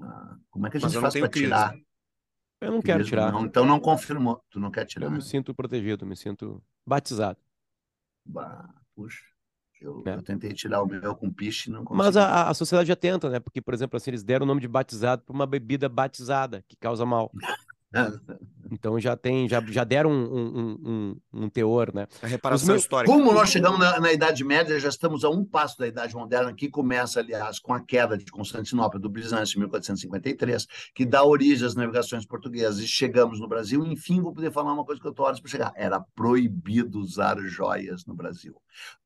Ah, 0.00 0.36
como 0.50 0.66
é 0.66 0.70
que 0.70 0.78
a 0.78 0.80
gente 0.80 0.98
faz 0.98 1.14
para 1.14 1.28
tirar? 1.28 1.74
Eu 2.60 2.72
não 2.72 2.82
quero 2.82 3.04
tirar. 3.04 3.32
Não, 3.32 3.44
então 3.44 3.64
não 3.64 3.78
confirmou. 3.78 4.42
Tu 4.50 4.58
não 4.58 4.70
quer 4.70 4.84
tirar? 4.86 5.06
Eu 5.06 5.10
me 5.10 5.22
sinto 5.22 5.54
protegido, 5.54 6.04
me 6.04 6.16
sinto 6.16 6.62
batizado. 6.84 7.38
Bah, 8.24 8.68
puxa. 8.94 9.31
Eu, 9.82 10.02
é. 10.06 10.14
eu, 10.14 10.22
tentei 10.22 10.52
tirar 10.52 10.82
o 10.82 10.86
meu 10.86 11.14
com 11.14 11.30
piche 11.30 11.68
e 11.68 11.72
não 11.72 11.84
consegui. 11.84 12.04
Mas 12.04 12.16
a, 12.16 12.48
a 12.48 12.54
sociedade 12.54 12.88
já 12.88 12.96
tenta, 12.96 13.28
né? 13.28 13.40
Porque, 13.40 13.60
por 13.60 13.74
exemplo, 13.74 13.96
assim, 13.96 14.10
eles 14.10 14.22
deram 14.22 14.44
o 14.44 14.46
nome 14.46 14.60
de 14.60 14.68
batizado 14.68 15.22
para 15.22 15.34
uma 15.34 15.46
bebida 15.46 15.88
batizada, 15.88 16.64
que 16.68 16.76
causa 16.76 17.04
mal. 17.04 17.30
Então 18.70 18.98
já 18.98 19.14
tem, 19.14 19.46
já, 19.46 19.60
já 19.60 19.84
deram 19.84 20.10
um, 20.10 20.34
um, 20.34 20.78
um, 20.82 21.44
um 21.44 21.48
teor, 21.50 21.94
né? 21.94 22.06
A 22.22 22.26
reparação 22.26 22.68
meus... 22.68 22.82
histórica. 22.82 23.12
Como 23.12 23.30
nós 23.32 23.50
chegamos 23.50 23.78
na, 23.78 24.00
na, 24.00 24.12
Idade 24.12 24.42
Média, 24.42 24.80
já 24.80 24.88
estamos 24.88 25.24
a 25.24 25.28
um 25.28 25.44
passo 25.44 25.78
da 25.78 25.86
Idade 25.86 26.14
Moderna, 26.14 26.54
que 26.54 26.70
começa, 26.70 27.20
aliás, 27.20 27.58
com 27.58 27.74
a 27.74 27.80
queda 27.80 28.16
de 28.16 28.24
Constantinopla 28.32 28.98
do 28.98 29.10
Bizâncio 29.10 29.58
em 29.58 29.60
1453, 29.60 30.66
que 30.94 31.04
dá 31.04 31.22
origem 31.22 31.66
às 31.66 31.74
navegações 31.74 32.24
portuguesas, 32.24 32.80
e 32.80 32.88
chegamos 32.88 33.38
no 33.38 33.46
Brasil. 33.46 33.84
Enfim, 33.84 34.22
vou 34.22 34.32
poder 34.32 34.50
falar 34.50 34.72
uma 34.72 34.86
coisa 34.86 34.98
que 34.98 35.06
eu 35.06 35.10
estou 35.10 35.26
horas 35.26 35.38
para 35.38 35.50
chegar. 35.50 35.72
Era 35.76 36.00
proibido 36.14 36.98
usar 36.98 37.38
joias 37.40 38.06
no 38.06 38.14
Brasil, 38.14 38.56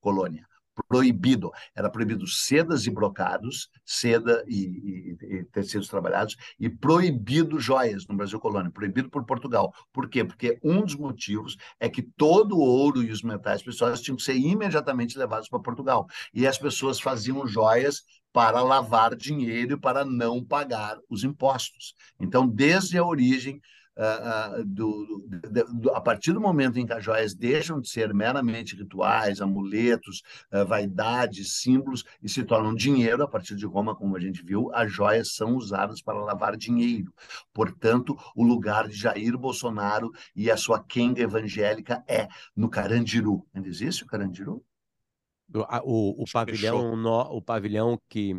colônia 0.01 0.47
proibido. 0.89 1.51
Era 1.75 1.91
proibido 1.91 2.27
sedas 2.27 2.87
e 2.87 2.91
brocados, 2.91 3.69
seda 3.85 4.45
e, 4.47 4.57
e, 4.57 5.37
e, 5.37 5.45
tecidos 5.45 5.89
trabalhados, 5.89 6.37
e 6.59 6.69
proibido 6.69 7.59
joias 7.59 8.07
no 8.07 8.17
Brasil 8.17 8.39
colônia, 8.39 8.71
proibido 8.71 9.11
por 9.11 9.25
Portugal. 9.25 9.73
Por 9.93 10.09
quê? 10.09 10.25
Porque 10.25 10.59
um 10.63 10.83
dos 10.83 10.95
motivos 10.95 11.57
é 11.81 11.89
que 11.89 12.03
todo 12.03 12.57
o 12.57 12.61
ouro 12.61 13.03
e 13.03 13.11
os 13.11 13.23
metais 13.23 13.63
preciosos 13.63 14.01
tinham 14.01 14.17
que 14.17 14.23
ser 14.23 14.37
imediatamente 14.37 15.19
levados 15.19 15.49
para 15.49 15.61
Portugal. 15.61 16.07
E 16.33 16.47
as 16.47 16.59
pessoas 16.59 17.01
faziam 17.01 17.47
joias 17.47 18.03
para 18.33 18.63
lavar 18.63 19.17
dinheiro 19.17 19.75
e 19.75 19.81
para 19.81 20.05
não 20.05 20.45
pagar 20.45 20.99
os 21.09 21.25
impostos. 21.25 21.95
Então, 22.21 22.47
desde 22.47 22.99
a 22.99 23.05
origem 23.05 23.61
Uh, 23.97 24.63
do, 24.63 25.27
do, 25.51 25.65
do, 25.81 25.91
a 25.91 26.01
partir 26.03 26.33
do 26.33 26.41
momento 26.41 26.79
em 26.79 26.85
que 26.85 26.93
as 26.93 27.03
joias 27.03 27.35
deixam 27.35 27.81
de 27.81 27.89
ser 27.89 28.13
meramente 28.13 28.77
rituais, 28.77 29.41
amuletos, 29.41 30.23
uh, 30.53 30.67
vaidades, 30.67 31.61
símbolos 31.63 32.05
e 32.23 32.29
se 32.29 32.45
tornam 32.45 32.75
dinheiro, 32.75 33.23
a 33.23 33.29
partir 33.29 33.57
de 33.57 33.65
Roma, 33.65 33.97
como 33.97 34.15
a 34.15 34.21
gente 34.21 34.45
viu, 34.45 34.71
as 34.75 34.93
joias 34.93 35.35
são 35.35 35.57
usadas 35.57 36.03
para 36.03 36.23
lavar 36.23 36.57
dinheiro. 36.57 37.11
Portanto, 37.55 38.15
o 38.35 38.45
lugar 38.45 38.87
de 38.87 38.95
Jair 38.95 39.39
Bolsonaro 39.39 40.13
e 40.35 40.51
a 40.51 40.57
sua 40.57 40.83
quenga 40.83 41.23
evangélica 41.23 42.05
é 42.07 42.29
no 42.55 42.69
Carandiru. 42.69 43.47
Ainda 43.55 43.69
existe 43.69 44.05
o 44.05 44.07
Carandiru? 44.07 44.63
O, 45.85 46.23
o, 46.23 46.25
pavilhão 46.31 46.97
no, 46.97 47.21
o 47.21 47.41
pavilhão 47.41 48.01
que 48.09 48.35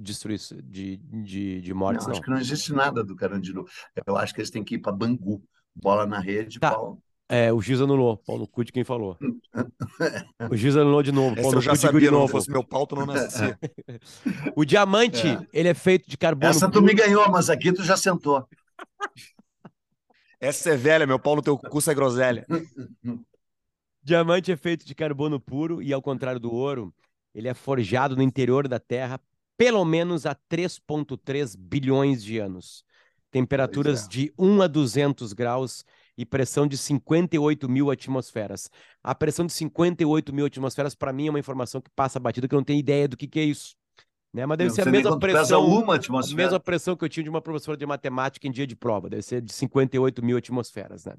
destrui, 0.00 0.36
de, 0.62 0.96
de, 0.98 1.60
de 1.60 1.74
mortes. 1.74 2.06
Não, 2.06 2.10
não, 2.10 2.12
acho 2.12 2.22
que 2.22 2.30
não 2.30 2.38
existe 2.38 2.72
nada 2.72 3.02
do 3.02 3.16
Carandiru. 3.16 3.64
Eu 4.06 4.16
acho 4.16 4.34
que 4.34 4.40
eles 4.40 4.50
têm 4.50 4.62
que 4.62 4.74
ir 4.74 4.78
para 4.78 4.92
Bangu. 4.92 5.42
Bola 5.74 6.06
na 6.06 6.20
rede, 6.20 6.60
tá. 6.60 6.72
Paulo. 6.72 7.02
É, 7.28 7.52
o 7.52 7.62
Giz 7.62 7.80
anulou. 7.80 8.16
Paulo 8.18 8.46
Cu 8.46 8.64
de 8.64 8.72
quem 8.72 8.82
falou. 8.82 9.16
o 10.50 10.56
Giz 10.56 10.76
anulou 10.76 11.00
de 11.00 11.12
novo. 11.12 11.36
Paulo 11.36 11.58
eu 11.58 11.60
já 11.60 11.76
sabia, 11.76 12.00
de 12.00 12.10
novo. 12.10 12.26
se 12.26 12.32
fosse 12.32 12.50
meu 12.50 12.64
pauto, 12.64 12.96
não 12.96 13.06
nascia. 13.06 13.56
o 14.56 14.64
diamante, 14.64 15.28
é. 15.28 15.46
ele 15.52 15.68
é 15.68 15.74
feito 15.74 16.10
de 16.10 16.18
carbono. 16.18 16.50
Essa 16.50 16.68
tu 16.68 16.82
me 16.82 16.92
ganhou, 16.92 17.30
mas 17.30 17.48
aqui 17.48 17.72
tu 17.72 17.84
já 17.84 17.96
sentou. 17.96 18.46
Essa 20.40 20.70
é 20.70 20.76
velha, 20.76 21.06
meu 21.06 21.20
pau 21.20 21.36
no 21.36 21.42
teu 21.42 21.56
cu 21.56 21.78
é 21.88 21.94
groselha. 21.94 22.44
Diamante 24.02 24.50
é 24.50 24.56
feito 24.56 24.86
de 24.86 24.94
carbono 24.94 25.38
puro 25.38 25.82
e, 25.82 25.92
ao 25.92 26.00
contrário 26.00 26.40
do 26.40 26.52
ouro, 26.52 26.94
ele 27.34 27.48
é 27.48 27.54
forjado 27.54 28.16
no 28.16 28.22
interior 28.22 28.66
da 28.66 28.78
Terra 28.78 29.20
pelo 29.60 29.84
menos 29.84 30.24
há 30.24 30.34
3,3 30.34 31.54
bilhões 31.54 32.24
de 32.24 32.38
anos. 32.38 32.82
Temperaturas 33.30 34.06
é. 34.06 34.08
de 34.08 34.32
1 34.38 34.62
a 34.62 34.66
200 34.66 35.34
graus 35.34 35.84
e 36.16 36.24
pressão 36.24 36.66
de 36.66 36.78
58 36.78 37.68
mil 37.68 37.90
atmosferas. 37.90 38.70
A 39.02 39.14
pressão 39.14 39.44
de 39.44 39.52
58 39.52 40.34
mil 40.34 40.46
atmosferas, 40.46 40.94
para 40.94 41.12
mim, 41.12 41.26
é 41.26 41.30
uma 41.30 41.38
informação 41.38 41.78
que 41.78 41.90
passa 41.94 42.18
batida, 42.18 42.48
que 42.48 42.54
eu 42.54 42.58
não 42.58 42.64
tenho 42.64 42.78
ideia 42.78 43.06
do 43.06 43.18
que, 43.18 43.26
que 43.26 43.38
é 43.38 43.44
isso. 43.44 43.76
Né? 44.32 44.46
Mas 44.46 44.56
deve 44.56 44.68
não, 44.68 44.74
ser 44.76 44.88
a 44.88 44.90
mesma 44.90 45.18
pressão. 45.18 45.66
Uma 45.66 45.96
a 45.96 46.34
mesma 46.34 46.58
pressão 46.58 46.96
que 46.96 47.04
eu 47.04 47.08
tinha 47.10 47.24
de 47.24 47.30
uma 47.30 47.42
professora 47.42 47.76
de 47.76 47.84
matemática 47.84 48.46
em 48.48 48.50
dia 48.50 48.66
de 48.66 48.74
prova. 48.74 49.10
Deve 49.10 49.22
ser 49.22 49.42
de 49.42 49.52
58 49.52 50.24
mil 50.24 50.38
atmosferas. 50.38 51.04
Né? 51.04 51.14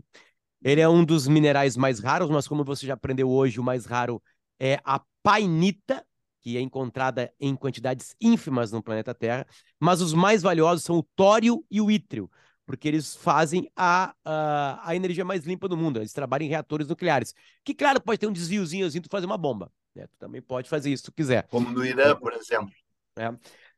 Ele 0.64 0.82
é 0.82 0.88
um 0.88 1.04
dos 1.04 1.28
minerais 1.28 1.76
mais 1.76 2.00
raros, 2.00 2.30
mas 2.30 2.48
como 2.48 2.64
você 2.64 2.86
já 2.86 2.94
aprendeu 2.94 3.30
hoje, 3.30 3.60
o 3.60 3.64
mais 3.64 3.86
raro 3.86 4.22
é 4.60 4.80
a 4.84 5.02
painita, 5.24 6.06
que 6.40 6.56
é 6.58 6.62
encontrada 6.62 7.34
em 7.40 7.56
quantidades 7.56 8.16
ínfimas 8.22 8.72
no 8.72 8.82
planeta 8.82 9.14
Terra. 9.14 9.48
Mas 9.80 10.02
os 10.02 10.14
mais 10.14 10.42
valiosos 10.42 10.84
são 10.84 10.98
o 10.98 11.04
tório 11.16 11.66
e 11.70 11.82
o 11.82 11.90
ítrio, 11.90 12.30
porque 12.66 12.88
eles 12.88 13.16
fazem 13.16 13.72
a, 13.76 14.14
a, 14.24 14.90
a 14.90 14.96
energia 14.96 15.26
mais 15.26 15.46
limpa 15.46 15.68
do 15.68 15.76
mundo. 15.76 15.98
Eles 15.98 16.14
trabalham 16.14 16.46
em 16.46 16.50
reatores 16.50 16.88
nucleares. 16.88 17.34
Que, 17.64 17.74
claro, 17.74 18.00
pode 18.00 18.20
ter 18.20 18.28
um 18.28 18.34
desviozinho 18.34 18.86
assim, 18.86 19.02
tu 19.02 19.10
fazer 19.10 19.26
uma 19.26 19.38
bomba. 19.38 19.72
Né? 19.96 20.06
Tu 20.08 20.18
também 20.20 20.42
pode 20.42 20.70
fazer 20.70 20.92
isso 20.92 21.02
se 21.02 21.12
tu 21.12 21.16
quiser. 21.16 21.48
Como 21.48 21.70
no 21.72 21.84
Irã, 21.84 22.16
por 22.16 22.34
exemplo. 22.34 22.72
É. 23.18 23.34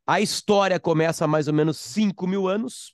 A 0.06 0.20
história 0.20 0.80
começa 0.80 1.24
há 1.24 1.28
mais 1.28 1.48
ou 1.48 1.54
menos 1.54 1.78
5 1.78 2.28
mil 2.28 2.48
anos. 2.48 2.94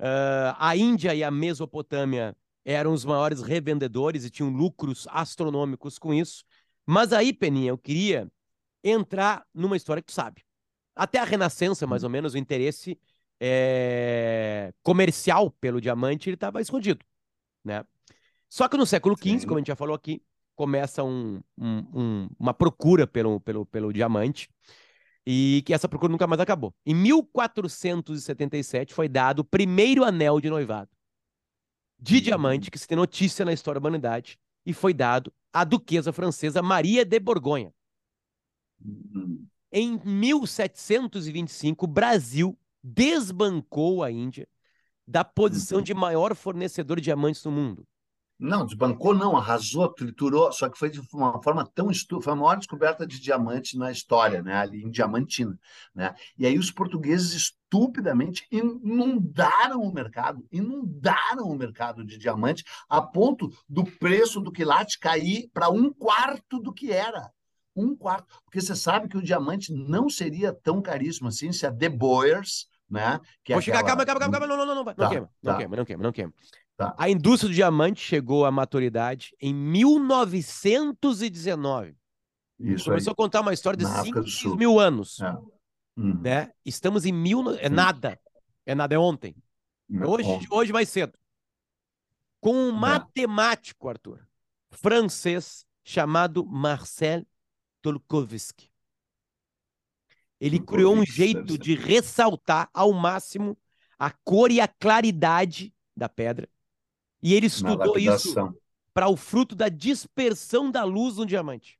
Uh, 0.00 0.56
a 0.58 0.76
Índia 0.76 1.14
e 1.14 1.22
a 1.22 1.30
Mesopotâmia 1.30 2.34
eram 2.66 2.92
os 2.92 3.04
maiores 3.04 3.40
revendedores 3.42 4.24
e 4.24 4.30
tinham 4.30 4.50
lucros 4.50 5.06
astronômicos 5.12 6.00
com 6.00 6.12
isso. 6.12 6.44
Mas 6.84 7.12
aí, 7.12 7.32
Peninha, 7.32 7.70
eu 7.70 7.78
queria 7.78 8.28
entrar 8.82 9.46
numa 9.54 9.76
história 9.76 10.02
que 10.02 10.08
tu 10.08 10.12
sabe. 10.12 10.42
Até 10.94 11.20
a 11.20 11.24
Renascença, 11.24 11.86
mais 11.86 12.02
ou 12.02 12.10
menos, 12.10 12.34
o 12.34 12.38
interesse 12.38 12.98
é... 13.38 14.72
comercial 14.82 15.48
pelo 15.52 15.80
diamante 15.80 16.28
ele 16.28 16.34
estava 16.34 16.60
escondido, 16.60 17.04
né? 17.64 17.84
Só 18.48 18.66
que 18.68 18.76
no 18.76 18.86
século 18.86 19.16
XV, 19.16 19.46
como 19.46 19.58
a 19.58 19.60
gente 19.60 19.68
já 19.68 19.76
falou 19.76 19.94
aqui, 19.94 20.20
começa 20.56 21.04
um, 21.04 21.40
um, 21.56 21.78
um, 21.94 22.28
uma 22.38 22.52
procura 22.54 23.06
pelo, 23.06 23.38
pelo, 23.40 23.64
pelo 23.66 23.92
diamante 23.92 24.48
e 25.24 25.62
que 25.66 25.72
essa 25.74 25.88
procura 25.88 26.10
nunca 26.10 26.26
mais 26.26 26.40
acabou. 26.40 26.74
Em 26.84 26.94
1477 26.94 28.92
foi 28.92 29.08
dado 29.08 29.40
o 29.40 29.44
primeiro 29.44 30.02
anel 30.02 30.40
de 30.40 30.50
noivado 30.50 30.95
de 31.98 32.20
diamante 32.20 32.70
que 32.70 32.78
se 32.78 32.86
tem 32.86 32.96
notícia 32.96 33.44
na 33.44 33.52
história 33.52 33.80
da 33.80 33.88
humanidade 33.88 34.38
e 34.64 34.72
foi 34.72 34.92
dado 34.92 35.32
à 35.52 35.64
duquesa 35.64 36.12
francesa 36.12 36.62
Maria 36.62 37.04
de 37.04 37.18
Borgonha. 37.18 37.72
Em 39.72 39.98
1725, 40.04 41.84
o 41.84 41.88
Brasil 41.88 42.58
desbancou 42.82 44.02
a 44.02 44.10
Índia 44.10 44.48
da 45.06 45.24
posição 45.24 45.80
de 45.80 45.94
maior 45.94 46.34
fornecedor 46.34 46.96
de 46.96 47.04
diamantes 47.04 47.44
no 47.44 47.50
mundo. 47.50 47.86
Não, 48.38 48.66
desbancou 48.66 49.14
não, 49.14 49.34
arrasou, 49.34 49.88
triturou, 49.88 50.52
só 50.52 50.68
que 50.68 50.78
foi 50.78 50.90
de 50.90 51.00
uma 51.12 51.42
forma 51.42 51.66
tão 51.74 51.90
estúpida, 51.90 52.24
foi 52.24 52.32
a 52.34 52.36
maior 52.36 52.56
descoberta 52.56 53.06
de 53.06 53.18
diamante 53.18 53.78
na 53.78 53.90
história, 53.90 54.42
né, 54.42 54.54
ali 54.56 54.82
em 54.82 54.90
Diamantina, 54.90 55.58
né? 55.94 56.14
E 56.36 56.46
aí 56.46 56.58
os 56.58 56.70
portugueses 56.70 57.32
estupidamente 57.32 58.46
inundaram 58.50 59.80
o 59.80 59.92
mercado, 59.92 60.46
inundaram 60.52 61.46
o 61.46 61.56
mercado 61.56 62.04
de 62.04 62.18
diamante 62.18 62.62
a 62.90 63.00
ponto 63.00 63.50
do 63.66 63.84
preço 63.84 64.38
do 64.40 64.52
quilate 64.52 64.98
cair 64.98 65.48
para 65.54 65.70
um 65.70 65.90
quarto 65.90 66.60
do 66.60 66.74
que 66.74 66.92
era. 66.92 67.30
Um 67.74 67.94
quarto, 67.94 68.26
porque 68.44 68.60
você 68.60 68.74
sabe 68.74 69.08
que 69.08 69.18
o 69.18 69.22
diamante 69.22 69.72
não 69.72 70.08
seria 70.08 70.52
tão 70.52 70.80
caríssimo 70.80 71.28
assim 71.28 71.52
se 71.52 71.66
a 71.66 71.70
De 71.70 71.88
Boers, 71.90 72.68
né? 72.88 73.20
Que 73.44 73.52
é 73.52 73.56
Vou 73.56 73.62
chegar, 73.62 73.80
aquela... 73.80 74.04
calma, 74.04 74.06
calma, 74.06 74.30
calma, 74.30 74.46
não, 74.46 74.56
não, 74.56 74.66
não, 74.66 74.74
não, 74.76 74.84
tá, 74.84 74.94
não 74.96 75.08
queima, 75.10 75.30
não 75.42 75.52
tá. 75.52 75.58
queima, 75.58 75.76
não 75.76 75.84
queima, 75.84 76.02
não 76.02 76.12
queima. 76.12 76.32
Tá. 76.76 76.94
A 76.98 77.08
indústria 77.08 77.48
do 77.48 77.54
diamante 77.54 78.00
chegou 78.00 78.44
à 78.44 78.50
maturidade 78.50 79.34
em 79.40 79.54
1919. 79.54 81.96
Isso 82.60 82.84
Começou 82.86 83.10
aí. 83.10 83.12
a 83.12 83.16
contar 83.16 83.40
uma 83.40 83.54
história 83.54 83.76
de 83.78 83.84
Na 83.84 84.00
África 84.00 84.20
5 84.22 84.24
do 84.24 84.30
Sul. 84.30 84.56
mil 84.56 84.78
anos. 84.78 85.20
É. 85.20 85.32
Uhum. 85.96 86.20
Né? 86.20 86.52
Estamos 86.64 87.06
em 87.06 87.12
mil. 87.12 87.50
É 87.58 87.68
nada. 87.68 88.20
É 88.66 88.74
nada, 88.74 88.94
é 88.94 88.98
ontem. 88.98 89.34
Hoje, 90.06 90.24
Bom, 90.28 90.40
hoje 90.50 90.72
mais 90.72 90.88
cedo. 90.88 91.16
Com 92.40 92.54
um 92.54 92.68
É. 92.68 92.72
matemático, 92.72 93.88
Arthur, 93.88 94.26
francês, 94.70 95.64
chamado 95.84 96.44
Marcel 96.44 97.24
Tolkovsky. 97.80 98.70
Ele 100.38 100.58
criou 100.60 100.92
um 100.92 100.96
Tolkovsky, 100.96 101.16
jeito 101.16 101.56
de 101.58 101.74
ressaltar 101.74 102.68
ao 102.74 102.92
máximo 102.92 103.56
a 103.98 104.10
cor 104.10 104.50
e 104.50 104.60
a 104.60 104.68
claridade 104.68 105.72
da 105.96 106.08
pedra. 106.08 106.48
E 107.22 107.34
ele 107.34 107.46
estudou 107.46 107.98
isso 107.98 108.34
para 108.92 109.08
o 109.08 109.16
fruto 109.16 109.54
da 109.54 109.68
dispersão 109.68 110.70
da 110.70 110.84
luz 110.84 111.16
no 111.16 111.26
diamante. 111.26 111.78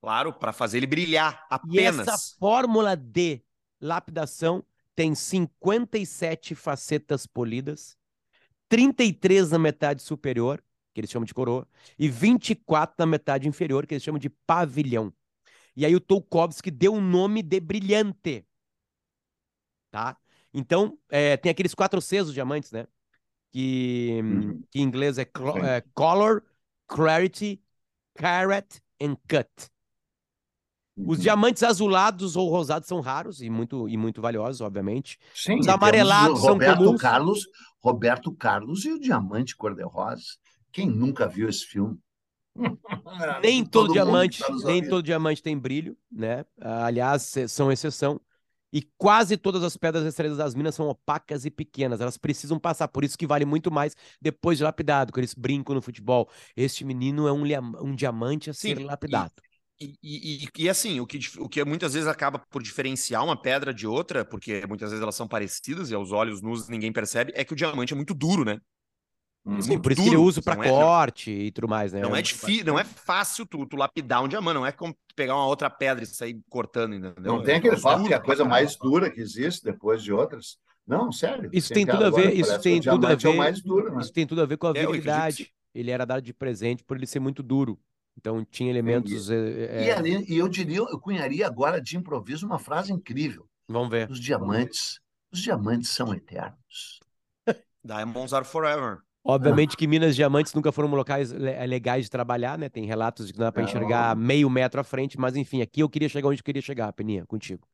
Claro, 0.00 0.32
para 0.32 0.52
fazer 0.52 0.78
ele 0.78 0.86
brilhar 0.86 1.46
E 1.50 1.54
apenas. 1.54 2.08
essa 2.08 2.18
fórmula 2.38 2.96
de 2.96 3.42
lapidação 3.80 4.64
tem 4.94 5.14
57 5.14 6.54
facetas 6.54 7.26
polidas, 7.26 7.96
33 8.68 9.50
na 9.50 9.58
metade 9.58 10.02
superior, 10.02 10.62
que 10.92 11.00
eles 11.00 11.10
chamam 11.10 11.24
de 11.26 11.34
coroa, 11.34 11.66
e 11.98 12.08
24 12.08 12.96
na 12.98 13.06
metade 13.06 13.48
inferior, 13.48 13.86
que 13.86 13.94
eles 13.94 14.02
chamam 14.02 14.18
de 14.18 14.28
pavilhão. 14.28 15.12
E 15.76 15.86
aí 15.86 15.94
o 15.94 16.00
Tolkovsky 16.00 16.70
deu 16.70 16.94
o 16.94 17.00
nome 17.00 17.42
de 17.42 17.60
brilhante. 17.60 18.44
Tá? 19.90 20.16
Então, 20.52 20.98
é, 21.08 21.36
tem 21.36 21.50
aqueles 21.50 21.74
quatro 21.74 22.00
Cs 22.00 22.26
dos 22.26 22.34
diamantes, 22.34 22.72
né? 22.72 22.86
Que, 23.52 24.20
Uhum. 24.22 24.64
que 24.70 24.78
em 24.80 24.82
inglês 24.82 25.18
é, 25.18 25.22
é 25.22 25.80
color, 25.94 26.44
clarity, 26.86 27.60
carat 28.14 28.80
and 29.00 29.16
cut. 29.28 29.48
Os 31.04 31.18
Uhum. 31.18 31.22
diamantes 31.24 31.62
azulados 31.62 32.36
ou 32.36 32.48
rosados 32.50 32.86
são 32.88 33.00
raros 33.00 33.40
e 33.40 33.48
muito, 33.50 33.88
e 33.88 33.96
muito 33.96 34.20
valiosos, 34.20 34.60
obviamente. 34.60 35.18
Sim, 35.34 35.58
os 35.58 35.66
amarelados 35.66 36.40
são 36.40 36.52
Roberto 36.52 36.84
comuns. 36.84 37.00
Carlos, 37.00 37.48
Roberto 37.82 38.32
Carlos 38.32 38.84
e 38.84 38.92
o 38.92 39.00
Diamante 39.00 39.56
Cor-de-Rosa. 39.56 40.22
Quem 40.72 40.88
nunca 40.88 41.26
viu 41.26 41.48
esse 41.48 41.64
filme? 41.66 41.98
Nem 43.42 43.64
todo, 43.64 43.88
mundo 43.88 43.92
diamante, 43.92 44.38
tá 44.38 44.48
nem 44.64 44.82
todo 44.82 45.02
diamante 45.02 45.42
tem 45.42 45.58
brilho, 45.58 45.96
né? 46.10 46.44
Aliás, 46.60 47.34
são 47.48 47.70
exceção. 47.72 48.20
E 48.72 48.82
quase 48.98 49.36
todas 49.36 49.62
as 49.62 49.76
pedras 49.76 50.04
extraídas 50.06 50.38
das 50.38 50.54
minas 50.54 50.74
são 50.74 50.88
opacas 50.88 51.44
e 51.44 51.50
pequenas. 51.50 52.00
Elas 52.00 52.16
precisam 52.18 52.58
passar, 52.58 52.88
por 52.88 53.04
isso 53.04 53.18
que 53.18 53.26
vale 53.26 53.44
muito 53.44 53.70
mais 53.70 53.94
depois 54.20 54.58
de 54.58 54.64
lapidado, 54.64 55.12
quando 55.12 55.20
eles 55.24 55.34
brincam 55.34 55.74
no 55.74 55.82
futebol. 55.82 56.28
Este 56.56 56.84
menino 56.84 57.26
é 57.28 57.32
um, 57.32 57.42
um 57.82 57.94
diamante 57.94 58.50
a 58.50 58.54
Sim, 58.54 58.74
ser 58.74 58.78
lapidado. 58.80 59.34
E, 59.80 59.96
e- 60.02 60.44
e- 60.44 60.48
e, 60.64 60.68
assim, 60.68 61.00
o 61.00 61.06
que, 61.06 61.18
o 61.38 61.48
que 61.48 61.64
muitas 61.64 61.94
vezes 61.94 62.08
acaba 62.08 62.38
por 62.38 62.62
diferenciar 62.62 63.24
uma 63.24 63.40
pedra 63.40 63.72
de 63.72 63.86
outra, 63.86 64.24
porque 64.24 64.64
muitas 64.68 64.90
vezes 64.90 65.02
elas 65.02 65.14
são 65.14 65.26
parecidas 65.28 65.90
e 65.90 65.94
aos 65.94 66.12
olhos 66.12 66.42
nus 66.42 66.68
ninguém 66.68 66.92
percebe, 66.92 67.32
é 67.34 67.44
que 67.44 67.52
o 67.54 67.56
diamante 67.56 67.92
é 67.94 67.96
muito 67.96 68.14
duro, 68.14 68.44
né? 68.44 68.60
Uhum. 69.44 69.60
Sim, 69.62 69.70
muito 69.70 69.82
por 69.82 69.92
isso 69.92 70.02
que 70.02 70.08
ele 70.08 70.16
duro, 70.16 70.28
usa 70.28 70.42
para 70.42 70.54
não 70.54 70.62
é- 70.62 70.68
não- 70.68 70.74
corte 70.74 71.30
e 71.30 71.50
tudo 71.50 71.66
mais, 71.68 71.92
né? 71.92 72.00
Não 72.02 72.14
é 72.14 72.20
difícil, 72.20 72.64
não 72.64 72.78
é 72.78 72.84
fácil 72.84 73.46
tu, 73.46 73.64
tu 73.66 73.76
lapidar 73.76 74.22
um 74.22 74.28
diamante, 74.28 74.54
não 74.54 74.66
é 74.66 74.72
como 74.72 74.94
pegar 75.16 75.34
uma 75.34 75.46
outra 75.46 75.70
pedra 75.70 76.04
e 76.04 76.06
sair 76.06 76.38
cortando, 76.48 76.94
entendeu? 76.94 77.14
Não 77.32 77.40
É 77.40 77.44
tem 77.44 77.54
aquele 77.56 77.76
duro 77.76 78.04
que 78.04 78.12
é 78.12 78.16
a 78.16 78.20
coisa 78.20 78.44
mais 78.44 78.76
dura 78.76 79.10
que 79.10 79.20
existe 79.20 79.64
depois 79.64 80.02
de 80.02 80.12
outras. 80.12 80.58
Não, 80.86 81.10
sério. 81.12 81.48
Isso 81.52 81.72
tem 81.72 81.86
tudo 81.86 82.04
a 82.04 82.10
ver- 82.10 82.34
isso 82.34 82.60
tem 82.60 82.80
tudo 82.80 83.06
a 83.06 83.12
é 83.12 83.14
o 83.14 83.18
ver- 83.18 83.36
mais 83.36 83.62
duro, 83.62 83.94
né? 83.94 84.00
Isso 84.02 84.12
tem 84.12 84.26
tudo 84.26 84.42
a 84.42 84.46
ver 84.46 84.56
com 84.56 84.66
a 84.66 84.70
É, 84.70 84.84
virilidade. 84.86 85.52
Ele 85.74 85.90
era 85.90 86.04
dado 86.04 86.22
de 86.22 86.34
presente 86.34 86.82
por 86.82 86.96
ele 86.96 87.06
ser 87.06 87.20
muito 87.20 87.42
duro. 87.42 87.78
Então 88.18 88.44
tinha 88.44 88.68
elementos. 88.68 89.30
é, 89.30 89.84
E, 89.84 89.88
é, 89.88 89.96
ali, 89.96 90.24
e 90.28 90.36
eu 90.36 90.48
diria, 90.48 90.78
eu 90.78 90.98
cunharia 91.00 91.46
agora 91.46 91.80
de 91.80 91.96
improviso 91.96 92.44
uma 92.44 92.58
frase 92.58 92.92
incrível. 92.92 93.48
Vamos 93.68 93.88
ver. 93.88 94.10
Os 94.10 94.18
diamantes, 94.20 95.00
os 95.32 95.40
diamantes 95.40 95.90
são 95.90 96.12
eternos. 96.12 97.00
Diamonds 97.84 98.32
are 98.32 98.44
forever. 98.44 98.98
Obviamente 99.22 99.76
que 99.76 99.86
Minas 99.86 100.16
Diamantes 100.16 100.54
nunca 100.54 100.72
foram 100.72 100.88
locais 100.94 101.30
le- 101.30 101.66
legais 101.66 102.04
de 102.06 102.10
trabalhar, 102.10 102.58
né? 102.58 102.68
Tem 102.68 102.86
relatos 102.86 103.26
de 103.26 103.32
que 103.32 103.38
não 103.38 103.46
dá 103.46 103.52
para 103.52 103.62
enxergar 103.62 104.16
meio 104.16 104.48
metro 104.48 104.80
à 104.80 104.84
frente, 104.84 105.18
mas 105.20 105.36
enfim, 105.36 105.60
aqui 105.62 105.80
eu 105.80 105.88
queria 105.90 106.08
chegar 106.08 106.28
onde 106.28 106.40
eu 106.40 106.44
queria 106.44 106.62
chegar, 106.62 106.92
Peninha, 106.92 107.26
contigo. 107.26 107.66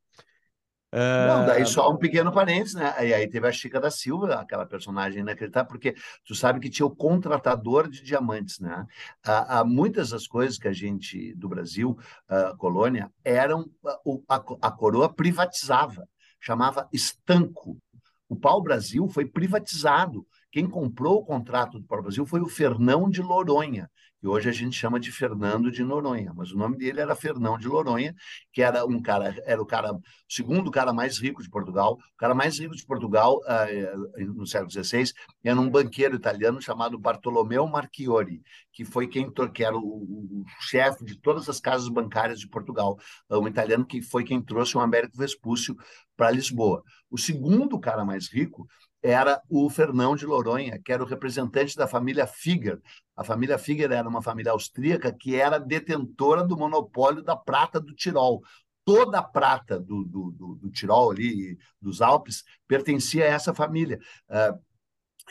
Não, 1.18 1.38
Ah, 1.38 1.47
daí 1.47 1.64
só 1.64 1.90
um 1.90 1.97
pequeno 1.97 2.30
parênteses, 2.30 2.74
né? 2.74 2.92
E 3.09 3.14
aí 3.14 3.26
teve 3.26 3.49
a 3.49 3.53
Chica 3.53 3.80
da 3.80 3.90
Silva, 3.90 4.34
aquela 4.34 4.66
personagem 4.66 5.20
inacreditável, 5.20 5.66
porque 5.68 5.94
tu 6.26 6.34
sabe 6.34 6.61
que 6.61 6.68
tinha 6.68 6.84
o 6.84 6.94
contratador 6.94 7.88
de 7.88 8.03
diamantes, 8.03 8.61
né? 8.61 8.86
Ah, 9.24 9.61
ah, 9.61 9.64
muitas 9.64 10.11
das 10.11 10.26
coisas 10.26 10.59
que 10.59 10.68
a 10.68 10.72
gente, 10.74 11.34
do 11.34 11.49
Brasil, 11.49 11.97
ah, 12.28 12.55
colônia, 12.59 13.11
eram, 13.24 13.64
ah, 13.86 13.99
a, 14.28 14.36
a 14.68 14.70
coroa 14.70 15.09
privatizava, 15.12 16.07
chamava 16.38 16.86
estanco. 16.92 17.78
O 18.28 18.36
pau-brasil 18.36 19.09
foi 19.09 19.24
privatizado. 19.24 20.26
Quem 20.57 20.67
comprou 20.67 21.19
o 21.19 21.23
contrato 21.23 21.79
do 21.79 21.85
pau-brasil 21.87 22.25
foi 22.25 22.41
o 22.41 22.49
Fernão 22.49 23.11
de 23.11 23.21
Noronha, 23.23 23.91
que 24.19 24.27
hoje 24.27 24.49
a 24.49 24.53
gente 24.53 24.75
chama 24.75 24.99
de 24.99 25.13
Fernando 25.13 25.71
de 25.71 25.85
Noronha, 25.85 26.33
mas 26.35 26.51
o 26.51 26.57
nome 26.57 26.79
dele 26.79 26.99
era 26.99 27.15
Fernão 27.15 27.59
de 27.59 27.69
Noronha, 27.69 28.15
que 28.55 28.63
era 28.63 28.87
um 28.87 28.99
cara, 29.03 29.37
era 29.45 29.61
o 29.61 29.67
cara, 29.67 29.93
o 29.93 30.01
segundo 30.27 30.71
cara 30.71 30.95
mais 30.95 31.19
rico 31.19 31.43
de 31.43 31.51
Portugal. 31.51 31.99
O 32.15 32.17
cara 32.17 32.35
mais 32.35 32.59
rico 32.59 32.75
de 32.75 32.87
Portugal 32.87 33.39
eh, 33.47 33.93
no 34.35 34.47
século 34.47 34.71
XVI 34.71 35.13
era 35.45 35.61
um 35.61 35.69
banqueiro 35.69 36.17
italiano 36.17 36.59
chamado 36.63 36.99
Bartolomeu 36.99 37.67
Marchiori, 37.67 38.41
que 38.73 38.83
foi 38.83 39.07
quem 39.09 39.31
que 39.53 39.63
era 39.63 39.77
o, 39.77 39.81
o- 39.81 40.41
o 40.41 40.45
chefe 40.63 41.05
de 41.05 41.21
todas 41.21 41.51
as 41.51 41.61
casas 41.61 41.91
bancárias 41.91 42.41
de 42.41 42.49
Portugal, 42.49 42.97
um 43.31 43.47
italiano 43.47 43.85
que 43.85 44.01
foi 44.01 44.25
quem 44.25 44.41
trouxe 44.43 44.75
o 44.79 44.81
Américo 44.81 45.19
Vespúcio 45.19 45.77
para 46.17 46.31
Lisboa. 46.31 46.83
O 47.11 47.19
segundo 47.19 47.79
cara 47.79 48.05
mais 48.07 48.29
rico 48.33 48.67
era 49.07 49.41
o 49.49 49.71
Fernão 49.71 50.17
de 50.17 50.27
Noronha, 50.27 50.81
que 50.85 50.93
era 50.93 51.03
o 51.03 51.07
representante 51.07 51.77
da 51.77 51.87
família 51.87 52.27
Figer. 52.27 52.81
A 53.17 53.23
família 53.23 53.57
Figer 53.57 53.93
era 53.93 54.09
uma 54.09 54.21
família 54.21 54.51
austríaca 54.51 55.13
que 55.13 55.37
era 55.37 55.61
detentora 55.61 56.43
do 56.43 56.57
monopólio 56.57 57.23
da 57.23 57.37
prata 57.37 57.81
do 57.81 57.95
Tirol. 57.95 58.43
Toda 58.85 59.21
a 59.21 59.23
prata 59.23 59.79
do, 59.79 60.05
do, 60.05 60.31
do, 60.33 60.55
do 60.57 60.71
Tirol 60.71 61.13
ali, 61.13 61.57
dos 61.81 62.03
Alpes, 62.03 62.43
pertencia 62.67 63.25
a 63.25 63.29
essa 63.29 63.55
família, 63.55 63.99
ah, 64.29 64.59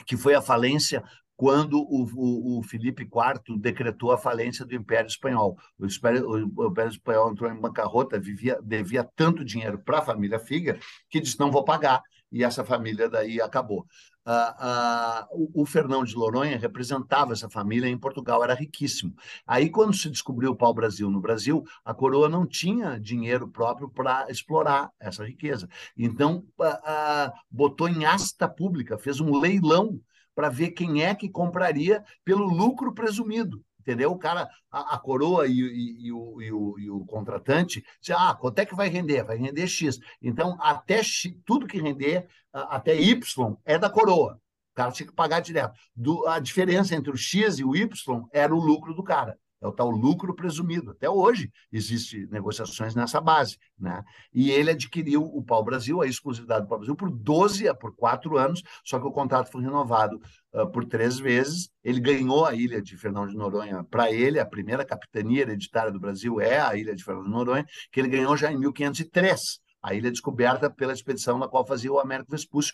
que 0.06 0.16
foi 0.16 0.36
a 0.36 0.42
falência 0.42 1.04
quando 1.38 1.80
o, 1.82 2.06
o, 2.16 2.60
o 2.60 2.64
Felipe 2.64 3.04
IV 3.04 3.60
decretou 3.60 4.12
a 4.12 4.18
falência 4.18 4.66
do 4.66 4.74
Império 4.74 5.08
Espanhol. 5.08 5.58
O 5.78 5.86
Império, 5.86 6.30
o 6.30 6.68
Império 6.68 6.92
Espanhol 6.92 7.32
entrou 7.32 7.52
em 7.52 7.60
bancarrota, 7.60 8.18
vivia, 8.18 8.58
devia 8.64 9.04
tanto 9.16 9.44
dinheiro 9.44 9.78
para 9.80 10.00
a 10.00 10.06
família 10.06 10.40
Figer 10.40 10.80
que 11.10 11.20
disse: 11.20 11.40
não 11.40 11.52
vou 11.52 11.64
pagar. 11.64 12.02
E 12.36 12.44
essa 12.44 12.66
família 12.66 13.10
daí 13.10 13.40
acabou. 13.40 13.88
Ah, 14.26 14.56
ah, 14.60 15.28
o, 15.32 15.62
o 15.62 15.66
Fernão 15.66 16.04
de 16.04 16.14
Noronha 16.16 16.58
representava 16.58 17.32
essa 17.32 17.50
família 17.50 17.88
em 17.88 17.98
Portugal, 17.98 18.44
era 18.44 18.54
riquíssimo. 18.54 19.16
Aí, 19.48 19.70
quando 19.70 19.94
se 19.94 20.10
descobriu 20.10 20.52
o 20.52 20.56
pau-brasil 20.56 21.10
no 21.10 21.22
Brasil, 21.22 21.64
a 21.86 21.94
coroa 21.94 22.28
não 22.28 22.46
tinha 22.46 23.00
dinheiro 23.00 23.48
próprio 23.48 23.90
para 23.90 24.30
explorar 24.30 24.92
essa 25.00 25.24
riqueza. 25.26 25.70
Então, 25.98 26.46
ah, 26.60 27.32
botou 27.50 27.88
em 27.88 28.04
asta 28.04 28.50
pública, 28.50 28.98
fez 28.98 29.22
um 29.22 29.40
leilão 29.40 29.98
para 30.36 30.50
ver 30.50 30.72
quem 30.72 31.04
é 31.06 31.16
que 31.16 31.30
compraria 31.30 32.04
pelo 32.26 32.44
lucro 32.44 32.94
presumido. 32.94 33.64
Entendeu? 33.86 34.12
O 34.12 34.18
cara, 34.18 34.50
a, 34.72 34.96
a 34.96 34.98
coroa 34.98 35.48
e, 35.48 35.52
e, 35.60 36.08
e, 36.08 36.12
o, 36.12 36.42
e, 36.42 36.52
o, 36.52 36.80
e 36.80 36.90
o 36.90 37.06
contratante, 37.06 37.86
diz, 38.02 38.16
ah, 38.18 38.34
quanto 38.34 38.58
é 38.60 38.66
que 38.66 38.76
vai 38.76 38.90
render? 38.90 39.24
Vai 39.24 39.38
render 39.38 39.68
X. 39.68 40.00
Então, 40.22 40.58
até 40.60 41.04
X, 41.04 41.32
tudo 41.46 41.68
que 41.68 41.80
render, 41.80 42.28
até 42.52 42.96
Y, 43.00 43.56
é 43.64 43.78
da 43.78 43.90
coroa. 43.90 44.40
O 44.72 44.76
cara 44.76 44.92
tinha 44.92 45.08
que 45.08 45.14
pagar 45.14 45.40
direto. 45.40 45.74
Do- 45.96 46.28
a 46.28 46.40
diferença 46.40 46.96
entre 46.96 47.12
o 47.12 47.18
X 47.18 47.60
e 47.60 47.64
o 47.64 47.76
Y 47.76 47.88
era 48.34 48.54
o 48.54 48.60
lucro 48.60 48.94
do 48.94 49.04
cara. 49.04 49.38
É 49.62 49.68
o 49.68 49.72
tal 49.72 49.89
lucro 49.89 50.36
presumido. 50.36 50.91
Até 50.91 51.10
hoje 51.10 51.51
existem 51.72 52.28
negociações 52.28 52.93
nessa 52.95 53.20
base. 53.22 53.58
Né? 53.80 54.03
E 54.34 54.51
ele 54.51 54.72
adquiriu 54.72 55.24
o 55.24 55.43
Pau 55.43 55.64
Brasil, 55.64 56.01
a 56.01 56.08
exclusividade 56.08 56.66
do 56.66 56.70
Pau 56.70 56.78
Brasil, 56.78 56.95
por 56.95 57.10
12, 57.10 57.74
por 57.76 57.95
quatro 57.95 58.38
anos, 58.38 58.62
só 58.84 58.99
que 58.99 59.08
o 59.08 59.12
contrato 59.12 59.51
foi 59.51 59.62
renovado 59.62 60.20
uh, 60.53 60.70
por 60.72 60.86
três 60.86 61.18
vezes. 61.18 61.70
Ele 61.84 61.99
ganhou 61.99 62.45
a 62.45 62.53
ilha 62.53 62.82
de 62.82 62.97
Fernão 62.97 63.28
de 63.28 63.36
Noronha 63.36 63.84
para 63.84 64.12
ele, 64.12 64.39
a 64.39 64.45
primeira 64.45 64.86
capitania 64.86 65.41
hereditária 65.41 65.91
do 65.91 65.99
Brasil 65.99 66.39
é 66.39 66.60
a 66.60 66.76
ilha 66.76 66.95
de 66.95 67.03
Fernão 67.03 67.24
de 67.24 67.30
Noronha, 67.30 67.66
que 67.91 67.99
ele 67.99 68.10
ganhou 68.10 68.36
já 68.38 68.51
em 68.51 68.58
1503 68.58 69.64
a 69.86 69.94
ilha 69.94 70.10
descoberta 70.10 70.68
pela 70.68 70.94
expedição 70.94 71.38
na 71.38 71.48
qual 71.48 71.66
fazia 71.66 71.94
o 71.94 72.00
Américo 72.00 72.32
Vespúcio, 72.32 72.74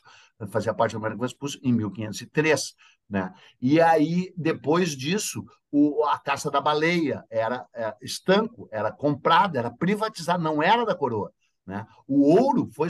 fazia 0.49 0.73
parte 0.73 0.93
do 0.93 0.97
Américo 0.99 1.21
Vespúcio 1.21 1.59
em 1.61 1.73
1503, 1.73 2.73
né? 3.09 3.33
E 3.61 3.81
aí 3.81 4.33
depois 4.37 4.91
disso, 4.91 5.43
o, 5.69 6.05
a 6.05 6.17
caça 6.17 6.49
da 6.49 6.61
baleia 6.61 7.25
era, 7.29 7.67
era 7.73 7.97
estanco, 8.01 8.69
era 8.71 8.89
comprada, 8.93 9.59
era 9.59 9.69
privatizada, 9.69 10.41
não 10.41 10.63
era 10.63 10.85
da 10.85 10.95
coroa, 10.95 11.33
né? 11.67 11.85
O 12.07 12.33
ouro 12.33 12.69
foi 12.73 12.87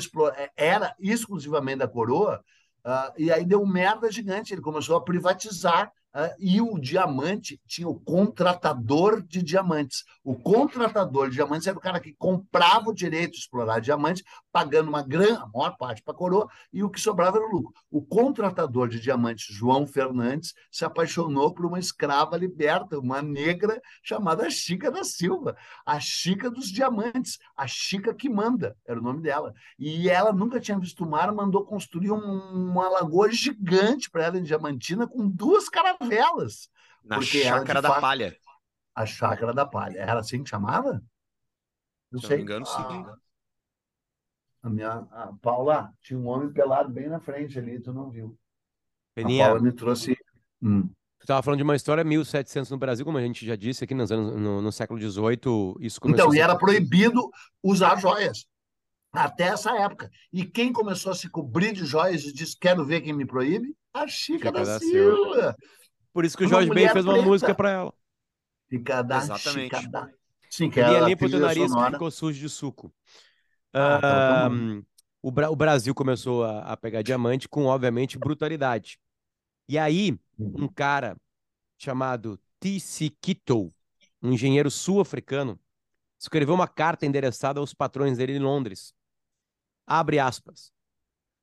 era 0.55 0.95
exclusivamente 0.99 1.79
da 1.79 1.87
coroa, 1.87 2.43
uh, 2.85 3.11
e 3.17 3.31
aí 3.31 3.43
deu 3.43 3.65
merda 3.65 4.11
gigante. 4.11 4.53
Ele 4.53 4.61
começou 4.61 4.95
a 4.97 5.03
privatizar 5.03 5.91
e 6.39 6.59
o 6.59 6.77
diamante 6.77 7.59
tinha 7.65 7.87
o 7.87 7.99
contratador 7.99 9.21
de 9.21 9.41
diamantes. 9.41 10.03
O 10.23 10.35
contratador 10.35 11.29
de 11.29 11.35
diamantes 11.35 11.67
era 11.67 11.77
o 11.77 11.81
cara 11.81 11.99
que 11.99 12.13
comprava 12.13 12.89
o 12.89 12.93
direito 12.93 13.31
de 13.31 13.39
explorar 13.39 13.79
diamantes, 13.79 14.23
pagando 14.51 14.89
uma 14.89 15.01
grande, 15.01 15.41
a 15.41 15.47
maior 15.47 15.77
parte 15.77 16.03
para 16.03 16.13
a 16.13 16.17
coroa, 16.17 16.47
e 16.73 16.83
o 16.83 16.89
que 16.89 16.99
sobrava 16.99 17.37
era 17.37 17.47
o 17.47 17.51
lucro. 17.51 17.73
O 17.89 18.01
contratador 18.01 18.89
de 18.89 18.99
diamantes, 18.99 19.45
João 19.55 19.87
Fernandes, 19.87 20.53
se 20.69 20.83
apaixonou 20.83 21.53
por 21.53 21.65
uma 21.65 21.79
escrava 21.79 22.35
liberta, 22.35 22.99
uma 22.99 23.21
negra 23.21 23.81
chamada 24.03 24.49
Chica 24.49 24.91
da 24.91 25.03
Silva, 25.03 25.55
a 25.85 25.99
Chica 25.99 26.51
dos 26.51 26.67
Diamantes, 26.67 27.39
a 27.55 27.65
Chica 27.67 28.13
que 28.13 28.29
manda, 28.29 28.75
era 28.85 28.99
o 28.99 29.03
nome 29.03 29.21
dela. 29.21 29.53
E 29.79 30.09
ela 30.09 30.33
nunca 30.33 30.59
tinha 30.59 30.77
visto 30.77 31.05
o 31.05 31.09
mar, 31.09 31.33
mandou 31.33 31.65
construir 31.65 32.11
um, 32.11 32.17
uma 32.17 32.89
lagoa 32.89 33.31
gigante 33.31 34.09
para 34.09 34.25
ela 34.25 34.37
em 34.37 34.43
Diamantina 34.43 35.07
com 35.07 35.27
duas 35.29 35.69
caravelas 35.69 36.00
velas. 36.07 36.69
Na 37.03 37.21
Chácara 37.21 37.79
ela, 37.79 37.81
da 37.81 37.89
fato, 37.89 38.01
Palha. 38.01 38.37
A 38.95 39.05
Chácara 39.05 39.53
da 39.53 39.65
Palha. 39.65 39.99
Era 39.99 40.19
assim 40.19 40.43
que 40.43 40.49
chamava? 40.49 41.01
Não 42.11 42.19
Se 42.19 42.27
sei. 42.27 42.37
não 42.37 42.45
me 42.45 42.51
engano, 42.51 42.65
sim. 42.65 42.81
Ah, 42.81 43.15
a 44.63 44.69
minha 44.69 44.91
a 44.91 45.33
Paula 45.41 45.91
tinha 46.01 46.19
um 46.19 46.27
homem 46.27 46.51
pelado 46.51 46.91
bem 46.91 47.09
na 47.09 47.19
frente 47.19 47.57
ali, 47.57 47.79
tu 47.79 47.91
não 47.91 48.09
viu. 48.09 48.37
Peninha, 49.15 49.45
a 49.45 49.47
Paula 49.47 49.61
me 49.61 49.71
trouxe. 49.71 50.15
Hum. 50.61 50.83
Tu 50.83 51.23
estava 51.23 51.41
falando 51.43 51.57
de 51.59 51.63
uma 51.63 51.75
história 51.75 52.03
1700 52.03 52.69
no 52.71 52.77
Brasil, 52.77 53.05
como 53.05 53.17
a 53.17 53.21
gente 53.21 53.45
já 53.45 53.55
disse 53.55 53.83
aqui 53.83 53.93
nos 53.93 54.11
anos, 54.11 54.35
no, 54.35 54.61
no 54.61 54.71
século 54.71 54.99
XVIII, 54.99 55.75
isso 55.79 56.01
começou. 56.01 56.25
Então, 56.25 56.35
e 56.35 56.39
era 56.39 56.57
proibido 56.57 57.29
usar 57.63 57.99
joias 57.99 58.45
até 59.11 59.45
essa 59.45 59.71
época. 59.77 60.09
E 60.31 60.45
quem 60.45 60.71
começou 60.71 61.11
a 61.11 61.15
se 61.15 61.29
cobrir 61.29 61.73
de 61.73 61.85
joias 61.85 62.23
e 62.23 62.33
disse: 62.33 62.57
Quero 62.57 62.85
ver 62.85 63.01
quem 63.01 63.13
me 63.13 63.25
proíbe? 63.25 63.75
A 63.93 64.07
Chica, 64.07 64.47
Chica 64.47 64.51
da, 64.51 64.63
da 64.63 64.79
Silva. 64.79 65.33
Silva. 65.33 65.55
Por 66.13 66.25
isso 66.25 66.37
que 66.37 66.43
o 66.43 66.47
Jorge 66.47 66.69
Ben 66.69 66.89
fez 66.89 67.05
uma 67.05 67.13
preta. 67.13 67.27
música 67.27 67.55
para 67.55 67.69
ela. 67.71 67.93
Fica 68.69 69.01
da 69.01 69.17
Exatamente. 69.17 69.75
Chica 69.75 69.89
da... 69.89 70.09
Sim, 70.49 70.69
que 70.69 70.79
Ele 70.79 71.05
limpa 71.05 71.25
o 71.25 71.29
teu 71.29 71.39
nariz 71.39 71.73
que 71.73 71.91
ficou 71.91 72.11
sujo 72.11 72.39
de 72.39 72.49
suco. 72.49 72.93
Ah, 73.73 74.49
uh, 74.51 74.85
o, 75.21 75.31
Bra 75.31 75.49
o, 75.49 75.55
Brasil 75.55 75.95
começou 75.95 76.43
a, 76.43 76.59
a, 76.59 76.77
pegar 76.77 77.01
diamante 77.01 77.47
com, 77.47 77.65
obviamente, 77.65 78.19
brutalidade. 78.19 78.99
E 79.67 79.77
aí, 79.77 80.19
um 80.37 80.67
cara 80.67 81.15
chamado 81.77 82.37
T.C. 82.59 83.09
Kittle, 83.21 83.73
um 84.21 84.33
engenheiro 84.33 84.69
sul-africano, 84.69 85.57
escreveu 86.19 86.53
uma 86.53 86.67
carta 86.67 87.05
endereçada 87.05 87.59
aos 87.59 87.73
patrões 87.73 88.17
dele 88.17 88.33
em 88.33 88.39
Londres. 88.39 88.93
Abre 89.87 90.19
aspas. 90.19 90.71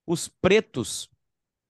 Os 0.07 0.29
pretos, 0.29 1.11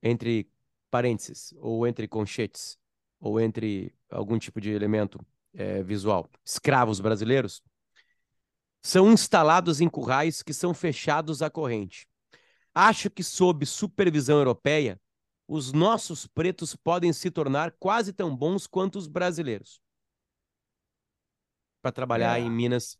entre 0.02 0.50
parênteses, 0.90 1.54
ou 1.58 1.86
entre 1.86 2.08
conchetes, 2.08 2.78
ou 3.20 3.40
entre 3.40 3.94
algum 4.10 4.38
tipo 4.38 4.60
de 4.60 4.70
elemento 4.70 5.24
é, 5.54 5.82
visual, 5.82 6.28
escravos 6.44 7.00
brasileiros, 7.00 7.62
são 8.82 9.12
instalados 9.12 9.80
em 9.80 9.88
currais 9.88 10.42
que 10.42 10.52
são 10.52 10.72
fechados 10.72 11.42
à 11.42 11.50
corrente. 11.50 12.06
Acho 12.74 13.10
que, 13.10 13.24
sob 13.24 13.66
supervisão 13.66 14.38
europeia, 14.38 15.00
os 15.48 15.72
nossos 15.72 16.26
pretos 16.26 16.76
podem 16.76 17.12
se 17.12 17.30
tornar 17.30 17.72
quase 17.78 18.12
tão 18.12 18.36
bons 18.36 18.66
quanto 18.66 18.96
os 18.96 19.06
brasileiros 19.06 19.80
para 21.82 21.92
trabalhar 21.92 22.38
é. 22.38 22.42
em 22.42 22.50
Minas. 22.50 22.98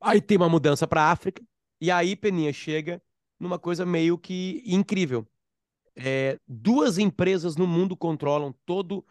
Aí 0.00 0.20
tem 0.20 0.36
uma 0.36 0.48
mudança 0.48 0.86
para 0.86 1.02
a 1.02 1.10
África, 1.10 1.42
e 1.80 1.90
aí 1.90 2.16
Peninha 2.16 2.52
chega 2.52 3.02
numa 3.38 3.58
coisa 3.58 3.84
meio 3.84 4.18
que 4.18 4.62
incrível 4.66 5.26
é, 5.96 6.38
duas 6.46 6.98
empresas 6.98 7.56
no 7.56 7.66
mundo 7.66 7.96
controlam 7.96 8.54
todo 8.64 9.04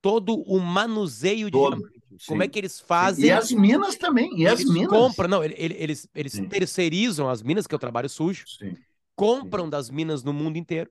todo 0.00 0.34
o 0.42 0.58
manuseio 0.58 1.46
de 1.46 1.52
todo, 1.52 1.82
Como 2.26 2.42
é 2.42 2.48
que 2.48 2.58
eles 2.58 2.80
fazem? 2.80 3.26
E 3.26 3.30
as 3.30 3.50
minas 3.50 3.96
também. 3.96 4.30
E 4.36 4.46
eles 4.46 4.60
as 4.60 4.64
minas. 4.64 4.88
compram, 4.88 5.28
não, 5.28 5.44
eles, 5.44 6.08
eles 6.14 6.32
terceirizam 6.48 7.28
as 7.28 7.42
minas, 7.42 7.66
que 7.66 7.74
é 7.74 7.76
o 7.76 7.80
trabalho 7.80 8.08
sujo, 8.08 8.44
Sim. 8.46 8.76
compram 9.14 9.64
Sim. 9.64 9.70
das 9.70 9.90
minas 9.90 10.22
no 10.22 10.32
mundo 10.32 10.56
inteiro. 10.56 10.90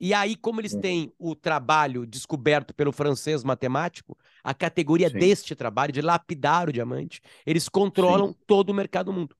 E 0.00 0.14
aí, 0.14 0.36
como 0.36 0.60
eles 0.60 0.76
têm 0.76 1.12
o 1.18 1.34
trabalho 1.34 2.06
descoberto 2.06 2.72
pelo 2.72 2.92
francês 2.92 3.42
matemático, 3.42 4.16
a 4.44 4.54
categoria 4.54 5.10
Sim. 5.10 5.18
deste 5.18 5.56
trabalho, 5.56 5.92
de 5.92 6.00
lapidar 6.00 6.68
o 6.68 6.72
diamante, 6.72 7.20
eles 7.44 7.68
controlam 7.68 8.32
todo 8.46 8.70
o 8.70 8.74
mercado 8.74 9.06
do 9.06 9.12
mundo. 9.12 9.36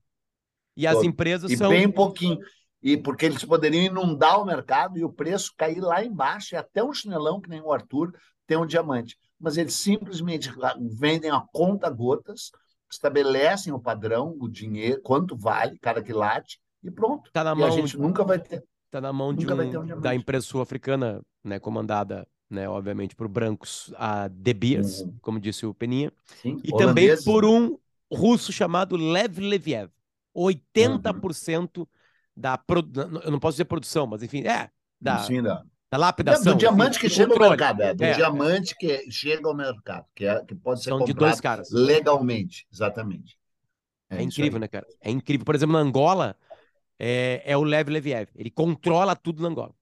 E 0.77 0.85
todo. 0.85 0.99
as 0.99 1.05
empresas 1.05 1.51
e 1.53 1.57
são. 1.57 1.69
Bem 1.69 1.89
pouquinho 1.89 2.39
e 2.83 2.97
porque 2.97 3.27
eles 3.27 3.45
poderiam 3.45 3.85
inundar 3.85 4.41
o 4.41 4.45
mercado 4.45 4.99
e 4.99 5.05
o 5.05 5.13
preço 5.13 5.53
cair 5.57 5.81
lá 5.81 6.05
embaixo, 6.05 6.55
e 6.55 6.57
até 6.57 6.83
um 6.83 6.93
chinelão, 6.93 7.41
que 7.41 7.49
nem 7.49 7.61
o 7.61 7.73
Arthur, 7.73 8.13
tem 8.49 8.57
um 8.57 8.67
diamante. 8.67 9.17
Mas 9.39 9.57
eles 9.57 9.75
simplesmente 9.75 10.51
vendem 10.91 11.31
a 11.31 11.41
conta 11.53 11.89
gotas, 11.89 12.51
estabelecem 12.91 13.73
o 13.73 13.79
padrão, 13.79 14.35
o 14.41 14.49
dinheiro, 14.49 15.01
quanto 15.03 15.37
vale 15.37 15.79
cada 15.79 16.03
quilate, 16.03 16.59
e 16.83 16.91
pronto. 16.91 17.31
Tá 17.31 17.45
na 17.45 17.53
e 17.53 17.55
mão, 17.55 17.69
a 17.69 17.71
gente 17.71 17.97
nunca 17.97 18.25
vai 18.25 18.41
ter. 18.41 18.65
Está 18.87 19.01
na 19.01 19.13
mão 19.13 19.35
de 19.35 19.47
um, 19.47 19.53
um 19.53 20.01
da 20.01 20.15
empresa 20.15 20.47
sul-africana, 20.47 21.21
né, 21.45 21.61
comandada, 21.61 22.27
né, 22.51 22.69
obviamente, 22.69 23.15
por 23.15 23.29
brancos, 23.29 23.93
a 23.97 24.27
De 24.27 24.55
Beers, 24.55 25.03
uhum. 25.03 25.19
como 25.21 25.39
disse 25.39 25.67
o 25.67 25.75
Peninha, 25.75 26.11
Sim, 26.41 26.59
e 26.65 26.75
também 26.75 27.15
por 27.23 27.45
um 27.45 27.79
russo 28.11 28.51
chamado 28.51 28.97
Lev 28.97 29.39
Leviev. 29.39 29.91
80% 30.35 31.79
uhum 31.79 31.87
da 32.39 32.57
produ... 32.57 33.01
eu 33.25 33.31
não 33.33 33.41
posso 33.41 33.55
dizer 33.55 33.65
produção, 33.65 34.07
mas 34.07 34.23
enfim, 34.23 34.47
é 34.47 34.71
da, 35.01 35.19
Sim, 35.19 35.43
da... 35.43 35.65
da 35.91 35.99
lapidação. 35.99 36.53
É 36.53 36.55
do 36.55 36.59
diamante 36.59 36.99
que 36.99 37.09
chega 37.09 37.29
controle. 37.29 37.45
ao 37.45 37.51
mercado, 37.51 37.83
é, 37.83 37.95
do 37.95 38.05
é, 38.05 38.13
diamante 38.13 38.77
que 38.77 39.11
chega 39.11 39.49
ao 39.49 39.55
mercado, 39.55 40.05
que, 40.15 40.27
é, 40.27 40.45
que 40.45 40.55
pode 40.55 40.83
ser 40.83 40.91
São 40.91 40.99
comprado 40.99 41.15
de 41.15 41.19
dois 41.19 41.41
caras. 41.41 41.71
legalmente, 41.71 42.67
exatamente. 42.73 43.39
É, 44.11 44.19
é 44.19 44.23
incrível, 44.23 44.59
né, 44.59 44.69
cara? 44.69 44.87
É 45.01 45.11
incrível. 45.11 45.45
Por 45.45 45.55
exemplo, 45.55 45.73
na 45.75 45.81
Angola, 45.81 46.37
é, 46.99 47.43
é 47.45 47.57
o 47.57 47.63
Lev 47.63 47.89
Leviev. 47.89 48.29
Ele 48.35 48.51
controla 48.51 49.15
tudo 49.17 49.43
na 49.43 49.49
Angola. 49.49 49.75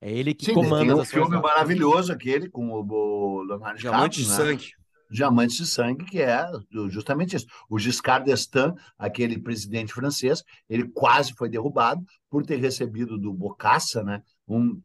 É 0.00 0.12
ele 0.12 0.32
que 0.32 0.46
Sim, 0.46 0.54
comanda 0.54 0.92
tem 0.92 0.94
um 0.94 1.04
filme 1.04 1.40
maravilhoso 1.40 2.12
aquele 2.12 2.48
com 2.48 2.68
o, 2.70 2.86
o 2.86 3.42
Leonardo 3.42 3.80
Diamante 3.80 4.22
de 4.22 4.28
né? 4.28 4.34
Sangue. 4.36 4.70
Diamantes 5.10 5.56
de 5.56 5.66
Sangue, 5.66 6.04
que 6.04 6.20
é 6.20 6.46
justamente 6.90 7.34
isso. 7.34 7.46
O 7.68 7.78
Giscard 7.78 8.26
d'Estaing, 8.26 8.74
aquele 8.98 9.38
presidente 9.38 9.92
francês, 9.92 10.44
ele 10.68 10.86
quase 10.88 11.32
foi 11.32 11.48
derrubado 11.48 12.04
por 12.30 12.44
ter 12.44 12.56
recebido 12.56 13.18
do 13.18 13.32
Bocassa, 13.32 14.04
né, 14.04 14.22
um, 14.46 14.80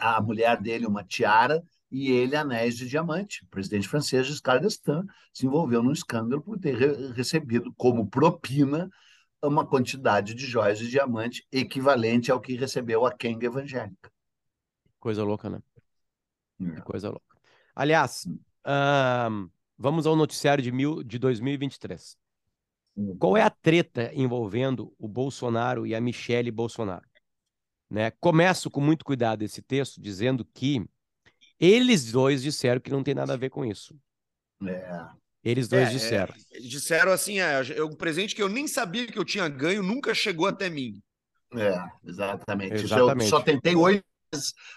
a 0.00 0.20
mulher 0.20 0.60
dele, 0.60 0.86
uma 0.86 1.04
tiara, 1.04 1.62
e 1.90 2.10
ele 2.10 2.36
anéis 2.36 2.76
de 2.76 2.88
diamante. 2.88 3.44
O 3.44 3.46
presidente 3.48 3.88
francês, 3.88 4.26
Giscard 4.26 4.62
d'Estaing, 4.62 5.06
se 5.32 5.46
envolveu 5.46 5.82
num 5.82 5.92
escândalo 5.92 6.42
por 6.42 6.58
ter 6.58 6.76
re 6.76 7.12
recebido 7.12 7.72
como 7.76 8.06
propina 8.06 8.90
uma 9.42 9.66
quantidade 9.66 10.34
de 10.34 10.44
joias 10.44 10.78
de 10.78 10.88
diamante 10.88 11.46
equivalente 11.50 12.30
ao 12.30 12.40
que 12.40 12.56
recebeu 12.56 13.06
a 13.06 13.12
Kang 13.12 13.44
evangélica. 13.44 14.10
Coisa 14.98 15.22
louca, 15.22 15.48
né? 15.48 15.62
É. 16.60 16.80
Coisa 16.80 17.08
louca. 17.08 17.36
Aliás, 17.74 18.26
hum. 18.26 19.48
Vamos 19.80 20.08
ao 20.08 20.16
noticiário 20.16 20.62
de, 20.62 20.72
mil, 20.72 21.04
de 21.04 21.20
2023. 21.20 22.18
Qual 23.16 23.36
é 23.36 23.42
a 23.42 23.50
treta 23.50 24.10
envolvendo 24.12 24.92
o 24.98 25.06
Bolsonaro 25.06 25.86
e 25.86 25.94
a 25.94 26.00
Michele 26.00 26.50
Bolsonaro? 26.50 27.07
Né? 27.90 28.10
Começo 28.20 28.70
com 28.70 28.80
muito 28.80 29.04
cuidado 29.04 29.42
esse 29.42 29.62
texto, 29.62 30.00
dizendo 30.00 30.44
que 30.44 30.84
eles 31.58 32.12
dois 32.12 32.42
disseram 32.42 32.80
que 32.80 32.90
não 32.90 33.02
tem 33.02 33.14
nada 33.14 33.32
a 33.32 33.36
ver 33.36 33.50
com 33.50 33.64
isso. 33.64 33.96
É. 34.66 35.06
Eles 35.42 35.68
dois 35.68 35.88
é, 35.88 35.92
disseram. 35.92 36.34
É, 36.52 36.60
disseram 36.60 37.12
assim: 37.12 37.38
é, 37.38 37.82
o 37.82 37.96
presente 37.96 38.34
que 38.34 38.42
eu 38.42 38.48
nem 38.48 38.66
sabia 38.66 39.06
que 39.06 39.18
eu 39.18 39.24
tinha 39.24 39.48
ganho 39.48 39.82
nunca 39.82 40.14
chegou 40.14 40.46
até 40.46 40.68
mim. 40.68 41.00
É, 41.54 41.74
exatamente. 42.04 42.74
exatamente. 42.74 43.24
Eu 43.24 43.30
só 43.30 43.40
tentei 43.40 43.74
oito 43.74 44.04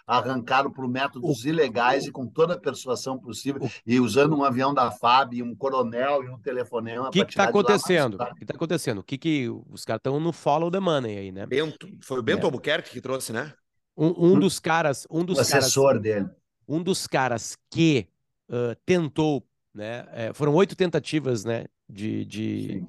arrancaram 0.06 0.72
por 0.72 0.88
métodos 0.88 1.46
ilegais 1.46 2.06
e 2.06 2.12
com 2.12 2.28
toda 2.28 2.54
a 2.54 2.60
persuasão 2.60 3.18
possível, 3.18 3.62
e 3.86 4.00
usando 4.00 4.36
um 4.36 4.44
avião 4.44 4.74
da 4.74 4.92
FAB, 4.92 5.42
um 5.42 5.56
coronel 5.56 6.24
e 6.24 6.30
um 6.30 6.40
telefonema. 6.40 7.10
O 7.10 7.12
que 7.12 7.20
está 7.22 7.46
acontecendo? 7.46 8.16
O 8.16 8.36
que 8.36 8.44
está 8.44 8.56
acontecendo? 8.56 8.98
O 9.00 9.04
que, 9.04 9.18
que 9.18 9.50
os 9.70 9.84
caras 9.84 10.00
estão 10.00 10.20
no 10.20 10.32
follow 10.32 10.72
the 10.72 10.80
money 10.80 11.18
aí, 11.18 11.32
né? 11.32 11.46
Bento, 11.46 11.88
foi 12.02 12.20
o 12.20 12.24
Bento 12.24 12.42
é. 12.42 12.46
Albuquerque 12.46 12.92
que 12.92 13.02
trouxe, 13.02 13.34
né? 13.34 13.54
Um, 13.98 14.34
um 14.34 14.40
dos 14.40 14.60
caras, 14.60 15.06
um 15.10 15.24
dos 15.24 15.38
o 15.38 15.42
assessor 15.42 15.88
caras, 15.88 16.02
dele, 16.02 16.30
um 16.68 16.82
dos 16.82 17.06
caras 17.06 17.58
que 17.70 18.08
uh, 18.50 18.76
tentou, 18.86 19.46
né? 19.74 20.08
É, 20.12 20.34
foram 20.34 20.54
oito 20.56 20.76
tentativas, 20.76 21.44
né? 21.44 21.66
De, 21.90 22.24
de, 22.24 22.66
de, 22.66 22.88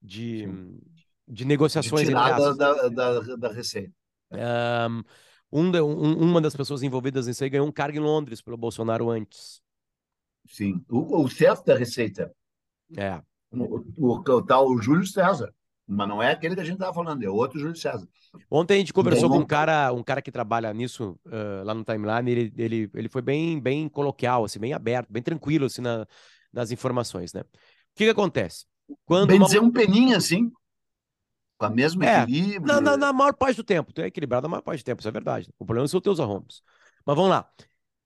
de, 0.00 0.48
de, 1.28 1.44
negociações 1.44 2.06
de 2.06 2.14
da, 2.14 2.52
da, 2.54 2.88
da, 2.88 3.20
da 3.36 3.52
receita. 3.52 3.92
Um, 4.32 5.02
um 5.50 5.70
um, 5.70 6.30
uma 6.30 6.40
das 6.40 6.54
pessoas 6.54 6.82
envolvidas 6.82 7.26
nisso 7.26 7.42
aí 7.42 7.50
ganhou 7.50 7.66
um 7.66 7.72
cargo 7.72 7.96
em 7.96 8.00
Londres 8.00 8.40
pelo 8.40 8.56
Bolsonaro 8.56 9.10
antes. 9.10 9.60
Sim, 10.46 10.82
o, 10.88 11.22
o 11.22 11.28
chefe 11.28 11.64
da 11.64 11.76
Receita. 11.76 12.32
É. 12.96 13.20
O, 13.50 13.84
o, 13.96 14.14
o 14.14 14.42
tal 14.42 14.76
Júlio 14.80 15.06
César. 15.06 15.52
Mas 15.90 16.06
não 16.06 16.22
é 16.22 16.32
aquele 16.32 16.54
que 16.54 16.60
a 16.60 16.64
gente 16.64 16.74
estava 16.74 16.92
falando, 16.92 17.22
é 17.22 17.30
outro 17.30 17.58
Júlio 17.58 17.74
César. 17.74 18.06
Ontem 18.50 18.74
a 18.74 18.78
gente 18.78 18.92
conversou 18.92 19.30
com 19.30 19.38
um 19.38 19.46
cara, 19.46 19.90
um 19.90 20.02
cara 20.02 20.20
que 20.20 20.30
trabalha 20.30 20.72
nisso 20.74 21.18
uh, 21.24 21.64
lá 21.64 21.72
no 21.72 21.82
timeline, 21.82 22.30
ele, 22.30 22.52
ele, 22.58 22.90
ele 22.92 23.08
foi 23.08 23.22
bem, 23.22 23.58
bem 23.58 23.88
coloquial, 23.88 24.44
assim, 24.44 24.58
bem 24.58 24.74
aberto, 24.74 25.10
bem 25.10 25.22
tranquilo 25.22 25.64
assim, 25.64 25.80
na, 25.80 26.06
nas 26.52 26.70
informações, 26.70 27.32
né? 27.32 27.40
O 27.40 27.44
que, 27.94 28.04
que 28.04 28.10
acontece? 28.10 28.66
Quando 29.06 29.28
bem 29.28 29.38
uma... 29.38 29.46
dizer 29.46 29.60
um 29.60 29.70
peninho 29.70 30.14
assim, 30.14 30.52
com 31.58 31.66
a 31.66 31.70
mesmo 31.70 32.02
é, 32.04 32.22
equilíbrio. 32.22 32.62
Na, 32.62 32.80
na, 32.80 32.96
na, 32.96 33.12
maior 33.12 33.34
parte 33.34 33.56
do 33.56 33.64
tempo, 33.64 33.92
tu 33.92 34.00
é 34.00 34.06
equilibrado 34.06 34.44
na 34.44 34.48
maior 34.48 34.62
parte 34.62 34.80
do 34.82 34.84
tempo, 34.84 35.00
isso 35.00 35.08
é 35.08 35.12
verdade. 35.12 35.52
O 35.58 35.66
problema 35.66 35.88
são 35.88 35.98
os 35.98 36.04
teus 36.04 36.20
arrombos. 36.20 36.62
Mas 37.04 37.16
vamos 37.16 37.30
lá. 37.30 37.50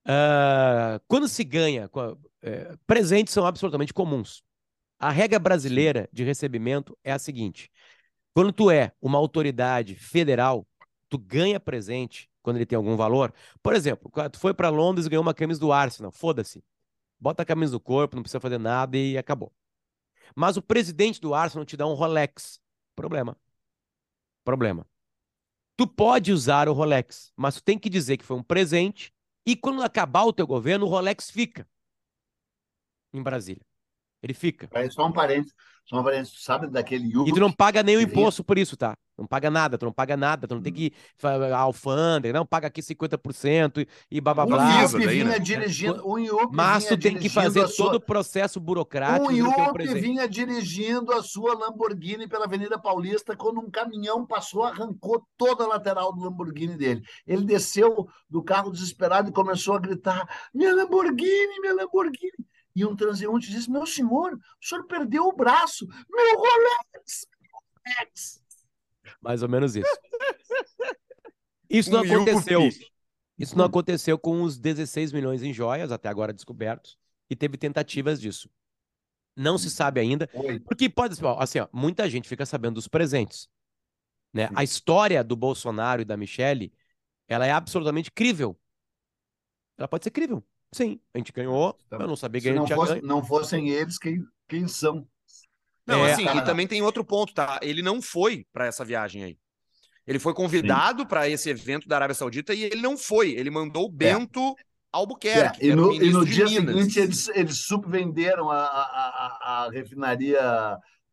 Uh, 0.05 1.01
quando 1.07 1.29
se 1.29 1.45
ganha, 1.45 1.89
uh, 1.95 2.79
presentes 2.87 3.33
são 3.33 3.47
absolutamente 3.47 3.93
comuns. 3.93 4.43
A 4.99 5.11
regra 5.11 5.39
brasileira 5.39 6.09
de 6.13 6.25
recebimento 6.25 6.97
é 7.05 7.13
a 7.13 7.19
seguinte: 7.19 7.71
quando 8.35 8.53
tu 8.53 8.71
é 8.71 8.93
uma 9.01 9.19
autoridade 9.19 9.95
federal, 9.95 10.67
tu 11.09 11.19
ganha 11.19 11.61
presente 11.61 12.31
quando 12.43 12.57
ele 12.57 12.67
tem 12.67 12.77
algum 12.77 12.97
valor. 12.97 13.33
Por 13.63 13.75
exemplo, 13.75 14.11
tu 14.31 14.39
foi 14.39 14.55
para 14.55 14.69
Londres 14.71 15.07
e 15.07 15.09
ganhou 15.11 15.23
uma 15.23 15.35
camisa 15.35 15.61
do 15.61 15.73
Arsenal, 15.73 16.11
foda-se. 16.11 16.65
Bota 17.21 17.43
a 17.43 17.47
camisa 17.47 17.73
no 17.73 17.81
corpo, 17.81 18.17
não 18.17 18.23
precisa 18.23 18.41
fazer 18.41 18.59
nada 18.59 18.97
e 18.97 19.17
acabou. 19.17 19.53
Mas 20.35 20.57
o 20.57 20.63
presidente 20.63 21.21
do 21.21 21.35
Arsenal 21.35 21.65
te 21.65 21.77
dá 21.77 21.87
um 21.87 21.95
Rolex. 21.95 22.62
Problema. 22.95 23.37
Problema. 24.45 24.87
Tu 25.77 25.87
pode 25.87 26.33
usar 26.33 26.69
o 26.69 26.73
Rolex, 26.73 27.33
mas 27.37 27.57
tu 27.57 27.63
tem 27.63 27.79
que 27.79 27.89
dizer 27.89 28.17
que 28.17 28.25
foi 28.25 28.37
um 28.37 28.43
presente 28.43 29.13
e 29.47 29.57
quando 29.57 29.83
acabar 29.83 30.25
o 30.25 30.33
teu 30.33 30.47
governo, 30.47 30.87
o 30.87 30.89
Rolex 30.89 31.31
fica 31.31 31.67
em 33.13 33.23
Brasília. 33.23 33.65
Ele 34.23 34.35
fica. 34.35 34.69
É 34.73 34.89
só 34.89 35.07
um 35.07 35.13
parênteses. 35.13 35.53
Só 35.85 36.01
um 36.01 36.05
parênteses. 36.05 36.35
Tu 36.35 36.41
sabe 36.41 36.69
daquele 36.69 37.09
Yugo 37.09 37.29
E 37.29 37.33
tu 37.33 37.41
não 37.41 37.53
paga 37.53 37.83
nenhum 37.83 38.01
imposto 38.01 38.45
por 38.45 38.57
isso, 38.57 38.77
tá? 38.77 38.97
Não 39.23 39.29
paga 39.29 39.51
nada, 39.51 39.79
tu 39.79 39.85
não 39.85 39.93
paga 39.93 40.17
nada, 40.17 40.47
tu 40.47 40.55
não 40.55 40.63
tem 40.63 40.73
hum. 40.73 40.77
que 40.77 40.93
a 41.23 41.59
alfândega, 41.59 42.37
não 42.37 42.47
paga 42.47 42.67
aqui 42.67 42.83
50% 42.83 43.87
e 44.11 44.21
blá 44.21 44.35
blá 44.35 44.47
blá. 44.47 44.67
O 44.67 44.81
IUP 44.81 45.07
vinha 45.07 45.25
né? 45.25 45.39
dirigindo, 45.39 46.07
o 46.07 46.19
IUP 46.19 46.55
Mas 46.55 46.87
tu 46.87 46.99
tem 46.99 47.17
que 47.17 47.29
fazer 47.29 47.67
sua... 47.69 47.87
todo 47.87 47.95
o 47.97 48.01
processo 48.01 48.61
burocrático. 48.61 49.29
O 49.29 49.33
IUP 49.33 49.95
vinha 49.95 50.29
dirigindo 50.29 51.13
a 51.13 51.23
sua 51.23 51.55
Lamborghini 51.57 52.27
pela 52.27 52.45
Avenida 52.45 52.79
Paulista 52.79 53.37
quando 53.37 53.61
um 53.61 53.71
caminhão 53.71 54.27
passou, 54.27 54.65
arrancou 54.65 55.27
toda 55.37 55.65
a 55.65 55.69
lateral 55.69 56.13
do 56.13 56.23
Lamborghini 56.23 56.77
dele. 56.77 57.03
Ele 57.27 57.45
desceu 57.45 58.09
do 58.29 58.43
carro 58.43 58.71
desesperado 58.71 59.29
e 59.29 59.33
começou 59.33 59.77
a 59.77 59.81
gritar: 59.81 60.29
"Minha 60.53 60.75
Lamborghini, 60.75 61.61
minha 61.61 61.75
Lamborghini!" 61.75 62.53
E 62.75 62.85
um 62.85 62.97
transeunte 62.97 63.51
disse: 63.51 63.71
Meu 63.71 63.87
senhor, 63.87 64.35
o 64.35 64.67
senhor 64.67 64.85
perdeu 64.85 65.25
o 65.25 65.37
braço. 65.37 65.87
Meu 66.11 66.37
Rolex! 66.37 67.27
Rolex! 67.53 68.42
Mais 69.21 69.43
ou 69.43 69.49
menos 69.49 69.77
isso. 69.77 69.89
Isso 71.69 71.91
não 71.91 72.01
aconteceu. 72.01 72.69
Isso 73.39 73.57
não 73.57 73.65
aconteceu 73.65 74.19
com 74.19 74.43
os 74.43 74.59
16 74.59 75.11
milhões 75.11 75.43
em 75.43 75.53
joias, 75.53 75.91
até 75.91 76.09
agora 76.09 76.33
descobertos, 76.33 76.99
e 77.31 77.35
teve 77.35 77.57
tentativas 77.57 78.21
disso. 78.21 78.51
Não 79.35 79.57
se 79.57 79.71
sabe 79.71 79.99
ainda, 79.99 80.29
porque 80.67 80.89
pode 80.91 81.17
ser, 81.17 81.27
assim, 81.39 81.59
ó, 81.59 81.69
muita 81.73 82.09
gente 82.11 82.29
fica 82.29 82.45
sabendo 82.45 82.75
dos 82.75 82.87
presentes. 82.87 83.49
Né? 84.33 84.51
A 84.55 84.63
história 84.63 85.25
do 85.25 85.35
Bolsonaro 85.35 86.03
e 86.03 86.05
da 86.05 86.17
Michelle, 86.17 86.73
ela 87.27 87.47
é 87.47 87.51
absolutamente 87.51 88.13
crível. 88.13 88.59
Ela 89.79 89.89
pode 89.89 90.05
ser 90.05 90.11
crível. 90.11 90.45
Sim, 90.71 91.01
a 91.13 91.19
gente 91.19 91.33
ganhou. 91.33 91.77
Eu 91.91 92.07
não 92.07 92.17
sabia 92.17 92.41
que 92.41 92.49
a 92.49 92.55
gente 92.55 92.71
não, 92.71 92.77
fosse, 92.77 93.03
não 93.03 93.25
fossem 93.25 93.71
eles, 93.71 93.99
quem, 93.99 94.25
quem 94.49 94.69
são? 94.69 95.07
Não, 95.87 96.07
é, 96.07 96.13
assim, 96.13 96.25
e 96.25 96.45
também 96.45 96.67
tem 96.67 96.83
outro 96.83 97.05
ponto, 97.05 97.35
tá? 97.35 97.59
Ele 97.63 97.83
não 97.83 98.01
foi 98.01 98.47
para 98.53 98.67
essa 98.67 98.85
viagem 98.85 99.25
aí. 99.25 99.39
Ele 100.07 100.19
foi 100.19 100.35
convidado 100.35 101.07
para 101.07 101.29
esse 101.29 101.49
evento 101.49 101.89
da 101.89 101.97
Arábia 101.97 102.15
Saudita 102.15 102.55
e 102.55 102.65
ele 102.65 102.81
não 102.81 102.97
foi. 102.97 103.33
Ele 103.33 103.51
mandou 103.51 103.87
o 103.87 103.93
é. 103.93 103.93
Bento 103.93 104.41
é. 104.41 104.63
Albuquerque. 104.93 105.63
É. 105.63 105.73
E, 105.73 105.75
no, 105.75 105.93
e 105.93 106.11
no 106.11 106.25
dia 106.25 106.45
Minas. 106.47 106.75
seguinte 106.75 106.99
eles, 106.99 107.29
eles 107.29 107.59
subvenderam 107.65 108.51
a, 108.51 108.59
a, 108.59 108.83
a, 108.83 109.65
a 109.65 109.71
refinaria 109.71 110.41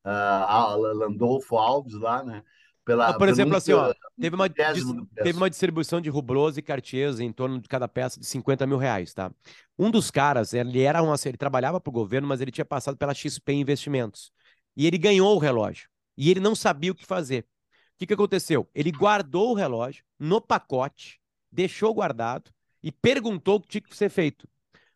a, 0.03 0.53
a 0.53 0.75
Landolfo 0.75 1.55
Alves 1.55 1.93
lá, 1.93 2.23
né? 2.23 2.43
Pela, 2.85 3.13
por 3.13 3.29
exemplo, 3.29 3.55
assim, 3.55 3.71
ó, 3.71 3.93
teve 4.19 4.35
uma, 4.35 4.49
teve 4.49 5.37
uma 5.37 5.47
distribuição 5.47 6.01
de 6.01 6.09
Rublos 6.09 6.57
e 6.57 6.61
Cartiers 6.63 7.19
em 7.19 7.31
torno 7.31 7.59
de 7.59 7.67
cada 7.67 7.87
peça 7.87 8.19
de 8.19 8.25
50 8.25 8.65
mil 8.65 8.77
reais, 8.77 9.13
tá? 9.13 9.31
Um 9.77 9.91
dos 9.91 10.09
caras, 10.09 10.55
ele 10.55 10.81
era 10.81 11.03
um, 11.03 11.13
ele 11.23 11.37
trabalhava 11.37 11.79
para 11.79 11.89
o 11.89 11.93
governo, 11.93 12.27
mas 12.27 12.41
ele 12.41 12.49
tinha 12.49 12.65
passado 12.65 12.97
pela 12.97 13.13
XP 13.13 13.53
Investimentos. 13.53 14.31
E 14.79 14.87
ele 14.87 14.97
ganhou 14.97 15.35
o 15.35 15.39
relógio. 15.39 15.89
E 16.17 16.31
ele 16.31 16.39
não 16.39 16.55
sabia 16.55 16.93
o 16.93 16.95
que 16.95 17.05
fazer. 17.05 17.41
O 17.41 17.97
que, 17.97 18.07
que 18.07 18.13
aconteceu? 18.13 18.65
Ele 18.73 18.93
guardou 18.93 19.51
o 19.51 19.53
relógio 19.53 20.05
no 20.17 20.39
pacote, 20.39 21.19
deixou 21.51 21.93
guardado 21.93 22.49
e 22.81 22.89
perguntou 22.89 23.57
o 23.57 23.59
que 23.59 23.67
tinha 23.67 23.81
que 23.81 23.93
ser 23.93 24.09
feito. 24.09 24.47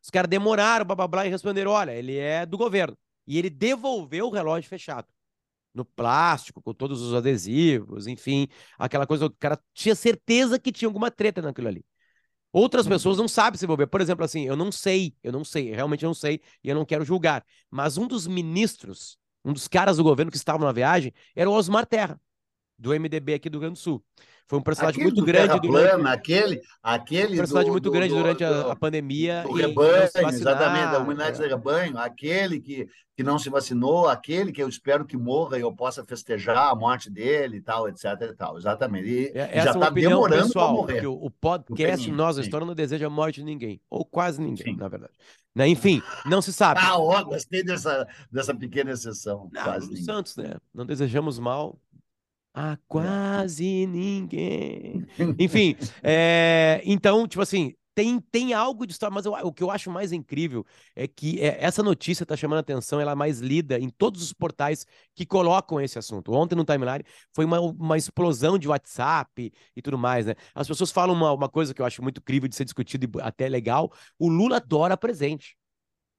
Os 0.01 0.09
caras 0.09 0.29
demoraram, 0.29 0.85
blá, 0.85 0.95
blá, 0.95 1.05
blá, 1.05 1.27
e 1.27 1.29
responderam: 1.29 1.71
olha, 1.71 1.91
ele 1.91 2.15
é 2.15 2.45
do 2.45 2.57
governo. 2.57 2.97
E 3.27 3.37
ele 3.37 3.49
devolveu 3.49 4.27
o 4.27 4.29
relógio 4.29 4.69
fechado 4.69 5.07
no 5.73 5.83
plástico, 5.83 6.61
com 6.61 6.73
todos 6.73 7.01
os 7.01 7.13
adesivos, 7.13 8.07
enfim, 8.07 8.47
aquela 8.77 9.05
coisa, 9.05 9.25
o 9.25 9.31
cara 9.31 9.59
tinha 9.73 9.95
certeza 9.95 10.57
que 10.57 10.71
tinha 10.71 10.87
alguma 10.87 11.11
treta 11.11 11.41
naquilo 11.41 11.67
ali. 11.67 11.83
Outras 12.53 12.87
pessoas 12.87 13.17
uhum. 13.17 13.23
não 13.23 13.27
sabem 13.27 13.57
se 13.57 13.65
envolver. 13.65 13.87
Por 13.87 13.99
exemplo, 13.99 14.23
assim, 14.23 14.45
eu 14.45 14.55
não 14.55 14.71
sei, 14.71 15.13
eu 15.23 15.31
não 15.31 15.43
sei, 15.43 15.71
realmente 15.71 16.05
não 16.05 16.13
sei, 16.13 16.39
e 16.63 16.69
eu 16.69 16.75
não 16.75 16.85
quero 16.85 17.03
julgar. 17.03 17.43
Mas 17.69 17.97
um 17.97 18.07
dos 18.07 18.27
ministros, 18.27 19.17
um 19.43 19.53
dos 19.53 19.67
caras 19.67 19.97
do 19.97 20.03
governo 20.03 20.31
que 20.31 20.37
estavam 20.37 20.65
na 20.65 20.71
viagem, 20.71 21.13
era 21.35 21.49
o 21.49 21.53
Osmar 21.53 21.85
Terra, 21.85 22.19
do 22.77 22.93
MDB 22.93 23.35
aqui 23.35 23.49
do 23.49 23.55
Rio 23.55 23.61
Grande 23.61 23.79
do 23.79 23.83
Sul. 23.83 24.03
Foi 24.47 24.59
um 24.59 24.61
personagem 24.61 25.01
aquele 25.01 25.15
muito 25.15 25.25
grande 25.25 25.59
durante 25.59 25.67
plana, 25.67 26.11
aquele, 26.11 26.61
aquele 26.81 27.33
um 27.33 27.37
personagem 27.37 27.69
do, 27.69 27.71
muito 27.71 27.83
do, 27.85 27.91
grande 27.91 28.13
do, 28.13 28.19
durante 28.19 28.43
a, 28.43 28.71
a, 28.71 28.75
pandemia 28.75 29.43
do 29.43 29.53
rebanho, 29.53 30.03
exatamente, 30.03 30.91
da 30.91 30.99
humanidade 30.99 31.37
é. 31.37 31.43
do 31.43 31.49
rebanho, 31.49 31.97
aquele 31.97 32.59
que, 32.59 32.87
que 33.15 33.23
não 33.23 33.39
se 33.39 33.49
vacinou, 33.49 34.09
aquele 34.09 34.51
que 34.51 34.61
eu 34.61 34.67
espero 34.67 35.05
que 35.05 35.15
morra 35.15 35.57
e 35.57 35.61
eu 35.61 35.73
possa 35.73 36.03
festejar 36.03 36.71
a 36.71 36.75
morte 36.75 37.09
dele 37.09 37.57
e 37.57 37.61
tal, 37.61 37.87
etc 37.87 38.05
e 38.21 38.33
tal, 38.35 38.57
exatamente. 38.57 39.07
E 39.07 39.31
é, 39.33 39.63
já 39.63 39.71
está 39.71 39.87
é 39.87 39.91
demorando 39.91 40.51
para 40.51 40.67
morrer. 40.67 41.07
O, 41.07 41.13
o 41.13 41.31
podcast 41.31 42.11
Nós 42.11 42.37
História 42.37 42.67
não 42.67 42.75
deseja 42.75 43.07
a 43.07 43.09
morte 43.09 43.39
de 43.39 43.45
ninguém, 43.45 43.79
ou 43.89 44.03
quase 44.03 44.41
ninguém, 44.41 44.73
sim. 44.73 44.75
na 44.75 44.89
verdade. 44.89 45.13
Né? 45.55 45.67
Enfim, 45.67 46.01
não 46.25 46.41
se 46.41 46.51
sabe. 46.51 46.81
Ah, 46.83 46.97
ó, 46.97 47.23
gostei 47.23 47.63
dessa, 47.63 48.07
dessa 48.31 48.53
pequena 48.53 48.91
exceção. 48.91 49.49
Não, 49.53 49.63
quase 49.63 50.03
Santos, 50.03 50.35
né? 50.35 50.55
Não 50.73 50.85
desejamos 50.85 51.39
mal, 51.39 51.79
a 52.53 52.77
quase 52.87 53.87
ninguém. 53.87 55.05
Enfim, 55.39 55.75
é, 56.03 56.81
então, 56.85 57.27
tipo 57.27 57.41
assim, 57.41 57.73
tem, 57.95 58.19
tem 58.19 58.53
algo 58.53 58.85
de 58.85 58.93
história, 58.93 59.13
mas 59.13 59.25
eu, 59.25 59.33
o 59.33 59.53
que 59.53 59.63
eu 59.63 59.69
acho 59.69 59.89
mais 59.91 60.11
incrível 60.11 60.65
é 60.95 61.07
que 61.07 61.39
é, 61.39 61.63
essa 61.63 61.83
notícia 61.83 62.23
está 62.23 62.35
chamando 62.35 62.57
a 62.57 62.61
atenção, 62.61 62.99
ela 62.99 63.11
é 63.11 63.15
mais 63.15 63.39
lida 63.39 63.79
em 63.79 63.89
todos 63.89 64.21
os 64.21 64.33
portais 64.33 64.85
que 65.15 65.25
colocam 65.25 65.79
esse 65.79 65.97
assunto. 65.99 66.31
Ontem 66.33 66.55
no 66.55 66.65
timeline 66.65 67.03
foi 67.33 67.45
uma, 67.45 67.59
uma 67.59 67.97
explosão 67.97 68.57
de 68.57 68.67
WhatsApp 68.67 69.51
e 69.75 69.81
tudo 69.81 69.97
mais, 69.97 70.25
né? 70.25 70.35
As 70.55 70.67
pessoas 70.67 70.91
falam 70.91 71.15
uma, 71.15 71.31
uma 71.31 71.49
coisa 71.49 71.73
que 71.73 71.81
eu 71.81 71.85
acho 71.85 72.01
muito 72.01 72.19
incrível 72.19 72.49
de 72.49 72.55
ser 72.55 72.65
discutido 72.65 73.19
e 73.19 73.21
até 73.21 73.47
legal: 73.47 73.91
o 74.17 74.27
Lula 74.27 74.57
adora 74.57 74.97
presente. 74.97 75.55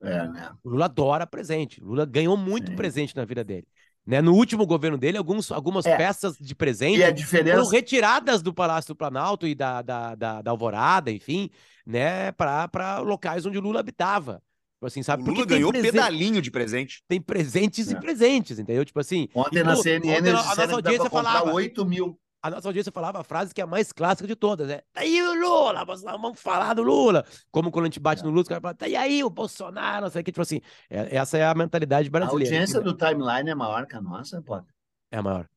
É, 0.00 0.28
né? 0.28 0.52
O 0.62 0.70
Lula 0.70 0.84
adora 0.84 1.26
presente. 1.26 1.82
O 1.82 1.86
Lula 1.86 2.04
ganhou 2.04 2.36
muito 2.36 2.70
Sim. 2.70 2.76
presente 2.76 3.16
na 3.16 3.24
vida 3.24 3.42
dele. 3.42 3.66
Né? 4.06 4.20
No 4.20 4.34
último 4.34 4.66
governo 4.66 4.98
dele, 4.98 5.16
alguns, 5.16 5.50
algumas 5.50 5.86
é. 5.86 5.96
peças 5.96 6.36
de 6.38 6.54
presente 6.54 7.12
diferença... 7.12 7.56
foram 7.56 7.70
retiradas 7.70 8.42
do 8.42 8.52
Palácio 8.52 8.88
do 8.88 8.96
Planalto 8.96 9.46
e 9.46 9.54
da, 9.54 9.80
da, 9.80 10.14
da, 10.14 10.42
da 10.42 10.50
Alvorada, 10.50 11.10
enfim, 11.10 11.50
né, 11.86 12.30
para 12.32 12.98
locais 12.98 13.46
onde 13.46 13.58
o 13.58 13.62
Lula 13.62 13.80
habitava. 13.80 14.42
Tipo 14.74 14.86
assim, 14.86 15.02
sabe? 15.02 15.22
O 15.22 15.26
Lula 15.26 15.46
ganhou 15.46 15.70
presente... 15.70 15.92
pedalinho 15.92 16.42
de 16.42 16.50
presente. 16.50 17.02
Tem 17.08 17.20
presentes 17.20 17.90
é. 17.90 17.92
e 17.92 18.00
presentes, 18.00 18.58
entendeu? 18.58 18.84
Tipo 18.84 19.00
assim. 19.00 19.28
Ontem 19.34 19.62
na 19.62 19.76
CNN, 19.76 20.18
ontem, 20.18 20.30
a, 20.30 20.40
a 20.40 20.44
nossa 20.44 20.72
audiência 20.72 21.08
falava 21.08 21.52
8 21.52 21.86
mil 21.86 22.18
a 22.44 22.50
nossa 22.50 22.68
audiência 22.68 22.92
falava 22.92 23.20
a 23.20 23.24
frase 23.24 23.54
que 23.54 23.60
é 23.62 23.64
a 23.64 23.66
mais 23.66 23.90
clássica 23.90 24.28
de 24.28 24.36
todas, 24.36 24.68
né? 24.68 24.82
Tá 24.92 25.00
aí 25.00 25.22
o 25.22 25.32
Lula, 25.32 25.82
vamos 25.82 26.38
falar 26.38 26.74
do 26.74 26.82
Lula. 26.82 27.24
Como 27.50 27.70
quando 27.70 27.86
a 27.86 27.88
gente 27.88 27.98
bate 27.98 28.22
no 28.22 28.28
Lula, 28.28 28.42
os 28.42 28.48
caras 28.48 28.60
falam, 28.60 28.76
tá 28.76 28.84
aí 28.84 29.24
o 29.24 29.30
Bolsonaro, 29.30 30.02
não 30.04 30.10
sei 30.10 30.20
o 30.20 30.24
que. 30.24 30.30
Tipo 30.30 30.42
assim, 30.42 30.60
é, 30.90 31.16
essa 31.16 31.38
é 31.38 31.46
a 31.46 31.54
mentalidade 31.54 32.10
brasileira. 32.10 32.54
A 32.54 32.58
audiência 32.58 32.82
do 32.82 32.92
timeline 32.92 33.48
é 33.48 33.54
maior 33.54 33.86
que 33.86 33.96
a 33.96 34.00
nossa, 34.02 34.42
pode? 34.42 34.66
É 35.10 35.22
maior. 35.22 35.48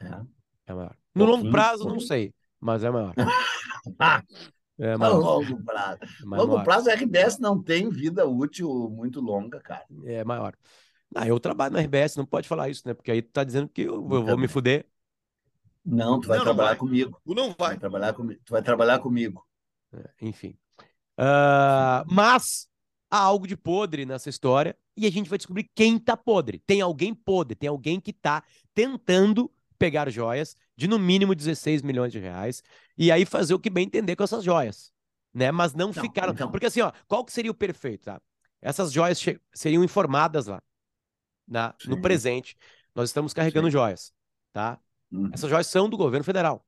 É. 0.00 0.20
É 0.66 0.74
maior. 0.74 0.96
No 1.14 1.24
longo 1.24 1.48
prazo, 1.52 1.88
não 1.88 2.00
sei, 2.00 2.34
mas 2.60 2.82
é 2.82 2.90
maior. 2.90 3.14
É 4.78 4.96
maior. 4.96 5.18
longo 5.18 5.62
prazo. 5.62 5.98
É 6.02 6.24
longo 6.24 6.52
maior. 6.54 6.64
prazo, 6.64 6.90
a 6.90 6.94
RBS 6.94 7.38
não 7.38 7.62
tem 7.62 7.88
vida 7.88 8.26
útil 8.26 8.90
muito 8.90 9.20
longa, 9.20 9.60
cara. 9.60 9.84
É 10.04 10.24
maior. 10.24 10.54
Ah, 11.14 11.28
eu 11.28 11.38
trabalho 11.38 11.74
na 11.74 11.80
RBS, 11.80 12.16
não 12.16 12.26
pode 12.26 12.48
falar 12.48 12.68
isso, 12.70 12.82
né? 12.86 12.94
Porque 12.94 13.12
aí 13.12 13.22
tu 13.22 13.30
tá 13.30 13.44
dizendo 13.44 13.68
que 13.68 13.82
eu, 13.82 13.94
eu 13.94 14.24
vou 14.24 14.38
me 14.38 14.48
fuder. 14.48 14.86
Não, 15.84 16.20
tu 16.20 16.28
vai 16.28 16.38
não, 16.38 16.44
trabalhar 16.44 16.70
não 16.70 16.76
vai. 16.76 16.88
comigo. 16.88 17.20
Tu 17.24 17.34
não 17.34 17.54
vai. 17.58 17.68
vai 17.70 17.78
trabalhar 17.78 18.12
com... 18.12 18.28
Tu 18.28 18.50
vai 18.50 18.62
trabalhar 18.62 18.98
comigo. 19.00 19.46
É, 19.92 20.10
enfim. 20.20 20.56
Uh, 21.18 22.06
mas 22.08 22.68
há 23.10 23.18
algo 23.18 23.46
de 23.46 23.56
podre 23.56 24.06
nessa 24.06 24.30
história 24.30 24.76
e 24.96 25.06
a 25.06 25.10
gente 25.10 25.28
vai 25.28 25.38
descobrir 25.38 25.70
quem 25.74 25.98
tá 25.98 26.16
podre. 26.16 26.58
Tem 26.66 26.80
alguém 26.80 27.14
podre, 27.14 27.54
tem 27.54 27.68
alguém 27.68 28.00
que 28.00 28.12
tá 28.12 28.42
tentando 28.74 29.50
pegar 29.78 30.08
joias 30.10 30.56
de 30.76 30.86
no 30.86 30.98
mínimo 30.98 31.34
16 31.34 31.82
milhões 31.82 32.12
de 32.12 32.18
reais 32.18 32.62
e 32.96 33.10
aí 33.10 33.26
fazer 33.26 33.52
o 33.52 33.58
que 33.58 33.68
bem 33.68 33.84
entender 33.84 34.16
com 34.16 34.22
essas 34.22 34.44
joias, 34.44 34.92
né? 35.34 35.50
Mas 35.50 35.74
não, 35.74 35.88
não 35.88 35.92
ficaram, 35.92 36.32
então... 36.32 36.50
porque 36.50 36.66
assim, 36.66 36.80
ó, 36.80 36.92
qual 37.08 37.24
que 37.24 37.32
seria 37.32 37.50
o 37.50 37.54
perfeito, 37.54 38.04
tá? 38.04 38.20
Essas 38.60 38.92
joias 38.92 39.20
seriam 39.52 39.82
informadas 39.82 40.46
lá 40.46 40.62
na, 41.48 41.74
no 41.86 42.00
presente. 42.00 42.56
Nós 42.94 43.08
estamos 43.08 43.34
carregando 43.34 43.66
Sim. 43.66 43.72
joias, 43.72 44.12
tá? 44.52 44.78
Uhum. 45.12 45.30
Essas 45.32 45.50
joias 45.50 45.66
são 45.66 45.88
do 45.88 45.96
governo 45.96 46.24
federal. 46.24 46.64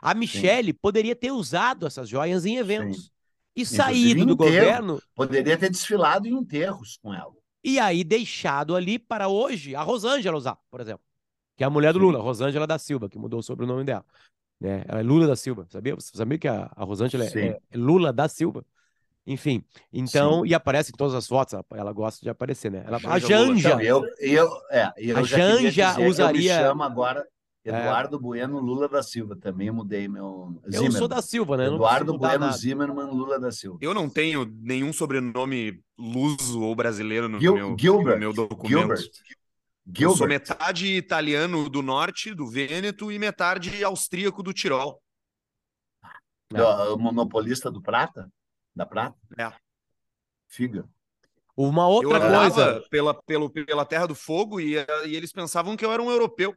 A 0.00 0.14
Michelle 0.14 0.72
Sim. 0.72 0.78
poderia 0.80 1.14
ter 1.14 1.30
usado 1.30 1.86
essas 1.86 2.08
joias 2.08 2.44
em 2.44 2.56
eventos 2.56 3.04
Sim. 3.04 3.10
e 3.56 3.62
Inclusive 3.62 3.82
saído 3.82 4.26
do 4.26 4.32
enterro. 4.32 4.50
governo. 4.50 5.02
Poderia 5.14 5.56
ter 5.56 5.70
desfilado 5.70 6.26
em 6.26 6.32
enterros 6.32 6.98
com 7.02 7.14
ela. 7.14 7.32
E 7.64 7.78
aí 7.78 8.04
deixado 8.04 8.76
ali 8.76 8.98
para 8.98 9.28
hoje 9.28 9.74
a 9.74 9.82
Rosângela 9.82 10.36
usar, 10.36 10.56
por 10.70 10.80
exemplo 10.80 11.06
que 11.56 11.64
é 11.64 11.66
a 11.66 11.70
mulher 11.70 11.92
do 11.92 11.98
Lula, 11.98 12.20
Rosângela 12.20 12.66
da 12.66 12.78
Silva, 12.78 13.08
que 13.08 13.18
mudou 13.18 13.40
o 13.40 13.42
sobrenome 13.42 13.82
dela. 13.82 14.04
Né? 14.60 14.84
Ela 14.86 15.00
é 15.00 15.02
Lula 15.02 15.26
da 15.26 15.34
Silva, 15.34 15.66
sabia? 15.70 15.94
Você 15.94 16.16
sabia 16.16 16.38
que 16.38 16.46
a, 16.46 16.70
a 16.76 16.84
Rosângela 16.84 17.24
é, 17.24 17.38
é, 17.38 17.60
Lula 17.74 18.12
da 18.12 18.28
Silva? 18.28 18.64
Enfim, 19.26 19.64
então, 19.92 20.42
Sim. 20.42 20.50
e 20.50 20.54
aparece 20.54 20.92
em 20.92 20.96
todas 20.96 21.12
as 21.12 21.26
fotos, 21.26 21.54
ela, 21.54 21.64
ela 21.72 21.92
gosta 21.92 22.20
de 22.22 22.30
aparecer, 22.30 22.70
né? 22.70 22.84
Ela, 22.86 23.00
a 23.04 23.18
Janja. 23.18 23.82
Eu, 23.82 24.04
eu, 24.20 24.48
é, 24.70 24.92
eu 24.96 25.16
a 25.16 25.22
Janja 25.24 25.94
dizer, 25.94 26.08
usaria. 26.08 26.52
Eu 26.52 26.58
me 26.58 26.64
chamo 26.68 26.82
agora 26.84 27.20
é. 27.20 27.35
Eduardo 27.66 28.16
é. 28.16 28.20
Bueno 28.20 28.60
Lula 28.60 28.88
da 28.88 29.02
Silva. 29.02 29.34
Também 29.36 29.70
mudei 29.70 30.06
meu. 30.06 30.60
Zimmerman. 30.70 30.86
Eu 30.86 30.92
sou 30.92 31.08
da 31.08 31.20
Silva, 31.20 31.56
né? 31.56 31.66
Eduardo 31.66 32.16
Bueno 32.16 32.46
nada. 32.46 32.56
Zimmerman 32.56 33.06
Lula 33.06 33.40
da 33.40 33.50
Silva. 33.50 33.78
Eu 33.80 33.92
não 33.92 34.08
tenho 34.08 34.44
nenhum 34.44 34.92
sobrenome 34.92 35.82
luso 35.98 36.62
ou 36.62 36.74
brasileiro 36.76 37.28
no, 37.28 37.40
Gil 37.40 37.54
meu, 37.54 37.76
Gilbert. 37.78 38.14
no 38.14 38.20
meu 38.20 38.32
documento. 38.32 38.68
Gilbert. 38.68 38.98
Gilbert. 39.86 40.00
Eu 40.00 40.16
sou 40.16 40.28
metade 40.28 40.86
italiano 40.96 41.68
do 41.68 41.82
norte, 41.82 42.34
do 42.34 42.46
Vêneto, 42.46 43.10
e 43.10 43.18
metade 43.18 43.82
austríaco 43.82 44.42
do 44.42 44.52
Tirol. 44.52 45.00
É. 46.54 46.62
O 46.62 46.96
monopolista 46.96 47.70
do 47.70 47.82
Prata? 47.82 48.30
Da 48.74 48.86
Prata? 48.86 49.16
É. 49.36 49.52
Figa. 50.46 50.88
Uma 51.56 51.88
outra 51.88 52.18
eu 52.18 52.40
coisa. 52.40 52.84
Pela, 52.90 53.14
pelo, 53.14 53.50
pela 53.50 53.84
Terra 53.84 54.06
do 54.06 54.14
Fogo 54.14 54.60
e, 54.60 54.74
e, 55.06 55.16
eles 55.16 55.32
pensavam 55.32 55.76
que 55.76 55.84
eu 55.84 55.92
era 55.92 56.02
um 56.02 56.10
europeu. 56.10 56.54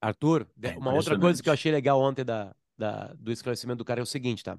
Arthur, 0.00 0.46
é 0.62 0.78
uma 0.78 0.92
outra 0.92 1.18
coisa 1.18 1.42
que 1.42 1.48
eu 1.48 1.52
achei 1.52 1.70
legal 1.70 2.00
ontem 2.00 2.24
da, 2.24 2.54
da, 2.76 3.12
do 3.18 3.30
esclarecimento 3.30 3.78
do 3.78 3.84
cara 3.84 4.00
é 4.00 4.02
o 4.02 4.06
seguinte, 4.06 4.42
tá? 4.42 4.58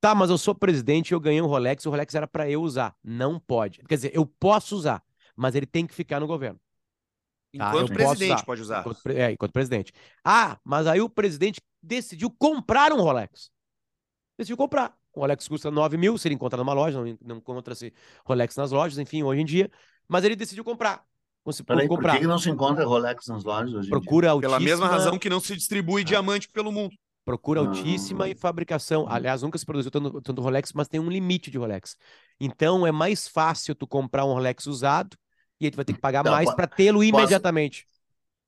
Tá, 0.00 0.14
mas 0.14 0.30
eu 0.30 0.36
sou 0.36 0.54
presidente 0.54 1.10
e 1.10 1.14
eu 1.14 1.20
ganhei 1.20 1.40
um 1.40 1.46
Rolex, 1.46 1.84
o 1.86 1.90
Rolex 1.90 2.14
era 2.14 2.26
para 2.26 2.48
eu 2.48 2.62
usar. 2.62 2.94
Não 3.02 3.40
pode. 3.40 3.80
Quer 3.88 3.94
dizer, 3.94 4.10
eu 4.14 4.26
posso 4.26 4.76
usar, 4.76 5.02
mas 5.34 5.54
ele 5.54 5.66
tem 5.66 5.86
que 5.86 5.94
ficar 5.94 6.20
no 6.20 6.26
governo. 6.26 6.60
Tá? 7.56 7.70
Enquanto 7.70 7.92
presidente 7.92 8.34
usar. 8.34 8.44
pode 8.44 8.60
usar. 8.60 8.80
Enquanto, 8.80 9.06
é, 9.08 9.32
enquanto 9.32 9.52
presidente. 9.52 9.92
Ah, 10.22 10.58
mas 10.62 10.86
aí 10.86 11.00
o 11.00 11.08
presidente 11.08 11.60
decidiu 11.82 12.30
comprar 12.30 12.92
um 12.92 13.00
Rolex. 13.00 13.50
Decidiu 14.38 14.56
comprar. 14.56 14.94
O 15.14 15.20
Rolex 15.20 15.48
custa 15.48 15.70
9 15.70 15.96
mil, 15.96 16.18
se 16.18 16.28
ele 16.28 16.34
encontrar 16.34 16.58
numa 16.58 16.74
loja, 16.74 17.02
não, 17.02 17.18
não 17.22 17.36
encontra-se 17.38 17.92
Rolex 18.24 18.54
nas 18.54 18.70
lojas, 18.70 18.98
enfim, 18.98 19.22
hoje 19.22 19.40
em 19.40 19.44
dia. 19.46 19.70
Mas 20.06 20.24
ele 20.24 20.36
decidiu 20.36 20.62
comprar. 20.62 21.04
Peraí, 21.66 21.88
comprar. 21.88 22.12
por 22.14 22.20
que, 22.20 22.26
não 22.26 22.38
se 22.38 22.50
encontra 22.50 22.84
Rolex 22.84 23.26
nas 23.28 23.44
lojas 23.44 23.74
hoje 23.74 23.88
Procura 23.88 24.30
altíssima... 24.30 24.58
Pela 24.58 24.60
mesma 24.60 24.88
razão 24.88 25.18
que 25.18 25.30
não 25.30 25.40
se 25.40 25.54
distribui 25.54 26.02
ah. 26.02 26.04
diamante 26.04 26.48
pelo 26.48 26.72
mundo. 26.72 26.94
Procura 27.24 27.60
altíssima 27.60 28.24
ah. 28.24 28.28
em 28.28 28.34
fabricação. 28.34 29.06
Aliás, 29.08 29.42
nunca 29.42 29.58
se 29.58 29.66
produziu 29.66 29.90
tanto, 29.90 30.20
tanto 30.20 30.42
Rolex, 30.42 30.72
mas 30.72 30.88
tem 30.88 31.00
um 31.00 31.08
limite 31.08 31.50
de 31.50 31.58
Rolex. 31.58 31.96
Então, 32.40 32.86
é 32.86 32.92
mais 32.92 33.28
fácil 33.28 33.74
tu 33.74 33.86
comprar 33.86 34.24
um 34.24 34.32
Rolex 34.32 34.66
usado 34.66 35.16
e 35.60 35.66
aí 35.66 35.70
tu 35.70 35.76
vai 35.76 35.84
ter 35.84 35.94
que 35.94 36.00
pagar 36.00 36.24
mais 36.24 36.52
para 36.54 36.66
tê-lo 36.66 37.02
imediatamente. 37.02 37.86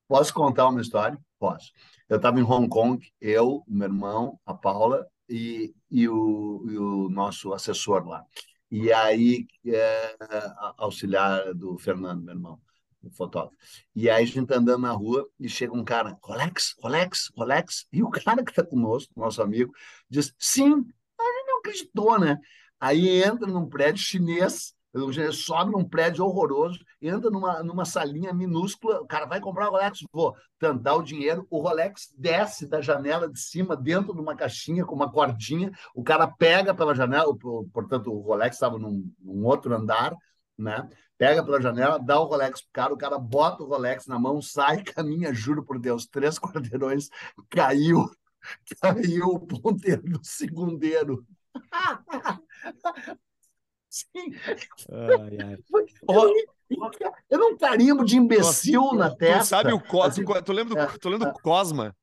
Posso 0.07 0.33
contar 0.33 0.69
uma 0.69 0.81
história? 0.81 1.19
Posso. 1.39 1.71
Eu 2.09 2.17
estava 2.17 2.41
em 2.41 2.43
Hong 2.43 2.69
Kong, 2.69 3.07
eu, 3.21 3.63
meu 3.69 3.87
irmão, 3.87 4.41
a 4.45 4.55
Paula 4.55 5.07
e, 5.29 5.75
e, 5.91 6.09
o, 6.09 6.65
e 6.69 6.79
o 6.79 7.09
nosso 7.11 7.53
assessor 7.53 8.07
lá. 8.07 8.25
E 8.71 8.93
aí, 8.93 9.47
é, 9.67 10.17
auxiliar 10.77 11.55
do 11.55 11.79
Fernando, 11.79 12.23
meu 12.23 12.35
irmão, 12.35 12.61
o 13.03 13.11
fotógrafo. 13.11 13.57
E 13.95 14.09
aí 14.11 14.23
a 14.23 14.27
gente 14.27 14.53
andando 14.53 14.79
na 14.79 14.93
rua 14.93 15.29
e 15.39 15.49
chega 15.49 15.73
um 15.73 15.85
cara, 15.85 16.19
Rolex, 16.23 16.75
Rolex, 16.81 17.31
Rolex. 17.37 17.87
E 17.93 18.03
o 18.03 18.11
cara 18.11 18.45
que 18.45 18.51
está 18.51 18.65
conosco, 18.65 19.13
nosso 19.17 19.43
amigo, 19.43 19.73
diz, 20.09 20.35
sim. 20.39 20.73
A 21.19 21.25
gente 21.25 21.47
não 21.47 21.59
acreditou, 21.59 22.19
né? 22.19 22.39
Aí 22.81 23.23
entra 23.23 23.47
num 23.47 23.69
prédio 23.69 24.03
chinês 24.03 24.75
sobe 25.33 25.73
num 25.73 25.85
prédio 25.85 26.25
horroroso, 26.25 26.85
entra 27.01 27.31
numa, 27.31 27.63
numa 27.63 27.85
salinha 27.85 28.33
minúscula, 28.33 29.01
o 29.01 29.07
cara 29.07 29.27
vai 29.27 29.41
comprar 29.41 29.69
o 29.69 29.73
Rolex, 29.73 30.01
vou 30.13 30.35
dá 30.81 30.95
o 30.95 31.03
dinheiro, 31.03 31.47
o 31.51 31.61
Rolex 31.61 32.13
desce 32.17 32.67
da 32.67 32.81
janela 32.81 33.31
de 33.31 33.39
cima, 33.39 33.77
dentro 33.77 34.15
de 34.15 34.21
uma 34.21 34.35
caixinha 34.35 34.85
com 34.85 34.95
uma 34.95 35.11
cordinha, 35.11 35.71
o 35.95 36.03
cara 36.03 36.27
pega 36.27 36.75
pela 36.75 36.95
janela, 36.95 37.33
portanto, 37.73 38.13
o 38.13 38.21
Rolex 38.21 38.57
estava 38.57 38.79
num, 38.79 39.09
num 39.21 39.45
outro 39.45 39.75
andar, 39.75 40.15
né? 40.57 40.89
Pega 41.19 41.45
pela 41.45 41.61
janela, 41.61 41.99
dá 41.99 42.19
o 42.21 42.25
Rolex 42.25 42.63
pro 42.63 42.71
cara, 42.73 42.95
o 42.95 42.97
cara 42.97 43.19
bota 43.19 43.65
o 43.65 43.67
Rolex 43.67 44.07
na 44.07 44.19
mão, 44.19 44.41
sai, 44.41 44.83
caminha, 44.95 45.35
juro 45.35 45.65
por 45.65 45.79
Deus, 45.79 46.07
três 46.07 46.39
quarteirões, 46.39 47.11
caiu, 47.51 48.09
caiu 48.81 49.27
o 49.27 49.41
ponteiro 49.41 50.03
do 50.03 50.21
segundeiro. 50.25 51.27
Sim. 53.91 54.33
Ai, 54.93 55.39
ai. 55.45 55.59
Eu, 56.09 56.33
eu 57.31 57.39
não 57.39 57.57
carimbo 57.57 58.05
de 58.05 58.17
imbecil 58.17 58.83
Nossa, 58.83 58.97
na 58.97 59.17
testa. 59.17 59.39
Tu 59.41 59.47
sabe 59.47 59.73
o 59.73 59.81
Cosma? 59.81 60.07
Assim, 60.07 60.43
tu 60.45 60.53
lembra 60.53 60.75
do, 60.75 60.81
é, 60.81 60.99
tu 60.99 61.09
lembra 61.09 61.33
do 61.33 61.41
Cosma? 61.41 61.97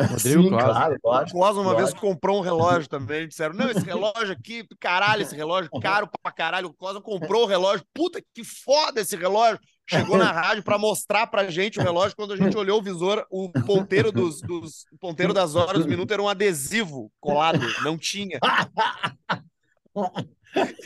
Rodrigo 0.00 0.42
Sim, 0.44 0.50
Cosma. 0.50 0.98
Claro, 1.02 1.26
o 1.26 1.32
Cosma 1.32 1.62
uma 1.62 1.76
vez 1.76 1.92
comprou 1.92 2.38
um 2.38 2.42
relógio 2.42 2.88
também. 2.88 3.28
Disseram: 3.28 3.54
Não, 3.54 3.70
esse 3.70 3.84
relógio 3.84 4.32
aqui, 4.32 4.66
caralho, 4.80 5.22
esse 5.22 5.36
relógio 5.36 5.70
caro 5.80 6.08
pra 6.22 6.32
caralho. 6.32 6.68
O 6.68 6.74
Cosma 6.74 7.00
comprou 7.00 7.44
o 7.44 7.46
relógio. 7.46 7.84
Puta 7.92 8.22
que 8.34 8.42
foda 8.42 9.00
esse 9.00 9.16
relógio. 9.16 9.60
Chegou 9.88 10.16
na 10.16 10.32
rádio 10.32 10.62
para 10.62 10.78
mostrar 10.78 11.26
pra 11.26 11.50
gente 11.50 11.78
o 11.78 11.82
relógio. 11.82 12.16
Quando 12.16 12.32
a 12.32 12.36
gente 12.36 12.56
olhou 12.56 12.78
o 12.78 12.82
visor, 12.82 13.26
o 13.30 13.50
ponteiro 13.66 14.10
dos, 14.10 14.40
dos 14.40 14.84
o 14.92 14.98
ponteiro 14.98 15.34
das 15.34 15.54
horas, 15.54 15.74
dos 15.74 15.86
minutos 15.86 16.12
era 16.12 16.22
um 16.22 16.28
adesivo 16.28 17.12
colado. 17.20 17.60
Não 17.84 17.98
tinha. 17.98 18.38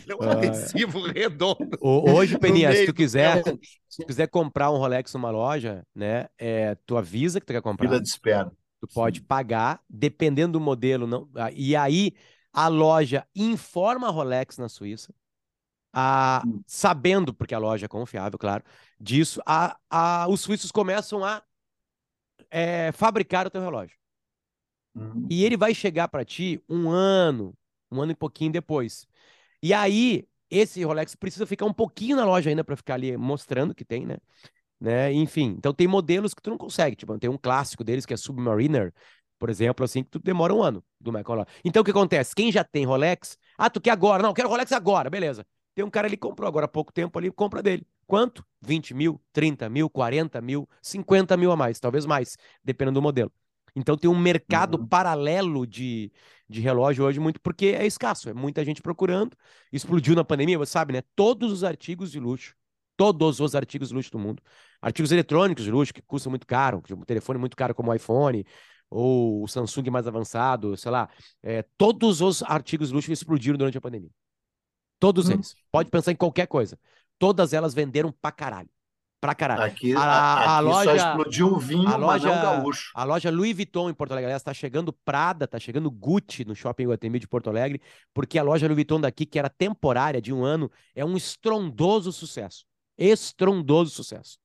É 0.09 0.14
um 0.14 0.30
adesivo 0.30 1.00
redondo. 1.00 1.76
Hoje, 1.80 2.38
Peninha, 2.38 2.72
se 2.72 2.86
tu 2.86 2.94
quiser, 2.94 3.42
se 3.88 4.02
tu 4.02 4.07
quiser 4.07 4.28
comprar 4.28 4.70
um 4.70 4.78
Rolex 4.78 5.12
numa 5.14 5.30
loja, 5.30 5.84
né, 5.94 6.26
é, 6.38 6.76
tu 6.86 6.96
avisa 6.96 7.40
que 7.40 7.46
tu 7.46 7.52
quer 7.52 7.62
comprar. 7.62 7.88
Fila 7.88 8.00
de 8.00 8.09
espera. 8.09 8.50
Tu 8.81 8.89
pode 8.89 9.20
pagar, 9.22 9.83
dependendo 9.89 10.55
do 10.55 10.61
modelo, 10.61 11.07
não. 11.07 11.29
E 11.55 11.74
aí 11.74 12.12
a 12.53 12.68
loja 12.68 13.27
informa 13.35 14.09
a 14.09 14.11
Rolex 14.11 14.59
na 14.59 14.68
Suíça, 14.68 15.14
a, 15.93 16.43
sabendo, 16.66 17.33
porque 17.33 17.55
a 17.55 17.59
loja 17.59 17.87
é 17.87 17.89
confiável, 17.89 18.39
claro, 18.39 18.62
disso, 19.01 19.41
a, 19.47 19.79
a, 19.91 20.29
os 20.29 20.41
suíços 20.41 20.70
começam 20.70 21.24
a 21.24 21.43
é, 22.51 22.93
fabricar 22.93 23.47
o 23.47 23.51
teu 23.51 23.61
relógio. 23.61 23.97
Uhum. 24.95 25.27
E 25.31 25.45
ele 25.45 25.57
vai 25.57 25.74
chegar 25.74 26.09
para 26.09 26.24
ti 26.24 26.62
um 26.68 26.89
ano, 26.89 27.55
um 27.91 28.01
ano 28.01 28.12
e 28.12 28.16
pouquinho 28.16 28.53
depois. 28.53 29.07
E 29.62 29.74
aí, 29.74 30.27
esse 30.51 30.83
Rolex 30.85 31.14
precisa 31.14 31.47
ficar 31.47 31.66
um 31.66 31.72
pouquinho 31.72 32.16
na 32.16 32.24
loja 32.24 32.49
ainda 32.49 32.64
para 32.64 32.77
ficar 32.77 32.95
ali 32.95 33.16
mostrando 33.16 33.74
que 33.74 33.85
tem, 33.85 34.07
né? 34.07 34.16
Né? 34.81 35.12
Enfim, 35.12 35.55
então 35.59 35.72
tem 35.72 35.87
modelos 35.87 36.35
que 36.35 36.43
tu 36.43 36.51
não 36.51 36.59
consegue. 36.59 36.97
Tipo, 36.97 37.18
tem 37.18 37.31
um 37.31 37.39
clássico 37.39 37.85
deles 37.85 38.07
que 38.07 38.14
é 38.14 38.16
Submariner, 38.16 38.93
por 39.39 39.51
exemplo, 39.51 39.85
assim, 39.85 40.03
que 40.03 40.11
tu 40.11 40.18
demora 40.18 40.55
um 40.55 40.62
ano 40.62 40.83
do 41.01 41.12
Michael 41.12 41.47
Então 41.64 41.83
o 41.83 41.85
que 41.85 41.91
acontece? 41.91 42.35
Quem 42.35 42.51
já 42.51 42.64
tem 42.64 42.85
Rolex, 42.85 43.37
ah, 43.59 43.68
tu 43.70 43.81
quer 43.81 43.91
agora? 43.91 44.22
Não, 44.22 44.33
quero 44.33 44.49
Rolex 44.49 44.72
agora, 44.72 45.11
beleza. 45.11 45.47
Tem 45.74 45.85
um 45.85 45.91
cara 45.91 46.07
ali 46.07 46.16
que 46.16 46.22
comprou 46.22 46.49
agora 46.49 46.64
há 46.64 46.68
pouco 46.68 46.93
tempo 46.93 47.18
ali, 47.18 47.31
compra 47.31 47.62
dele. 47.62 47.87
Quanto? 48.07 48.45
20 48.62 48.95
mil, 48.95 49.20
30 49.33 49.68
mil, 49.68 49.91
40 49.91 50.41
mil, 50.41 50.68
50 50.81 51.37
mil 51.37 51.53
a 51.53 51.57
mais, 51.57 51.79
talvez 51.79 52.07
mais, 52.07 52.37
dependendo 52.64 53.01
do 53.01 53.03
modelo. 53.03 53.31
Então 53.74 53.97
tem 53.97 54.09
um 54.09 54.18
mercado 54.18 54.79
uhum. 54.79 54.87
paralelo 54.87 55.66
de, 55.66 56.11
de 56.49 56.62
relógio 56.62 57.05
hoje 57.05 57.20
muito 57.20 57.39
porque 57.41 57.66
é 57.66 57.87
escasso, 57.87 58.31
é 58.31 58.33
muita 58.33 58.64
gente 58.64 58.81
procurando. 58.81 59.37
Explodiu 59.70 60.14
na 60.14 60.24
pandemia, 60.24 60.57
você 60.57 60.72
sabe, 60.72 60.95
né? 60.95 61.03
Todos 61.14 61.53
os 61.53 61.62
artigos 61.62 62.11
de 62.11 62.18
luxo, 62.18 62.55
todos 62.97 63.39
os 63.39 63.55
artigos 63.55 63.91
de 63.91 63.95
luxo 63.95 64.11
do 64.11 64.18
mundo, 64.18 64.43
artigos 64.81 65.12
eletrônicos 65.12 65.64
de 65.64 65.70
luxo 65.70 65.93
que 65.95 66.03
custam 66.03 66.31
muito 66.31 66.47
caro, 66.47 66.83
um 66.93 67.05
telefone 67.05 67.39
muito 67.39 67.57
caro 67.57 67.74
como 67.74 67.91
o 67.91 67.95
iPhone 67.95 68.45
ou 68.89 69.43
o 69.43 69.49
Samsung 69.49 69.91
mais 69.91 70.07
avançado, 70.07 70.77
sei 70.77 70.91
lá, 70.91 71.09
é, 71.43 71.64
todos 71.77 72.20
os 72.20 72.43
artigos 72.43 72.89
de 72.89 72.95
luxo 72.95 73.11
explodiram 73.12 73.59
durante 73.59 73.77
a 73.79 73.81
pandemia. 73.81 74.11
Todos 74.99 75.29
hum. 75.29 75.33
eles. 75.33 75.55
Pode 75.70 75.91
pensar 75.91 76.12
em 76.12 76.16
qualquer 76.16 76.47
coisa. 76.47 76.79
Todas 77.18 77.53
elas 77.53 77.74
venderam 77.74 78.12
pra 78.12 78.31
caralho. 78.33 78.68
Pra 79.20 79.35
caralho. 79.35 79.62
Aqui, 79.62 79.95
A- 79.97 80.01
a, 80.01 80.05
a 80.05 80.59
aqui 80.59 80.68
só 80.68 80.70
loja- 80.70 80.97
explodiu 80.97 81.47
o 81.49 81.59
vinho, 81.59 81.89
a 81.89 81.99
mas 81.99 82.22
não 82.22 82.31
loja- 82.31 82.43
gaúcho. 82.43 82.93
A 82.95 83.03
loja 83.05 83.31
Louis 83.31 83.57
Vuitton 83.57 83.91
em 83.91 83.95
Porto 83.95 84.12
Alegre, 84.12 84.27
aliás, 84.27 84.43
tá 84.43 84.53
chegando 84.55 84.93
Prada, 84.93 85.49
tá 85.49 85.59
chegando 85.59 85.91
Gucci 85.91 86.45
no 86.45 86.55
Shopping 86.55 86.87
Guatemi 86.87 87.18
de 87.18 87.27
Porto 87.27 87.49
Alegre, 87.49 87.81
porque 88.14 88.39
a 88.39 88.43
loja 88.43 88.66
Louis 88.66 88.77
Vuitton 88.77 89.01
daqui, 89.01 89.24
que 89.27 89.39
era 89.39 89.49
temporária 89.49 90.20
de 90.20 90.33
um 90.33 90.45
ano, 90.45 90.70
é 90.95 91.05
um 91.05 91.16
estrondoso 91.16 92.12
sucesso. 92.12 92.64
Estrondoso 92.97 93.91
sucesso. 93.91 94.39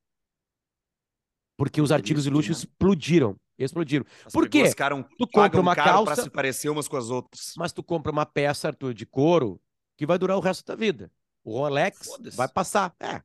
Porque 1.62 1.80
os 1.80 1.92
artigos 1.92 2.24
de 2.24 2.32
luxo 2.32 2.52
explodiram. 2.52 3.36
Explodiram. 3.56 4.04
As 4.26 4.34
Por 4.34 4.50
quê? 4.50 4.74
caram- 4.74 5.04
Tu 5.04 5.28
compra 5.28 5.62
uma 5.62 5.76
calça, 5.76 6.24
se 6.24 6.30
parecer 6.32 6.70
umas 6.70 6.88
com 6.88 6.98
as 6.98 7.12
outras. 7.12 7.54
mas 7.56 7.72
tu 7.72 7.84
compra 7.84 8.12
uma 8.12 8.26
peça, 8.26 8.70
Arthur, 8.70 8.96
de 8.96 9.06
couro, 9.06 9.62
que 9.96 10.04
vai 10.04 10.18
durar 10.18 10.36
o 10.38 10.40
resto 10.40 10.66
da 10.66 10.76
vida. 10.76 11.12
O 11.44 11.60
Rolex 11.60 12.18
vai 12.36 12.48
passar. 12.48 12.96
É. 13.00 13.22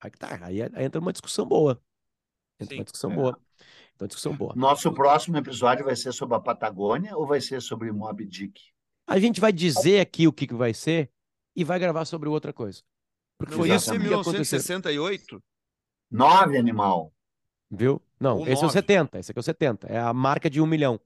Aí 0.00 0.10
que 0.10 0.18
tá. 0.18 0.36
Aí 0.44 0.62
aí 0.62 0.84
entra 0.84 1.00
uma 1.00 1.12
discussão 1.12 1.46
boa. 1.46 1.80
Entra 2.58 2.74
Sim. 2.74 2.80
uma 2.80 2.84
discussão 2.84 3.12
É. 3.12 3.14
boa. 3.14 3.38
Então, 3.94 4.08
discussão 4.08 4.36
boa. 4.36 4.52
Nosso 4.56 4.92
próximo 4.92 5.36
episódio 5.36 5.84
vai 5.84 5.94
ser 5.94 6.12
sobre 6.12 6.34
a 6.34 6.40
Patagônia 6.40 7.16
ou 7.16 7.24
vai 7.24 7.40
ser 7.40 7.62
sobre 7.62 7.92
Moby 7.92 8.26
Dick? 8.26 8.60
A 9.06 9.20
gente 9.20 9.40
vai 9.40 9.52
dizer 9.52 10.00
aqui 10.00 10.26
o 10.26 10.32
que, 10.32 10.48
que 10.48 10.54
vai 10.54 10.74
ser 10.74 11.08
e 11.54 11.62
vai 11.62 11.78
gravar 11.78 12.04
sobre 12.04 12.28
outra 12.28 12.52
coisa. 12.52 12.82
Porque 13.38 13.52
Não 13.54 13.60
foi 13.60 13.68
isso 13.68 13.92
que 13.92 13.96
aconteceu. 13.96 14.08
1968? 14.58 15.40
Nove, 16.10 16.58
animal. 16.58 17.13
Viu? 17.70 18.00
Não, 18.20 18.38
Ou 18.38 18.42
esse 18.46 18.54
é 18.54 18.58
o 18.58 18.62
nove. 18.62 18.72
70. 18.72 19.18
Esse 19.18 19.30
aqui 19.30 19.38
é 19.38 19.40
o 19.40 19.42
70. 19.42 19.86
É 19.88 19.98
a 19.98 20.12
marca 20.12 20.48
de 20.48 20.60
um 20.60 20.66
milhão. 20.66 21.00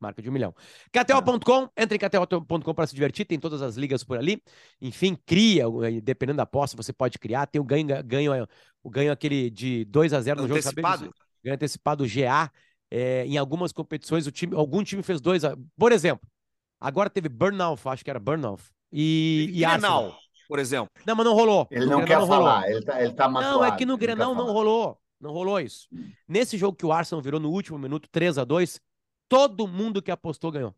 Marca 0.00 0.20
de 0.20 0.28
um 0.28 0.32
milhão. 0.32 0.54
KTO.com, 0.92 1.68
entre 1.76 1.96
em 1.96 1.98
KTO.com 1.98 2.74
para 2.74 2.86
se 2.86 2.94
divertir, 2.94 3.24
tem 3.24 3.38
todas 3.40 3.62
as 3.62 3.76
ligas 3.76 4.04
por 4.04 4.18
ali. 4.18 4.42
Enfim, 4.80 5.16
cria, 5.26 5.64
eh, 5.84 6.00
dependendo 6.02 6.36
da 6.38 6.42
aposta, 6.42 6.76
você 6.76 6.92
pode 6.92 7.18
criar. 7.18 7.46
Tem 7.46 7.60
o 7.60 7.64
ganho, 7.64 7.86
ganho, 8.04 8.34
eh, 8.34 8.46
o 8.82 8.90
ganho 8.90 9.10
aquele 9.10 9.48
de 9.50 9.84
2 9.86 10.12
a 10.12 10.20
0 10.20 10.42
no 10.42 10.48
jogo. 10.48 10.58
Antecipado? 10.60 10.98
dizer. 11.04 11.14
Ganho 11.42 11.54
antecipado 11.54 12.06
GA. 12.06 12.50
eh, 12.90 13.24
em 13.26 13.36
algumas 13.38 13.72
competições, 13.72 14.26
o 14.26 14.30
time, 14.30 14.54
algum 14.54 14.82
time 14.84 15.02
fez 15.02 15.20
dois. 15.20 15.44
a- 15.44 15.56
Por 15.76 15.90
exemplo, 15.92 16.28
agora 16.80 17.10
teve 17.10 17.28
Burnout, 17.28 17.82
acho 17.88 18.04
que 18.04 18.10
era 18.10 18.20
Burnout. 18.20 18.62
E, 18.92 19.50
e 19.52 19.64
Arsenal. 19.64 20.02
Grenal, 20.04 20.20
por 20.48 20.58
exemplo. 20.60 20.88
Não, 21.06 21.16
mas 21.16 21.26
não 21.26 21.34
rolou. 21.34 21.66
Ele 21.70 21.84
No 21.86 21.92
não 21.92 22.00
Grenal 22.02 22.26
quer 22.26 22.28
rolou. 22.32 22.46
falar, 22.48 22.70
ele 22.70 22.84
tá, 22.84 23.02
ele 23.02 23.12
tá 23.14 23.28
Não, 23.28 23.64
é 23.64 23.76
que 23.76 23.84
no 23.86 23.96
Grenal 23.96 24.34
não 24.34 24.52
rolou. 24.52 25.00
Não 25.20 25.30
rolou 25.32 25.58
isso. 25.60 25.88
Nesse 26.28 26.58
jogo 26.58 26.76
que 26.76 26.84
o 26.86 26.92
Arsenal 26.92 27.22
virou 27.22 27.40
no 27.40 27.50
último 27.50 27.78
minuto, 27.78 28.08
3 28.10 28.38
a 28.38 28.44
2 28.44 28.80
todo 29.28 29.66
mundo 29.66 30.02
que 30.02 30.10
apostou 30.10 30.50
ganhou. 30.52 30.74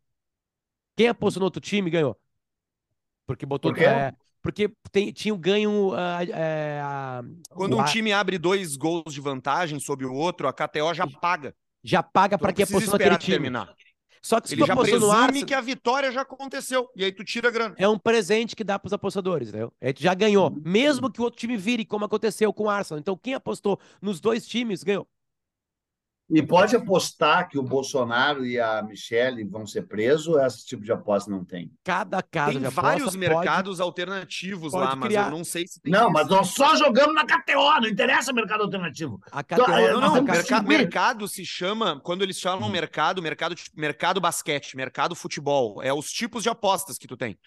Quem 0.96 1.08
apostou 1.08 1.40
no 1.40 1.44
outro 1.44 1.60
time 1.60 1.90
ganhou. 1.90 2.16
Porque 3.26 3.44
botou. 3.44 3.72
Por 3.72 3.82
é, 3.82 4.14
porque 4.40 4.72
tem, 4.90 5.12
tinha 5.12 5.34
o 5.34 5.38
ganho. 5.38 5.92
ah, 5.94 6.24
é, 6.24 6.80
a- 6.82 7.22
Quando 7.50 7.76
um 7.76 7.80
Ar- 7.80 7.88
time 7.88 8.12
abre 8.12 8.38
dois 8.38 8.76
gols 8.76 9.12
de 9.12 9.20
vantagem 9.20 9.78
sobre 9.78 10.06
o 10.06 10.14
outro, 10.14 10.48
a 10.48 10.52
KTO 10.52 10.94
já 10.94 11.06
paga. 11.06 11.54
já 11.82 12.02
paga 12.02 12.38
para 12.38 12.52
quem 12.52 12.64
apostou 12.64 12.92
naquele 12.94 13.18
time. 13.18 13.34
terminar. 13.34 13.74
Só 14.22 14.40
que 14.40 14.48
se 14.48 14.54
Ele 14.54 14.62
tu 14.62 14.66
já 14.66 14.72
apostou 14.72 15.00
no 15.00 15.06
presume 15.06 15.26
Arsenal, 15.26 15.46
que 15.46 15.54
a 15.54 15.60
vitória 15.60 16.12
já 16.12 16.22
aconteceu. 16.22 16.88
E 16.96 17.04
aí 17.04 17.12
tu 17.12 17.24
tira 17.24 17.48
a 17.48 17.50
grana. 17.50 17.74
é 17.78 17.88
um 17.88 17.98
presente 17.98 18.54
que 18.56 18.64
dá 18.64 18.78
para 18.78 18.86
os 18.88 18.92
apostadores, 18.92 19.48
entendeu? 19.48 19.72
Aí 19.80 19.92
tu 19.92 20.02
já 20.02 20.14
ganhou. 20.14 20.50
Mesmo 20.64 21.10
que 21.10 21.20
o 21.20 21.24
outro 21.24 21.38
time 21.38 21.56
vire, 21.56 21.84
como 21.84 22.04
aconteceu 22.04 22.52
com 22.52 22.64
o 22.64 22.70
Arsenal. 22.70 22.98
Então, 22.98 23.16
quem 23.16 23.34
apostou 23.34 23.78
nos 24.00 24.20
dois 24.20 24.46
times 24.46 24.82
ganhou. 24.82 25.06
E 26.30 26.42
pode 26.42 26.76
apostar 26.76 27.48
que 27.48 27.58
o 27.58 27.62
Bolsonaro 27.62 28.44
e 28.44 28.60
a 28.60 28.82
Michelle 28.82 29.42
vão 29.44 29.66
ser 29.66 29.86
presos 29.88 30.26
ou 30.26 30.38
esse 30.44 30.66
tipo 30.66 30.82
de 30.84 30.92
aposta 30.92 31.30
não 31.30 31.42
tem? 31.42 31.70
Cada 31.82 32.22
casa 32.22 32.50
Tem 32.52 32.60
de 32.60 32.66
aposta 32.66 32.82
vários 32.82 33.04
pode- 33.06 33.18
mercados 33.18 33.80
alternativos 33.80 34.72
pode 34.72 34.84
lá, 34.84 34.94
mas 34.94 35.08
criar. 35.08 35.24
eu 35.26 35.30
não 35.30 35.42
sei 35.42 35.66
se 35.66 35.80
tem. 35.80 35.90
Não, 35.90 36.02
isso. 36.04 36.12
mas 36.12 36.28
nós 36.28 36.48
só 36.48 36.76
jogamos 36.76 37.14
na 37.14 37.24
KTO, 37.24 37.80
não 37.80 37.88
interessa 37.88 38.30
mercado 38.32 38.62
alternativo. 38.64 39.18
A 39.32 39.42
KTO 39.42 39.62
Então, 39.62 39.68
Não, 39.68 40.00
não, 40.02 40.10
vamos 40.14 40.30
merca- 40.30 40.62
mercado 40.62 41.26
se 41.26 41.46
chama, 41.46 41.98
quando 42.00 42.22
eles 42.22 42.38
chamam 42.38 42.68
mercado, 42.68 43.22
mercado, 43.22 43.54
tipo, 43.54 43.80
mercado 43.80 44.20
basquete, 44.20 44.76
mercado 44.76 45.14
futebol, 45.14 45.82
é 45.82 45.94
os 45.94 46.10
tipos 46.10 46.42
de 46.42 46.50
apostas 46.50 46.98
que 46.98 47.06
tu 47.06 47.16
tem. 47.16 47.38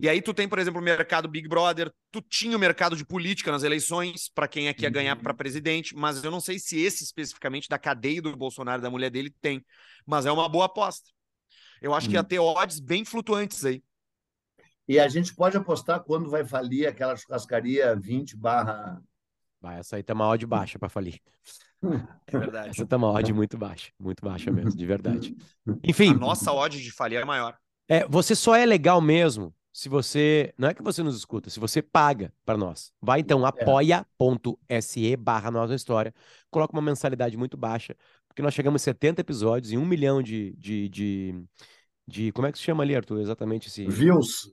E 0.00 0.08
aí 0.08 0.22
tu 0.22 0.32
tem, 0.32 0.48
por 0.48 0.58
exemplo, 0.58 0.80
o 0.80 0.84
mercado 0.84 1.28
Big 1.28 1.48
Brother, 1.48 1.92
tu 2.12 2.20
tinha 2.22 2.56
o 2.56 2.60
mercado 2.60 2.96
de 2.96 3.04
política 3.04 3.50
nas 3.50 3.64
eleições, 3.64 4.30
para 4.32 4.46
quem 4.46 4.68
é 4.68 4.74
que 4.74 4.82
ia 4.82 4.90
ganhar 4.90 5.16
para 5.16 5.34
presidente, 5.34 5.94
mas 5.96 6.22
eu 6.22 6.30
não 6.30 6.40
sei 6.40 6.58
se 6.58 6.78
esse 6.80 7.02
especificamente 7.02 7.68
da 7.68 7.78
cadeia 7.78 8.22
do 8.22 8.36
Bolsonaro 8.36 8.80
e 8.80 8.82
da 8.82 8.90
mulher 8.90 9.10
dele 9.10 9.34
tem, 9.40 9.64
mas 10.06 10.24
é 10.24 10.30
uma 10.30 10.48
boa 10.48 10.66
aposta. 10.66 11.10
Eu 11.82 11.94
acho 11.94 12.08
que 12.08 12.14
ia 12.14 12.22
ter 12.24 12.38
odds 12.38 12.78
bem 12.80 13.04
flutuantes 13.04 13.64
aí. 13.64 13.82
E 14.86 14.98
a 14.98 15.08
gente 15.08 15.34
pode 15.34 15.56
apostar 15.56 16.00
quando 16.00 16.30
vai 16.30 16.44
falir 16.44 16.88
aquela 16.88 17.16
churrascaria 17.16 17.94
20 17.94 18.36
barra... 18.36 19.02
Vai, 19.60 19.80
essa 19.80 19.96
aí 19.96 20.02
tá 20.02 20.14
uma 20.14 20.28
odd 20.28 20.46
baixa 20.46 20.78
pra 20.78 20.88
falir. 20.88 21.20
É 22.26 22.36
verdade. 22.36 22.70
Essa 22.70 22.84
tá 22.84 22.96
uma 22.96 23.08
odd 23.12 23.32
muito 23.32 23.56
baixa. 23.56 23.92
Muito 24.00 24.20
baixa 24.24 24.50
mesmo, 24.50 24.76
de 24.76 24.84
verdade. 24.84 25.36
A 25.68 25.72
Enfim, 25.84 26.12
nossa 26.12 26.52
odd 26.52 26.82
de 26.82 26.90
falir 26.90 27.20
é 27.20 27.24
maior. 27.24 27.56
é, 27.88 28.04
você 28.08 28.34
só 28.34 28.56
é 28.56 28.66
legal 28.66 29.00
mesmo 29.00 29.54
se 29.78 29.88
você. 29.88 30.52
Não 30.58 30.66
é 30.68 30.74
que 30.74 30.82
você 30.82 31.04
nos 31.04 31.16
escuta, 31.16 31.48
se 31.50 31.60
você 31.60 31.80
paga 31.80 32.32
para 32.44 32.58
nós. 32.58 32.92
Vai 33.00 33.20
então 33.20 33.46
apoia.se 33.46 35.16
barra 35.16 35.52
nossa 35.52 35.72
história. 35.72 36.12
Coloca 36.50 36.72
uma 36.72 36.82
mensalidade 36.82 37.36
muito 37.36 37.56
baixa, 37.56 37.94
porque 38.26 38.42
nós 38.42 38.54
chegamos 38.54 38.82
a 38.82 38.84
70 38.84 39.20
episódios 39.20 39.72
e 39.72 39.76
um 39.76 39.86
milhão 39.86 40.20
de, 40.20 40.52
de, 40.56 40.88
de, 40.88 41.44
de- 42.08 42.32
Como 42.32 42.48
é 42.48 42.50
que 42.52 42.58
se 42.58 42.64
chama 42.64 42.82
ali, 42.82 42.96
Arthur? 42.96 43.20
Exatamente 43.20 43.68
esse. 43.68 43.86
Views. 43.86 44.52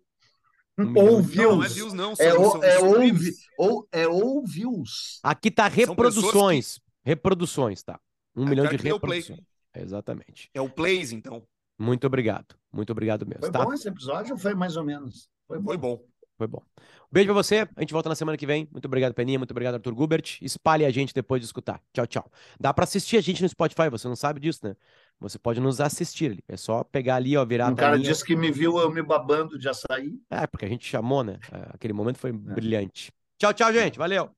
Um 0.78 0.94
Ou 0.96 1.22
de- 1.24 1.38
Não, 1.38 1.56
não 1.56 1.64
é 1.64 1.68
views. 1.68 1.74
views, 1.74 1.94
não. 1.94 2.12
É, 2.12 2.16
são- 2.32 2.42
ou, 2.44 2.52
são 2.52 2.64
é, 2.64 2.80
ouvi, 2.80 3.32
ou, 3.58 3.88
é 3.92 4.08
ouvios. 4.08 5.20
Aqui 5.24 5.50
tá 5.50 5.72
pessoas 5.72 5.86
que- 5.88 5.90
reproduções. 5.92 6.80
Reproduções, 7.04 7.82
tá? 7.82 8.00
Um 8.36 8.46
É, 8.46 8.50
milhão 8.50 8.68
de 8.68 8.76
reproduções. 8.78 9.40
Exatamente. 9.74 10.52
É 10.54 10.62
o 10.62 10.70
Plays, 10.70 11.12
então. 11.12 11.42
Muito 11.78 12.08
obrigado. 12.08 12.56
Muito 12.72 12.92
obrigado 12.92 13.26
mesmo, 13.26 13.42
Foi 13.42 13.52
tá? 13.52 13.64
bom 13.64 13.74
esse 13.74 13.88
episódio 13.88 14.34
ou 14.34 14.38
foi 14.40 14.54
mais 14.54 14.78
ou 14.78 14.84
menos? 14.84 15.30
Foi 15.48 15.60
bom. 15.60 15.66
Foi 15.66 15.78
bom. 15.78 16.02
Foi 16.38 16.48
bom. 16.48 16.62
Um 16.78 17.14
beijo 17.14 17.28
pra 17.28 17.34
você. 17.34 17.68
A 17.76 17.80
gente 17.82 17.94
volta 17.94 18.10
na 18.10 18.16
semana 18.16 18.38
que 18.38 18.46
vem. 18.46 18.68
Muito 18.70 18.86
obrigado, 18.86 19.14
Peninha. 19.14 19.40
Muito 19.40 19.52
obrigado, 19.52 19.76
Arthur 19.76 19.96
Gubert. 19.96 20.38
Espalhe 20.42 20.84
a 20.84 20.92
gente 20.92 21.14
depois 21.14 21.42
de 21.42 21.46
escutar. 21.46 21.82
Tchau, 21.94 22.06
tchau. 22.06 22.32
Dá 22.60 22.74
pra 22.74 22.84
assistir 22.84 23.16
a 23.16 23.22
gente 23.22 23.42
no 23.42 23.48
Spotify. 23.48 23.90
Você 23.90 24.08
não 24.08 24.18
sabe 24.18 24.42
disso, 24.42 24.60
né? 24.64 24.76
Você 25.20 25.40
pode 25.40 25.62
nos 25.62 25.80
assistir 25.80 26.32
ali. 26.32 26.44
É 26.48 26.58
só 26.58 26.84
pegar 26.84 27.16
ali, 27.16 27.38
ó, 27.38 27.46
virar 27.46 27.70
Um 27.70 27.74
a 27.74 27.76
cara 27.76 27.98
disse 27.98 28.24
que 28.26 28.36
me 28.36 28.52
viu 28.52 28.78
eu 28.80 28.92
me 28.92 29.02
babando 29.02 29.58
de 29.58 29.70
açaí. 29.70 30.20
É, 30.30 30.46
porque 30.46 30.66
a 30.66 30.70
gente 30.70 30.86
chamou, 30.86 31.24
né? 31.24 31.40
É, 31.52 31.70
Aquele 31.74 31.94
momento 31.94 32.18
foi 32.18 32.34
brilhante. 32.34 33.14
Tchau, 33.38 33.54
tchau, 33.54 33.72
gente. 33.72 33.98
Valeu. 33.98 34.30